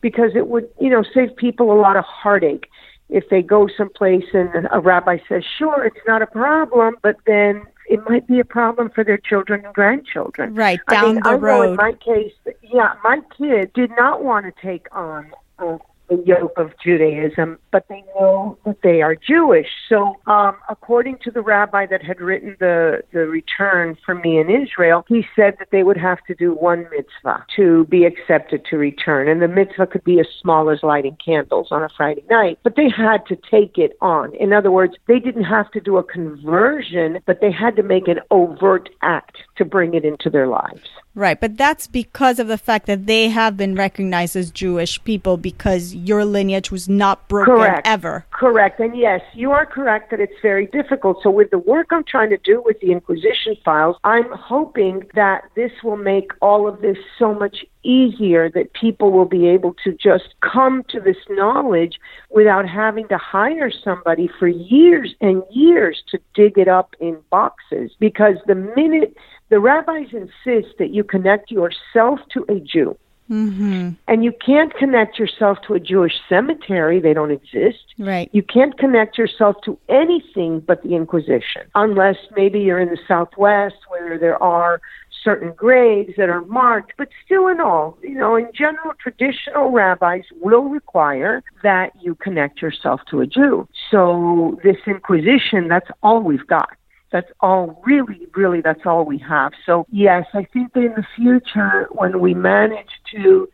because 0.00 0.32
it 0.34 0.48
would, 0.48 0.68
you 0.80 0.90
know, 0.90 1.02
save 1.14 1.34
people 1.36 1.72
a 1.72 1.78
lot 1.80 1.96
of 1.96 2.04
heartache 2.04 2.68
if 3.08 3.28
they 3.28 3.42
go 3.42 3.68
someplace 3.76 4.24
and 4.32 4.68
a 4.72 4.80
rabbi 4.80 5.18
says, 5.28 5.44
sure, 5.58 5.84
it's 5.84 6.06
not 6.06 6.22
a 6.22 6.26
problem, 6.26 6.96
but 7.02 7.16
then 7.26 7.62
it 7.86 8.00
might 8.08 8.26
be 8.26 8.40
a 8.40 8.44
problem 8.44 8.90
for 8.90 9.04
their 9.04 9.18
children 9.18 9.64
and 9.64 9.74
grandchildren. 9.74 10.54
Right, 10.54 10.80
down 10.88 11.04
I 11.04 11.06
mean, 11.06 11.22
the 11.22 11.28
I 11.28 11.34
road. 11.34 11.70
in 11.70 11.76
my 11.76 11.92
case, 11.92 12.32
yeah, 12.62 12.94
my 13.02 13.20
kid 13.36 13.72
did 13.74 13.90
not 13.96 14.24
want 14.24 14.46
to 14.46 14.62
take 14.62 14.86
on 14.92 15.30
uh, 15.58 15.78
the 16.08 16.22
yoke 16.26 16.58
of 16.58 16.72
Judaism, 16.82 17.58
but 17.70 17.86
they 17.88 18.04
know 18.16 18.58
that 18.64 18.78
they 18.82 19.02
are 19.02 19.14
Jewish. 19.14 19.68
So, 19.88 20.16
um, 20.26 20.56
according 20.68 21.18
to 21.24 21.30
the 21.30 21.40
rabbi 21.40 21.86
that 21.86 22.02
had 22.02 22.20
written 22.20 22.56
the, 22.60 23.02
the 23.12 23.26
return 23.26 23.96
for 24.04 24.14
me 24.14 24.38
in 24.38 24.50
Israel, 24.50 25.04
he 25.08 25.26
said 25.34 25.56
that 25.58 25.68
they 25.70 25.82
would 25.82 25.96
have 25.96 26.18
to 26.26 26.34
do 26.34 26.52
one 26.52 26.86
mitzvah 26.90 27.44
to 27.56 27.84
be 27.86 28.04
accepted 28.04 28.64
to 28.66 28.76
return. 28.76 29.28
And 29.28 29.40
the 29.40 29.48
mitzvah 29.48 29.86
could 29.86 30.04
be 30.04 30.20
as 30.20 30.26
small 30.40 30.70
as 30.70 30.82
lighting 30.82 31.16
candles 31.24 31.68
on 31.70 31.82
a 31.82 31.88
Friday 31.96 32.24
night, 32.30 32.58
but 32.62 32.76
they 32.76 32.88
had 32.88 33.26
to 33.26 33.36
take 33.50 33.78
it 33.78 33.96
on. 34.00 34.34
In 34.34 34.52
other 34.52 34.70
words, 34.70 34.94
they 35.06 35.18
didn't 35.18 35.44
have 35.44 35.70
to 35.72 35.80
do 35.80 35.96
a 35.96 36.02
conversion, 36.02 37.18
but 37.26 37.40
they 37.40 37.50
had 37.50 37.76
to 37.76 37.82
make 37.82 38.08
an 38.08 38.20
overt 38.30 38.90
act 39.02 39.38
to 39.56 39.64
bring 39.64 39.94
it 39.94 40.04
into 40.04 40.28
their 40.30 40.46
lives. 40.46 40.88
Right, 41.16 41.40
but 41.40 41.56
that's 41.56 41.86
because 41.86 42.40
of 42.40 42.48
the 42.48 42.58
fact 42.58 42.86
that 42.86 43.06
they 43.06 43.28
have 43.28 43.56
been 43.56 43.76
recognized 43.76 44.34
as 44.34 44.50
Jewish 44.50 45.02
people 45.04 45.36
because 45.36 45.93
because 45.94 46.08
your 46.08 46.24
lineage 46.24 46.70
was 46.70 46.88
not 46.88 47.28
broken 47.28 47.54
Correct. 47.54 47.86
ever. 47.86 48.26
Correct. 48.30 48.80
And 48.80 48.96
yes, 48.96 49.20
you 49.34 49.52
are 49.52 49.66
correct 49.66 50.10
that 50.10 50.20
it's 50.20 50.40
very 50.42 50.66
difficult. 50.66 51.18
So, 51.22 51.30
with 51.30 51.50
the 51.50 51.58
work 51.58 51.88
I'm 51.90 52.04
trying 52.04 52.30
to 52.30 52.38
do 52.38 52.62
with 52.64 52.80
the 52.80 52.92
Inquisition 52.92 53.56
files, 53.64 53.96
I'm 54.04 54.30
hoping 54.32 55.04
that 55.14 55.44
this 55.54 55.72
will 55.82 55.96
make 55.96 56.30
all 56.40 56.68
of 56.68 56.80
this 56.80 56.98
so 57.18 57.34
much 57.34 57.64
easier 57.82 58.50
that 58.50 58.72
people 58.72 59.12
will 59.12 59.26
be 59.26 59.46
able 59.46 59.74
to 59.84 59.92
just 59.92 60.34
come 60.40 60.84
to 60.88 61.00
this 61.00 61.16
knowledge 61.28 61.98
without 62.30 62.66
having 62.66 63.06
to 63.08 63.18
hire 63.18 63.70
somebody 63.70 64.28
for 64.38 64.48
years 64.48 65.14
and 65.20 65.42
years 65.50 66.02
to 66.10 66.18
dig 66.34 66.56
it 66.56 66.68
up 66.68 66.94
in 67.00 67.18
boxes. 67.30 67.92
Because 67.98 68.36
the 68.46 68.54
minute 68.54 69.14
the 69.50 69.60
rabbis 69.60 70.08
insist 70.12 70.78
that 70.78 70.90
you 70.90 71.04
connect 71.04 71.50
yourself 71.50 72.18
to 72.32 72.44
a 72.48 72.58
Jew, 72.60 72.96
Mm-hmm. 73.30 73.90
and 74.06 74.22
you 74.22 74.32
can't 74.44 74.74
connect 74.74 75.18
yourself 75.18 75.56
to 75.66 75.72
a 75.72 75.80
Jewish 75.80 76.12
cemetery, 76.28 77.00
they 77.00 77.14
don't 77.14 77.30
exist. 77.30 77.94
Right. 77.98 78.28
You 78.32 78.42
can't 78.42 78.76
connect 78.78 79.16
yourself 79.16 79.56
to 79.64 79.78
anything 79.88 80.60
but 80.60 80.82
the 80.82 80.94
Inquisition, 80.94 81.62
unless 81.74 82.16
maybe 82.36 82.60
you're 82.60 82.80
in 82.80 82.90
the 82.90 82.98
Southwest 83.08 83.76
where 83.88 84.18
there 84.18 84.40
are 84.42 84.82
certain 85.22 85.52
graves 85.52 86.12
that 86.18 86.28
are 86.28 86.42
marked. 86.42 86.92
But 86.98 87.08
still, 87.24 87.48
in 87.48 87.60
all, 87.60 87.96
you 88.02 88.14
know, 88.14 88.36
in 88.36 88.48
general, 88.54 88.92
traditional 89.00 89.70
rabbis 89.70 90.24
will 90.40 90.64
require 90.64 91.42
that 91.62 91.92
you 92.00 92.14
connect 92.16 92.60
yourself 92.60 93.00
to 93.10 93.20
a 93.20 93.26
Jew. 93.26 93.66
So, 93.90 94.60
this 94.62 94.76
Inquisition, 94.86 95.68
that's 95.68 95.90
all 96.02 96.20
we've 96.20 96.46
got. 96.46 96.76
That's 97.14 97.30
all, 97.38 97.80
really, 97.86 98.26
really, 98.34 98.60
that's 98.60 98.84
all 98.84 99.04
we 99.04 99.18
have. 99.18 99.52
So, 99.64 99.86
yes, 99.92 100.26
I 100.34 100.48
think 100.52 100.72
that 100.72 100.80
in 100.80 100.94
the 100.96 101.06
future, 101.14 101.86
when 101.92 102.18
we 102.18 102.34
manage 102.34 102.90
to 103.12 103.48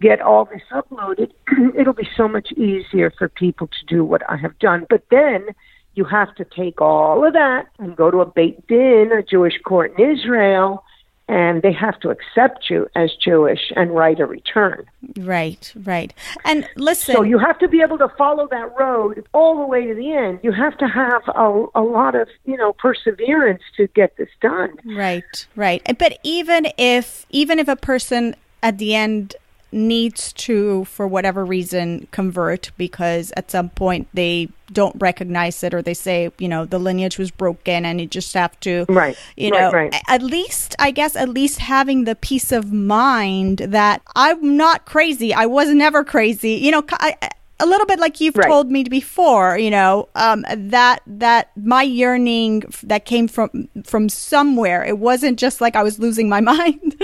get 0.00 0.20
all 0.20 0.46
this 0.46 0.62
uploaded, 0.72 1.30
it'll 1.78 1.92
be 1.92 2.08
so 2.16 2.26
much 2.26 2.50
easier 2.56 3.12
for 3.16 3.28
people 3.28 3.68
to 3.68 3.86
do 3.86 4.04
what 4.04 4.28
I 4.28 4.36
have 4.38 4.58
done. 4.58 4.86
But 4.90 5.04
then 5.12 5.46
you 5.94 6.04
have 6.06 6.34
to 6.34 6.44
take 6.44 6.80
all 6.80 7.24
of 7.24 7.34
that 7.34 7.66
and 7.78 7.94
go 7.94 8.10
to 8.10 8.18
a 8.18 8.26
Beit 8.26 8.66
Din, 8.66 9.12
a 9.16 9.22
Jewish 9.22 9.60
court 9.64 9.96
in 9.96 10.10
Israel, 10.18 10.82
and 11.28 11.62
they 11.62 11.72
have 11.72 11.98
to 12.00 12.10
accept 12.10 12.68
you 12.68 12.86
as 12.94 13.12
Jewish 13.14 13.72
and 13.76 13.94
write 13.94 14.20
a 14.20 14.26
return. 14.26 14.84
Right, 15.16 15.72
right. 15.84 16.12
And 16.44 16.68
listen, 16.76 17.14
So 17.14 17.22
you 17.22 17.38
have 17.38 17.58
to 17.60 17.68
be 17.68 17.80
able 17.80 17.98
to 17.98 18.08
follow 18.18 18.46
that 18.50 18.76
road 18.78 19.26
all 19.32 19.58
the 19.58 19.66
way 19.66 19.86
to 19.86 19.94
the 19.94 20.12
end. 20.12 20.40
You 20.42 20.52
have 20.52 20.76
to 20.78 20.86
have 20.86 21.22
a, 21.28 21.66
a 21.74 21.80
lot 21.80 22.14
of, 22.14 22.28
you 22.44 22.56
know, 22.56 22.74
perseverance 22.74 23.62
to 23.76 23.86
get 23.88 24.16
this 24.16 24.28
done. 24.40 24.76
Right, 24.84 25.46
right. 25.56 25.82
But 25.98 26.18
even 26.22 26.68
if 26.76 27.26
even 27.30 27.58
if 27.58 27.68
a 27.68 27.76
person 27.76 28.36
at 28.62 28.78
the 28.78 28.94
end 28.94 29.36
needs 29.74 30.32
to 30.32 30.84
for 30.84 31.06
whatever 31.06 31.44
reason 31.44 32.06
convert 32.12 32.70
because 32.78 33.32
at 33.36 33.50
some 33.50 33.68
point 33.70 34.08
they 34.14 34.48
don't 34.72 34.94
recognize 35.00 35.62
it 35.62 35.74
or 35.74 35.82
they 35.82 35.94
say, 35.94 36.30
you 36.38 36.48
know, 36.48 36.64
the 36.64 36.78
lineage 36.78 37.18
was 37.18 37.30
broken 37.30 37.84
and 37.84 38.00
you 38.00 38.06
just 38.06 38.32
have 38.34 38.58
to 38.60 38.86
Right, 38.88 39.16
you 39.36 39.50
right, 39.50 39.60
know, 39.60 39.70
right. 39.70 39.94
at 40.08 40.22
least 40.22 40.74
I 40.78 40.90
guess 40.90 41.16
at 41.16 41.28
least 41.28 41.58
having 41.58 42.04
the 42.04 42.14
peace 42.14 42.52
of 42.52 42.72
mind 42.72 43.58
that 43.58 44.00
I'm 44.16 44.56
not 44.56 44.86
crazy. 44.86 45.34
I 45.34 45.46
was 45.46 45.68
never 45.70 46.04
crazy. 46.04 46.52
You 46.52 46.70
know, 46.70 46.84
I, 46.92 47.16
a 47.60 47.66
little 47.66 47.86
bit 47.86 47.98
like 48.00 48.20
you've 48.20 48.36
Right. 48.36 48.48
told 48.48 48.70
me 48.70 48.84
before, 48.84 49.56
you 49.58 49.70
know, 49.70 50.08
um, 50.16 50.44
that 50.56 51.00
that 51.06 51.50
my 51.56 51.82
yearning 51.82 52.64
f- 52.66 52.80
that 52.82 53.04
came 53.04 53.28
from 53.28 53.68
from 53.84 54.08
somewhere. 54.08 54.84
It 54.84 54.98
wasn't 54.98 55.38
just 55.38 55.60
like 55.60 55.76
I 55.76 55.82
was 55.82 55.98
losing 55.98 56.28
my 56.28 56.40
mind. 56.52 56.96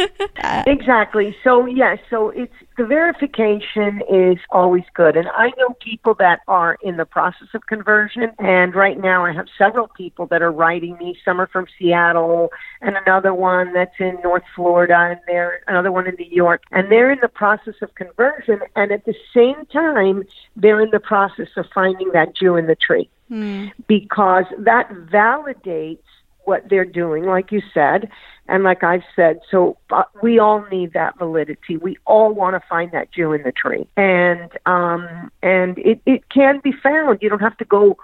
Exactly. 0.67 1.37
So 1.45 1.67
yes, 1.67 1.99
so 2.11 2.31
it's 2.31 2.53
the 2.81 2.87
verification 2.87 4.01
is 4.09 4.39
always 4.49 4.85
good. 4.95 5.15
And 5.15 5.29
I 5.29 5.53
know 5.59 5.77
people 5.81 6.15
that 6.15 6.41
are 6.49 6.79
in 6.83 6.97
the 6.97 7.05
process 7.05 7.49
of 7.53 7.67
conversion 7.67 8.33
and 8.39 8.75
right 8.75 8.99
now 8.99 9.27
I 9.27 9.35
have 9.35 9.49
several 9.59 9.87
people 9.87 10.25
that 10.29 10.41
are 10.41 10.51
writing 10.51 10.97
me. 10.97 11.15
Some 11.23 11.43
are 11.43 11.47
from 11.47 11.67
Seattle 11.79 12.49
and 12.81 12.97
another 12.97 13.35
one 13.35 13.75
that's 13.75 13.97
in 13.99 14.17
North 14.25 14.45
Florida 14.57 14.97
and 14.97 15.21
they're 15.27 15.61
another 15.69 15.93
one 15.93 16.07
in 16.07 16.15
New 16.19 16.31
York. 16.31 16.63
And 16.71 16.91
they're 16.91 17.13
in 17.13 17.19
the 17.21 17.29
process 17.29 17.75
of 17.83 17.95
conversion 17.97 18.61
and 18.75 18.93
at 18.93 19.05
the 19.05 19.15
same 19.35 19.67
time 19.67 20.23
they're 20.57 20.81
in 20.81 20.91
the 20.91 21.01
process 21.01 21.49
of 21.59 21.67
finding 21.75 22.13
that 22.15 22.35
Jew 22.35 22.57
in 22.57 22.67
the 22.67 22.77
tree. 22.77 23.11
Hmm. 23.29 23.67
Because 23.89 24.47
that 24.57 24.89
validates 24.89 25.99
what 26.45 26.67
they're 26.71 26.87
doing, 26.87 27.27
like 27.27 27.53
you 27.53 27.61
said, 27.75 28.09
and 28.51 28.65
like 28.65 28.83
I've 28.83 29.05
said. 29.15 29.41
So 29.51 29.79
uh, 29.91 30.03
we 30.23 30.39
all 30.39 30.67
need 30.71 30.93
that 30.93 31.19
validity. 31.19 31.77
We 31.77 31.97
all 32.05 32.35
want 32.35 32.61
to 32.61 32.69
find 32.69 32.93
that 32.93 33.13
Jew 33.13 33.33
in 33.33 33.43
the 33.43 33.53
tree, 33.53 33.87
and 33.97 34.51
um, 34.67 35.31
and 35.43 35.79
it 35.79 36.01
it 36.05 36.29
can 36.29 36.61
be 36.63 36.73
found. 36.73 37.21
You 37.23 37.31
don't 37.31 37.41
have 37.41 37.57
to 37.59 37.65
go 37.65 37.97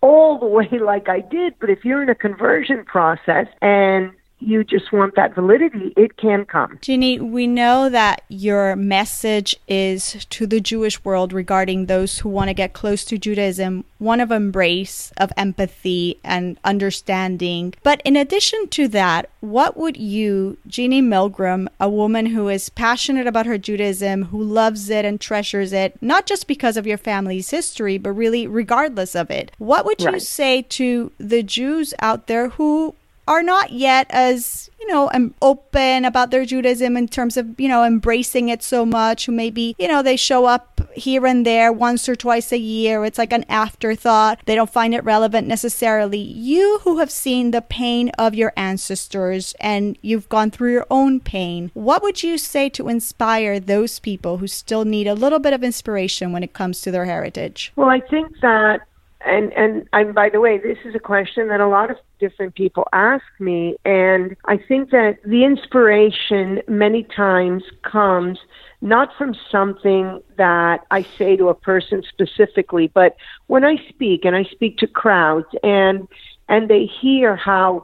all 0.00 0.38
the 0.38 0.46
way 0.58 0.68
like 0.80 1.08
I 1.08 1.20
did, 1.20 1.54
but 1.60 1.68
if 1.68 1.84
you're 1.84 2.02
in 2.02 2.08
a 2.08 2.14
conversion 2.14 2.84
process 2.84 3.46
and 3.60 4.12
you 4.40 4.62
just 4.64 4.92
want 4.92 5.14
that 5.16 5.34
validity, 5.34 5.92
it 5.96 6.16
can 6.16 6.44
come. 6.44 6.78
Genie, 6.80 7.18
we 7.20 7.46
know 7.46 7.88
that 7.88 8.22
your 8.28 8.76
message 8.76 9.56
is 9.66 10.24
to 10.30 10.46
the 10.46 10.60
Jewish 10.60 11.04
world 11.04 11.32
regarding 11.32 11.86
those 11.86 12.18
who 12.18 12.28
want 12.28 12.48
to 12.48 12.54
get 12.54 12.72
close 12.72 13.04
to 13.06 13.18
Judaism, 13.18 13.84
one 13.98 14.20
of 14.20 14.30
embrace, 14.30 15.12
of 15.16 15.32
empathy 15.36 16.18
and 16.22 16.56
understanding. 16.64 17.74
But 17.82 18.00
in 18.04 18.16
addition 18.16 18.68
to 18.68 18.88
that, 18.88 19.28
what 19.40 19.76
would 19.76 19.96
you, 19.96 20.56
Genie 20.66 21.02
Milgram, 21.02 21.66
a 21.80 21.88
woman 21.88 22.26
who 22.26 22.48
is 22.48 22.68
passionate 22.68 23.26
about 23.26 23.46
her 23.46 23.58
Judaism, 23.58 24.24
who 24.26 24.42
loves 24.42 24.88
it 24.90 25.04
and 25.04 25.20
treasures 25.20 25.72
it, 25.72 25.96
not 26.00 26.26
just 26.26 26.46
because 26.46 26.76
of 26.76 26.86
your 26.86 26.98
family's 26.98 27.50
history, 27.50 27.98
but 27.98 28.12
really 28.12 28.46
regardless 28.46 29.14
of 29.16 29.30
it, 29.30 29.50
what 29.58 29.84
would 29.84 30.00
you 30.00 30.08
Right. 30.08 30.22
say 30.22 30.62
to 30.62 31.12
the 31.18 31.42
Jews 31.42 31.92
out 32.00 32.28
there 32.28 32.50
who 32.50 32.94
are 33.28 33.42
not 33.42 33.72
yet 33.72 34.06
as 34.10 34.70
you 34.80 34.86
know 34.88 35.10
um, 35.12 35.34
open 35.42 36.04
about 36.04 36.30
their 36.30 36.46
Judaism 36.46 36.96
in 36.96 37.06
terms 37.06 37.36
of 37.36 37.60
you 37.60 37.68
know 37.68 37.84
embracing 37.84 38.48
it 38.48 38.62
so 38.62 38.86
much. 38.86 39.26
Who 39.26 39.32
maybe 39.32 39.76
you 39.78 39.86
know 39.86 40.02
they 40.02 40.16
show 40.16 40.46
up 40.46 40.80
here 40.94 41.26
and 41.26 41.46
there 41.46 41.72
once 41.72 42.08
or 42.08 42.16
twice 42.16 42.50
a 42.52 42.58
year. 42.58 43.04
It's 43.04 43.18
like 43.18 43.32
an 43.32 43.44
afterthought. 43.48 44.40
They 44.46 44.54
don't 44.54 44.70
find 44.70 44.94
it 44.94 45.04
relevant 45.04 45.46
necessarily. 45.46 46.18
You 46.18 46.80
who 46.82 46.98
have 46.98 47.10
seen 47.10 47.50
the 47.50 47.62
pain 47.62 48.10
of 48.18 48.34
your 48.34 48.52
ancestors 48.56 49.54
and 49.60 49.98
you've 50.00 50.28
gone 50.28 50.50
through 50.50 50.72
your 50.72 50.86
own 50.90 51.20
pain, 51.20 51.70
what 51.74 52.02
would 52.02 52.22
you 52.22 52.38
say 52.38 52.68
to 52.70 52.88
inspire 52.88 53.60
those 53.60 53.98
people 53.98 54.38
who 54.38 54.46
still 54.46 54.84
need 54.84 55.06
a 55.06 55.14
little 55.14 55.38
bit 55.38 55.52
of 55.52 55.62
inspiration 55.62 56.32
when 56.32 56.42
it 56.42 56.54
comes 56.54 56.80
to 56.80 56.90
their 56.90 57.04
heritage? 57.04 57.72
Well, 57.76 57.90
I 57.90 58.00
think 58.00 58.32
that, 58.40 58.80
and 59.24 59.52
and 59.54 59.88
and 59.92 60.14
by 60.14 60.28
the 60.28 60.40
way, 60.40 60.58
this 60.58 60.78
is 60.84 60.94
a 60.94 61.00
question 61.00 61.48
that 61.48 61.60
a 61.60 61.68
lot 61.68 61.90
of 61.90 61.96
different 62.20 62.54
people 62.54 62.86
ask 62.92 63.24
me, 63.40 63.76
and 63.84 64.36
I 64.44 64.56
think 64.56 64.90
that 64.90 65.18
the 65.24 65.44
inspiration 65.44 66.62
many 66.68 67.02
times 67.02 67.64
comes 67.82 68.38
not 68.80 69.10
from 69.18 69.34
something 69.50 70.22
that 70.36 70.86
I 70.92 71.02
say 71.02 71.36
to 71.36 71.48
a 71.48 71.54
person 71.54 72.02
specifically, 72.08 72.86
but 72.94 73.16
when 73.48 73.64
I 73.64 73.76
speak 73.88 74.24
and 74.24 74.36
I 74.36 74.44
speak 74.44 74.78
to 74.78 74.86
crowds 74.86 75.48
and 75.64 76.06
and 76.48 76.70
they 76.70 76.86
hear 76.86 77.34
how 77.34 77.82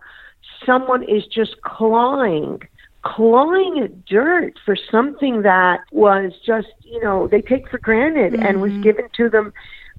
someone 0.64 1.02
is 1.02 1.26
just 1.26 1.60
clawing 1.62 2.60
clawing 3.02 3.80
at 3.80 4.06
dirt 4.06 4.54
for 4.64 4.76
something 4.90 5.42
that 5.42 5.80
was 5.92 6.32
just 6.46 6.68
you 6.80 7.02
know 7.02 7.28
they 7.28 7.42
take 7.42 7.68
for 7.68 7.78
granted 7.78 8.34
and 8.34 8.62
was 8.62 8.72
mm-hmm. 8.72 8.82
given 8.82 9.08
to 9.14 9.28
them 9.28 9.52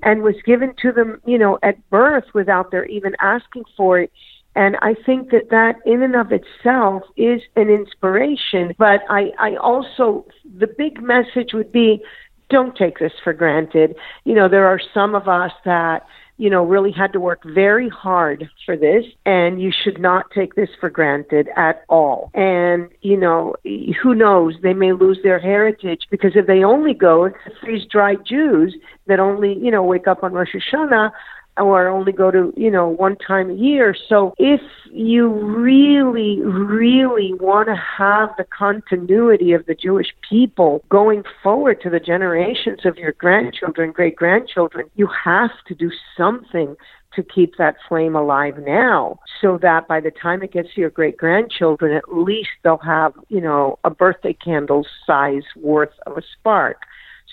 and 0.06 0.22
was 0.22 0.36
given 0.46 0.74
to 0.82 0.94
them 0.94 1.20
you 1.26 1.38
know 1.38 1.60
at 1.64 1.90
birth 1.90 2.26
without 2.34 2.72
their 2.72 2.86
even 2.86 3.14
asking 3.20 3.66
for 3.76 4.00
it 4.00 4.12
and 4.56 4.78
I 4.82 4.96
think 5.06 5.32
that 5.32 5.50
that 5.50 5.76
in 5.86 6.02
and 6.02 6.16
of 6.16 6.32
itself 6.32 7.04
is 7.18 7.42
an 7.58 7.70
inspiration. 7.70 8.74
But 8.78 9.02
I, 9.10 9.32
I 9.38 9.56
also, 9.58 10.26
the 10.58 10.68
big 10.68 11.02
message 11.02 11.54
would 11.54 11.72
be 11.72 12.02
don't 12.50 12.76
take 12.76 13.00
this 13.00 13.12
for 13.24 13.34
granted. 13.34 13.96
You 14.24 14.36
know, 14.36 14.48
there 14.48 14.68
are 14.68 14.80
some 14.94 15.14
of 15.14 15.28
us 15.28 15.52
that, 15.66 16.06
you 16.38 16.50
know, 16.50 16.64
really 16.64 16.92
had 16.92 17.14
to 17.14 17.20
work 17.20 17.42
very 17.46 17.88
hard 17.88 18.50
for 18.66 18.76
this, 18.76 19.06
and 19.26 19.62
you 19.62 19.72
should 19.72 20.00
not 20.00 20.30
take 20.32 20.56
this 20.56 20.70
for 20.80 20.90
granted 20.90 21.48
at 21.56 21.86
all. 21.88 22.30
And, 22.34 22.90
you 23.02 23.16
know, 23.16 23.56
who 23.64 24.14
knows, 24.14 24.56
they 24.62 24.74
may 24.74 24.92
lose 24.92 25.20
their 25.24 25.40
heritage 25.40 26.08
because 26.10 26.36
if 26.36 26.46
they 26.48 26.64
only 26.64 26.94
go, 26.94 27.26
it's 27.26 27.38
freeze 27.62 27.86
dried 27.86 28.26
Jews 28.26 28.76
that 29.08 29.20
only, 29.20 29.58
you 29.58 29.72
know, 29.72 29.84
wake 29.84 30.08
up 30.08 30.24
on 30.24 30.34
Rosh 30.34 30.54
Hashanah 30.54 31.12
or 31.58 31.88
only 31.88 32.12
go 32.12 32.32
to, 32.32 32.54
you 32.58 32.70
know, 32.70 32.88
one 32.88 33.16
time 33.16 33.50
a 33.50 33.54
year. 33.54 33.96
So 34.10 34.34
if 34.38 34.62
you 34.92 35.30
really, 35.30 36.42
really 36.42 37.34
want 37.34 37.68
to 37.68 37.76
have 37.76 38.30
the 38.38 38.46
continuity 38.46 39.54
of 39.54 39.66
the 39.66 39.76
Jewish 39.76 40.08
people 40.28 40.84
going 40.90 41.24
forward 41.42 41.82
to 41.82 41.90
the 41.90 42.00
generations 42.00 42.86
of 42.86 42.98
your 42.98 43.14
grandchildren, 43.14 43.92
great 43.92 44.16
grandchildren, 44.16 44.90
you 44.96 45.08
have 45.24 45.52
to 45.68 45.76
do 45.76 45.92
something 46.18 46.76
to 47.16 47.24
keep 47.24 47.56
that 47.58 47.76
flame 47.88 48.16
alive 48.16 48.56
now 48.66 49.18
so 49.42 49.58
that 49.62 49.88
by 49.88 50.02
the 50.02 50.12
time 50.12 50.44
it 50.44 50.52
gets 50.52 50.74
to 50.74 50.82
your 50.82 50.90
great 50.90 51.16
grandchildren, 51.16 51.96
at 51.96 52.14
least 52.14 52.50
they'll 52.64 52.78
have, 52.78 53.14
you 53.30 53.40
know, 53.40 53.80
a 53.86 53.90
birthday 53.90 54.34
candle 54.34 54.86
size 55.08 55.44
worth 55.56 55.94
of 56.06 56.18
a 56.18 56.22
spark. 56.38 56.82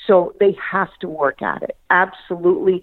So 0.06 0.34
they 0.40 0.56
have 0.70 0.90
to 1.00 1.08
work 1.08 1.42
at 1.42 1.62
it 1.62 1.76
absolutely 1.90 2.82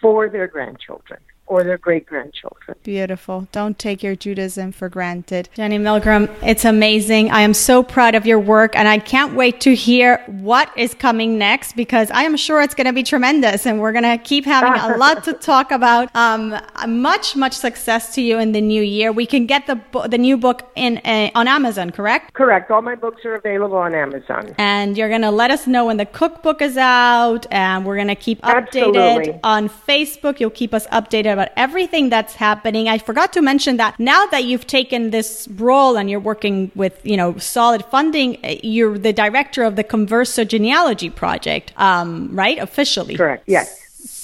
for 0.00 0.28
their 0.28 0.46
grandchildren 0.46 1.20
or 1.48 1.64
their 1.64 1.78
great 1.78 2.06
grandchildren. 2.06 2.76
Beautiful. 2.82 3.48
Don't 3.52 3.78
take 3.78 4.02
your 4.02 4.14
Judaism 4.14 4.72
for 4.72 4.88
granted. 4.88 5.48
Genie 5.54 5.78
Milgram, 5.78 6.30
it's 6.42 6.64
amazing. 6.64 7.30
I 7.30 7.40
am 7.40 7.54
so 7.54 7.82
proud 7.82 8.14
of 8.14 8.26
your 8.26 8.38
work 8.38 8.76
and 8.76 8.86
I 8.86 8.98
can't 8.98 9.34
wait 9.34 9.60
to 9.62 9.74
hear 9.74 10.22
what 10.26 10.70
is 10.76 10.94
coming 10.94 11.38
next 11.38 11.74
because 11.74 12.10
I 12.10 12.22
am 12.22 12.36
sure 12.36 12.60
it's 12.62 12.74
going 12.74 12.86
to 12.86 12.92
be 12.92 13.02
tremendous 13.02 13.66
and 13.66 13.80
we're 13.80 13.92
going 13.92 14.04
to 14.04 14.18
keep 14.18 14.44
having 14.44 14.74
a 14.80 14.96
lot 14.96 15.24
to 15.24 15.32
talk 15.52 15.70
about. 15.70 16.14
Um, 16.14 16.58
much, 16.86 17.34
much 17.34 17.54
success 17.54 18.14
to 18.14 18.20
you 18.20 18.38
in 18.38 18.52
the 18.52 18.60
new 18.60 18.82
year. 18.82 19.10
We 19.10 19.26
can 19.26 19.46
get 19.46 19.66
the, 19.66 19.76
bo- 19.76 20.06
the 20.06 20.18
new 20.18 20.36
book 20.36 20.70
in 20.76 20.98
uh, 20.98 21.30
on 21.34 21.48
Amazon, 21.48 21.90
correct? 21.90 22.34
Correct. 22.34 22.70
All 22.70 22.82
my 22.82 22.94
books 22.94 23.24
are 23.24 23.34
available 23.34 23.78
on 23.78 23.94
Amazon. 23.94 24.54
And 24.58 24.96
you're 24.96 25.08
going 25.08 25.22
to 25.22 25.30
let 25.30 25.50
us 25.50 25.66
know 25.66 25.86
when 25.86 25.96
the 25.96 26.06
cookbook 26.06 26.60
is 26.60 26.76
out 26.76 27.46
and 27.50 27.86
we're 27.86 27.96
going 27.96 28.08
to 28.08 28.14
keep 28.14 28.42
updated 28.42 28.96
Absolutely. 28.96 29.40
on 29.42 29.68
Facebook. 29.68 30.40
You'll 30.40 30.50
keep 30.50 30.74
us 30.74 30.86
updated 30.88 31.37
about 31.38 31.52
everything 31.56 32.08
that's 32.08 32.34
happening. 32.34 32.88
I 32.88 32.98
forgot 32.98 33.32
to 33.34 33.42
mention 33.42 33.76
that 33.76 33.98
now 33.98 34.26
that 34.26 34.44
you've 34.44 34.66
taken 34.66 35.10
this 35.10 35.46
role 35.52 35.96
and 35.96 36.10
you're 36.10 36.26
working 36.32 36.70
with, 36.74 37.00
you 37.04 37.16
know, 37.16 37.38
solid 37.38 37.84
funding, 37.84 38.44
eh, 38.44 38.58
you're 38.62 38.98
the 38.98 39.12
director 39.12 39.62
of 39.62 39.76
the 39.76 39.84
Converso 39.84 40.46
Genealogy 40.46 41.10
Project, 41.10 41.72
um, 41.76 42.30
right? 42.32 42.58
Officially. 42.58 43.16
Correct. 43.16 43.44
Yes. 43.46 43.78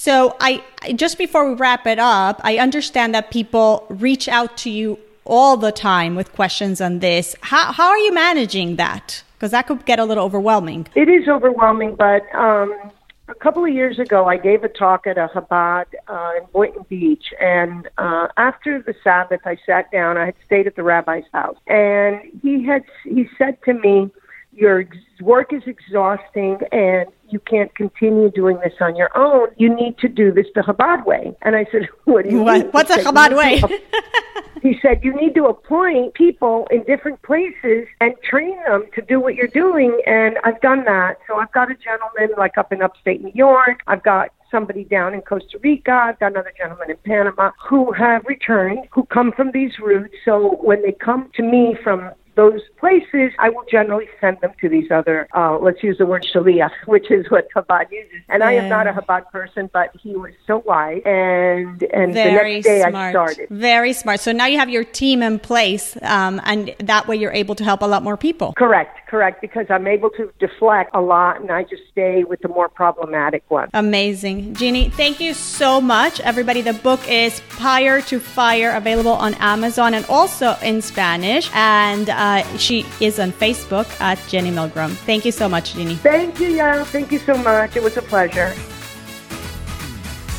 So 0.05 0.35
I 0.39 0.63
just 0.95 1.17
before 1.17 1.49
we 1.49 1.55
wrap 1.55 1.87
it 1.87 1.99
up, 1.99 2.41
I 2.43 2.57
understand 2.57 3.15
that 3.15 3.31
people 3.31 3.85
reach 3.89 4.27
out 4.27 4.57
to 4.57 4.69
you 4.69 4.99
all 5.23 5.57
the 5.57 5.71
time 5.71 6.15
with 6.15 6.31
questions 6.33 6.81
on 6.81 6.99
this. 6.99 7.35
How 7.41 7.71
how 7.71 7.89
are 7.89 7.97
you 7.97 8.13
managing 8.13 8.75
that? 8.75 9.23
Because 9.33 9.51
that 9.51 9.67
could 9.67 9.85
get 9.85 9.99
a 9.99 10.05
little 10.05 10.23
overwhelming. 10.23 10.87
It 10.95 11.09
is 11.09 11.27
overwhelming, 11.27 11.95
but 11.95 12.23
um, 12.35 12.91
a 13.35 13.43
couple 13.43 13.63
of 13.65 13.73
years 13.73 13.99
ago, 13.99 14.27
I 14.27 14.37
gave 14.37 14.63
a 14.63 14.69
talk 14.69 15.07
at 15.07 15.17
a 15.17 15.29
Chabad 15.33 15.85
uh, 16.07 16.31
in 16.37 16.45
Boynton 16.51 16.85
Beach, 16.89 17.33
and 17.39 17.89
uh, 17.97 18.27
after 18.37 18.81
the 18.81 18.95
Sabbath, 19.03 19.41
I 19.45 19.57
sat 19.65 19.91
down. 19.91 20.17
I 20.17 20.25
had 20.25 20.35
stayed 20.45 20.67
at 20.67 20.75
the 20.75 20.83
rabbi's 20.83 21.25
house, 21.33 21.57
and 21.67 22.21
he 22.41 22.63
had 22.63 22.83
he 23.03 23.27
said 23.37 23.57
to 23.63 23.73
me, 23.73 24.09
"Your 24.53 24.85
work 25.21 25.53
is 25.53 25.63
exhausting, 25.65 26.59
and 26.71 27.07
you 27.29 27.39
can't 27.39 27.73
continue 27.75 28.29
doing 28.31 28.57
this 28.63 28.73
on 28.81 28.95
your 28.95 29.09
own. 29.17 29.47
You 29.57 29.73
need 29.73 29.97
to 29.99 30.07
do 30.07 30.31
this 30.31 30.47
the 30.55 30.61
Chabad 30.61 31.05
way." 31.05 31.35
And 31.41 31.55
I 31.55 31.65
said, 31.71 31.87
"What 32.05 32.25
do 32.25 32.31
you 32.31 32.43
What- 32.43 32.61
mean?" 32.63 32.71
what's 32.71 32.93
He 32.93 32.99
a 33.01 33.03
said, 33.03 33.13
Chabad 33.13 33.29
"You 33.31 33.37
way?" 33.37 33.61
he 34.61 34.79
said 34.81 35.03
you 35.03 35.13
need 35.13 35.35
to 35.35 35.45
appoint 35.45 36.13
people 36.15 36.67
in 36.71 36.81
different 36.83 37.21
places 37.21 37.87
and 38.01 38.13
train 38.23 38.57
them 38.67 38.85
to 38.95 39.01
do 39.01 39.19
what 39.19 39.35
you're 39.35 39.47
doing 39.49 40.01
and 40.07 40.37
i've 40.43 40.59
done 40.61 40.83
that 40.85 41.17
so 41.27 41.35
i've 41.35 41.51
got 41.51 41.69
a 41.69 41.75
gentleman 41.75 42.29
like 42.37 42.57
up 42.57 42.71
in 42.71 42.81
upstate 42.81 43.21
new 43.21 43.31
york 43.35 43.81
i've 43.87 44.01
got 44.01 44.29
somebody 44.49 44.83
down 44.85 45.13
in 45.13 45.21
costa 45.21 45.59
rica 45.61 45.91
i've 45.91 46.19
got 46.19 46.31
another 46.31 46.53
gentleman 46.57 46.89
in 46.89 46.97
panama 47.05 47.51
who 47.69 47.91
have 47.91 48.23
returned 48.25 48.79
who 48.91 49.03
come 49.05 49.31
from 49.31 49.51
these 49.51 49.77
roots 49.77 50.15
so 50.23 50.57
when 50.61 50.81
they 50.81 50.91
come 50.93 51.29
to 51.35 51.43
me 51.43 51.75
from 51.83 52.09
those 52.35 52.61
places, 52.77 53.31
I 53.39 53.49
will 53.49 53.65
generally 53.69 54.07
send 54.19 54.39
them 54.41 54.51
to 54.61 54.69
these 54.69 54.91
other, 54.91 55.27
uh, 55.35 55.57
let's 55.57 55.81
use 55.83 55.97
the 55.97 56.05
word 56.05 56.25
shaliach, 56.33 56.71
which 56.85 57.09
is 57.09 57.29
what 57.29 57.47
Chabad 57.55 57.91
uses. 57.91 58.21
And 58.29 58.43
I 58.43 58.53
am 58.53 58.69
not 58.69 58.87
a 58.87 58.93
Chabad 58.93 59.31
person, 59.31 59.69
but 59.73 59.95
he 60.01 60.15
was 60.15 60.33
so 60.45 60.59
wise. 60.65 61.01
And 61.05 61.81
and 61.83 62.11
the 62.11 62.23
Very 62.23 62.55
next 62.55 62.65
day 62.65 62.83
I 62.83 62.89
smart. 62.89 63.11
started. 63.13 63.49
Very 63.49 63.93
smart. 63.93 64.19
So 64.19 64.31
now 64.31 64.45
you 64.45 64.57
have 64.57 64.69
your 64.69 64.83
team 64.83 65.21
in 65.21 65.39
place, 65.39 65.97
um, 66.01 66.41
and 66.43 66.75
that 66.79 67.07
way 67.07 67.15
you're 67.15 67.31
able 67.33 67.55
to 67.55 67.63
help 67.63 67.81
a 67.81 67.85
lot 67.85 68.03
more 68.03 68.17
people. 68.17 68.53
Correct, 68.53 69.07
correct, 69.07 69.41
because 69.41 69.65
I'm 69.69 69.87
able 69.87 70.09
to 70.11 70.31
deflect 70.39 70.91
a 70.93 71.01
lot 71.01 71.41
and 71.41 71.51
I 71.51 71.63
just 71.63 71.83
stay 71.91 72.23
with 72.23 72.41
the 72.41 72.47
more 72.49 72.69
problematic 72.69 73.49
ones. 73.49 73.69
Amazing. 73.73 74.55
Genie, 74.55 74.89
thank 74.89 75.19
you 75.19 75.33
so 75.33 75.79
much. 75.79 76.19
Everybody, 76.19 76.61
the 76.61 76.73
book 76.73 77.07
is 77.07 77.41
Pyre 77.49 78.01
to 78.01 78.19
Fire, 78.19 78.71
available 78.75 79.11
on 79.13 79.33
Amazon 79.35 79.93
and 79.93 80.05
also 80.07 80.55
in 80.61 80.81
Spanish. 80.81 81.49
And 81.53 82.09
uh, 82.25 82.57
she 82.57 82.85
is 82.99 83.19
on 83.19 83.31
Facebook 83.31 83.87
at 84.01 84.17
Genie 84.27 84.51
Milgram. 84.51 84.91
Thank 85.05 85.25
you 85.25 85.31
so 85.31 85.47
much, 85.47 85.73
Genie. 85.73 85.95
Thank 85.95 86.39
you, 86.39 86.49
Yael. 86.57 86.85
Thank 86.85 87.11
you 87.11 87.19
so 87.19 87.37
much. 87.37 87.75
It 87.75 87.83
was 87.83 87.97
a 87.97 88.01
pleasure. 88.01 88.53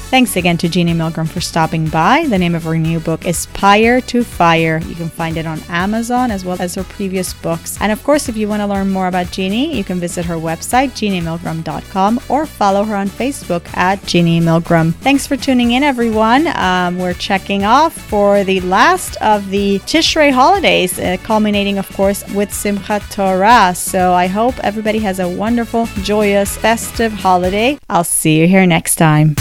Thanks 0.09 0.37
again 0.37 0.57
to 0.59 0.69
Genie 0.69 0.95
Milgram 0.95 1.29
for 1.29 1.41
stopping 1.41 1.89
by. 1.89 2.27
The 2.29 2.39
name 2.39 2.55
of 2.55 2.63
her 2.63 2.79
new 2.79 3.01
book 3.01 3.27
is 3.27 3.47
Pyre 3.47 4.01
to 4.03 4.23
Fire. 4.23 4.79
You 4.87 4.95
can 4.95 5.09
find 5.09 5.37
it 5.37 5.47
on 5.47 5.61
Amazon 5.69 6.31
as 6.31 6.45
well 6.45 6.57
as 6.61 6.77
her 6.77 6.85
previous 6.85 7.35
books. 7.35 7.77
And 7.81 7.91
of 7.91 8.03
course, 8.05 8.29
if 8.29 8.37
you 8.37 8.47
want 8.47 8.63
to 8.63 8.69
learn 8.69 8.89
more 8.89 9.09
about 9.09 9.33
Genie, 9.33 9.77
you 9.77 9.83
can 9.83 9.99
visit 9.99 10.25
her 10.25 10.37
website, 10.37 10.91
geniemilgram.com, 10.93 12.21
or 12.29 12.47
follow 12.47 12.85
her 12.85 12.95
on 12.95 13.09
Facebook 13.09 13.67
at 13.77 14.01
Genie 14.07 14.41
Milgram. 14.41 14.95
Thanks 14.95 15.27
for 15.27 15.37
tuning 15.37 15.73
in, 15.73 15.83
everyone. 15.83 16.47
Um, 16.57 16.99
we're 16.99 17.15
checking 17.15 17.65
off 17.65 17.93
for 17.93 18.45
the 18.45 18.61
last 18.61 19.17
of 19.17 19.51
the 19.51 19.81
Tishrei 19.81 20.31
holidays, 20.31 21.01
uh, 21.01 21.17
culminating, 21.25 21.79
of 21.79 21.89
course, 21.95 22.23
with 22.33 22.51
Simchat 22.51 23.11
Torah. 23.11 23.75
So 23.75 24.13
I 24.13 24.29
hope 24.29 24.55
everybody 24.61 25.01
has 25.01 25.19
a 25.19 25.29
wonderful, 25.29 25.87
joyous, 26.03 26.57
festive 26.57 27.13
holiday. 27.13 27.77
I'll 27.89 28.05
see 28.05 28.39
you 28.39 28.47
here 28.47 28.67
next 28.67 28.95
time. 28.95 29.35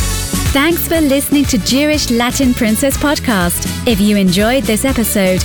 Thanks 0.56 0.88
for 0.88 1.02
listening 1.02 1.44
to 1.46 1.58
Jewish 1.58 2.10
Latin 2.10 2.54
Princess 2.54 2.96
Podcast. 2.96 3.68
If 3.86 4.00
you 4.00 4.16
enjoyed 4.16 4.64
this 4.64 4.86
episode, 4.86 5.42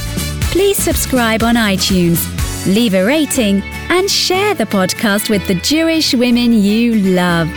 please 0.52 0.76
subscribe 0.76 1.42
on 1.42 1.56
iTunes, 1.56 2.24
leave 2.64 2.94
a 2.94 3.04
rating, 3.04 3.60
and 3.88 4.08
share 4.08 4.54
the 4.54 4.66
podcast 4.66 5.28
with 5.28 5.44
the 5.48 5.56
Jewish 5.56 6.14
women 6.14 6.52
you 6.52 6.94
love. 6.94 7.48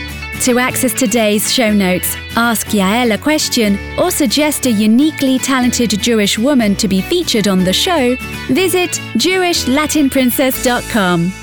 To 0.45 0.58
access 0.58 0.95
today's 0.95 1.54
show 1.54 1.72
notes, 1.72 2.16
ask 2.36 2.66
Yael 2.70 3.14
a 3.14 3.20
question, 3.20 3.78
or 3.99 4.10
suggest 4.10 4.66
a 4.66 4.72
uniquely 4.72 5.38
talented 5.38 5.91
Jewish 5.91 6.39
woman 6.39 6.76
to 6.78 6.88
be 6.88 7.01
featured 7.01 7.47
on 7.47 7.64
the 7.64 7.72
show, 7.72 8.16
visit 8.47 8.89
JewishLatinPrincess.com. 9.16 11.43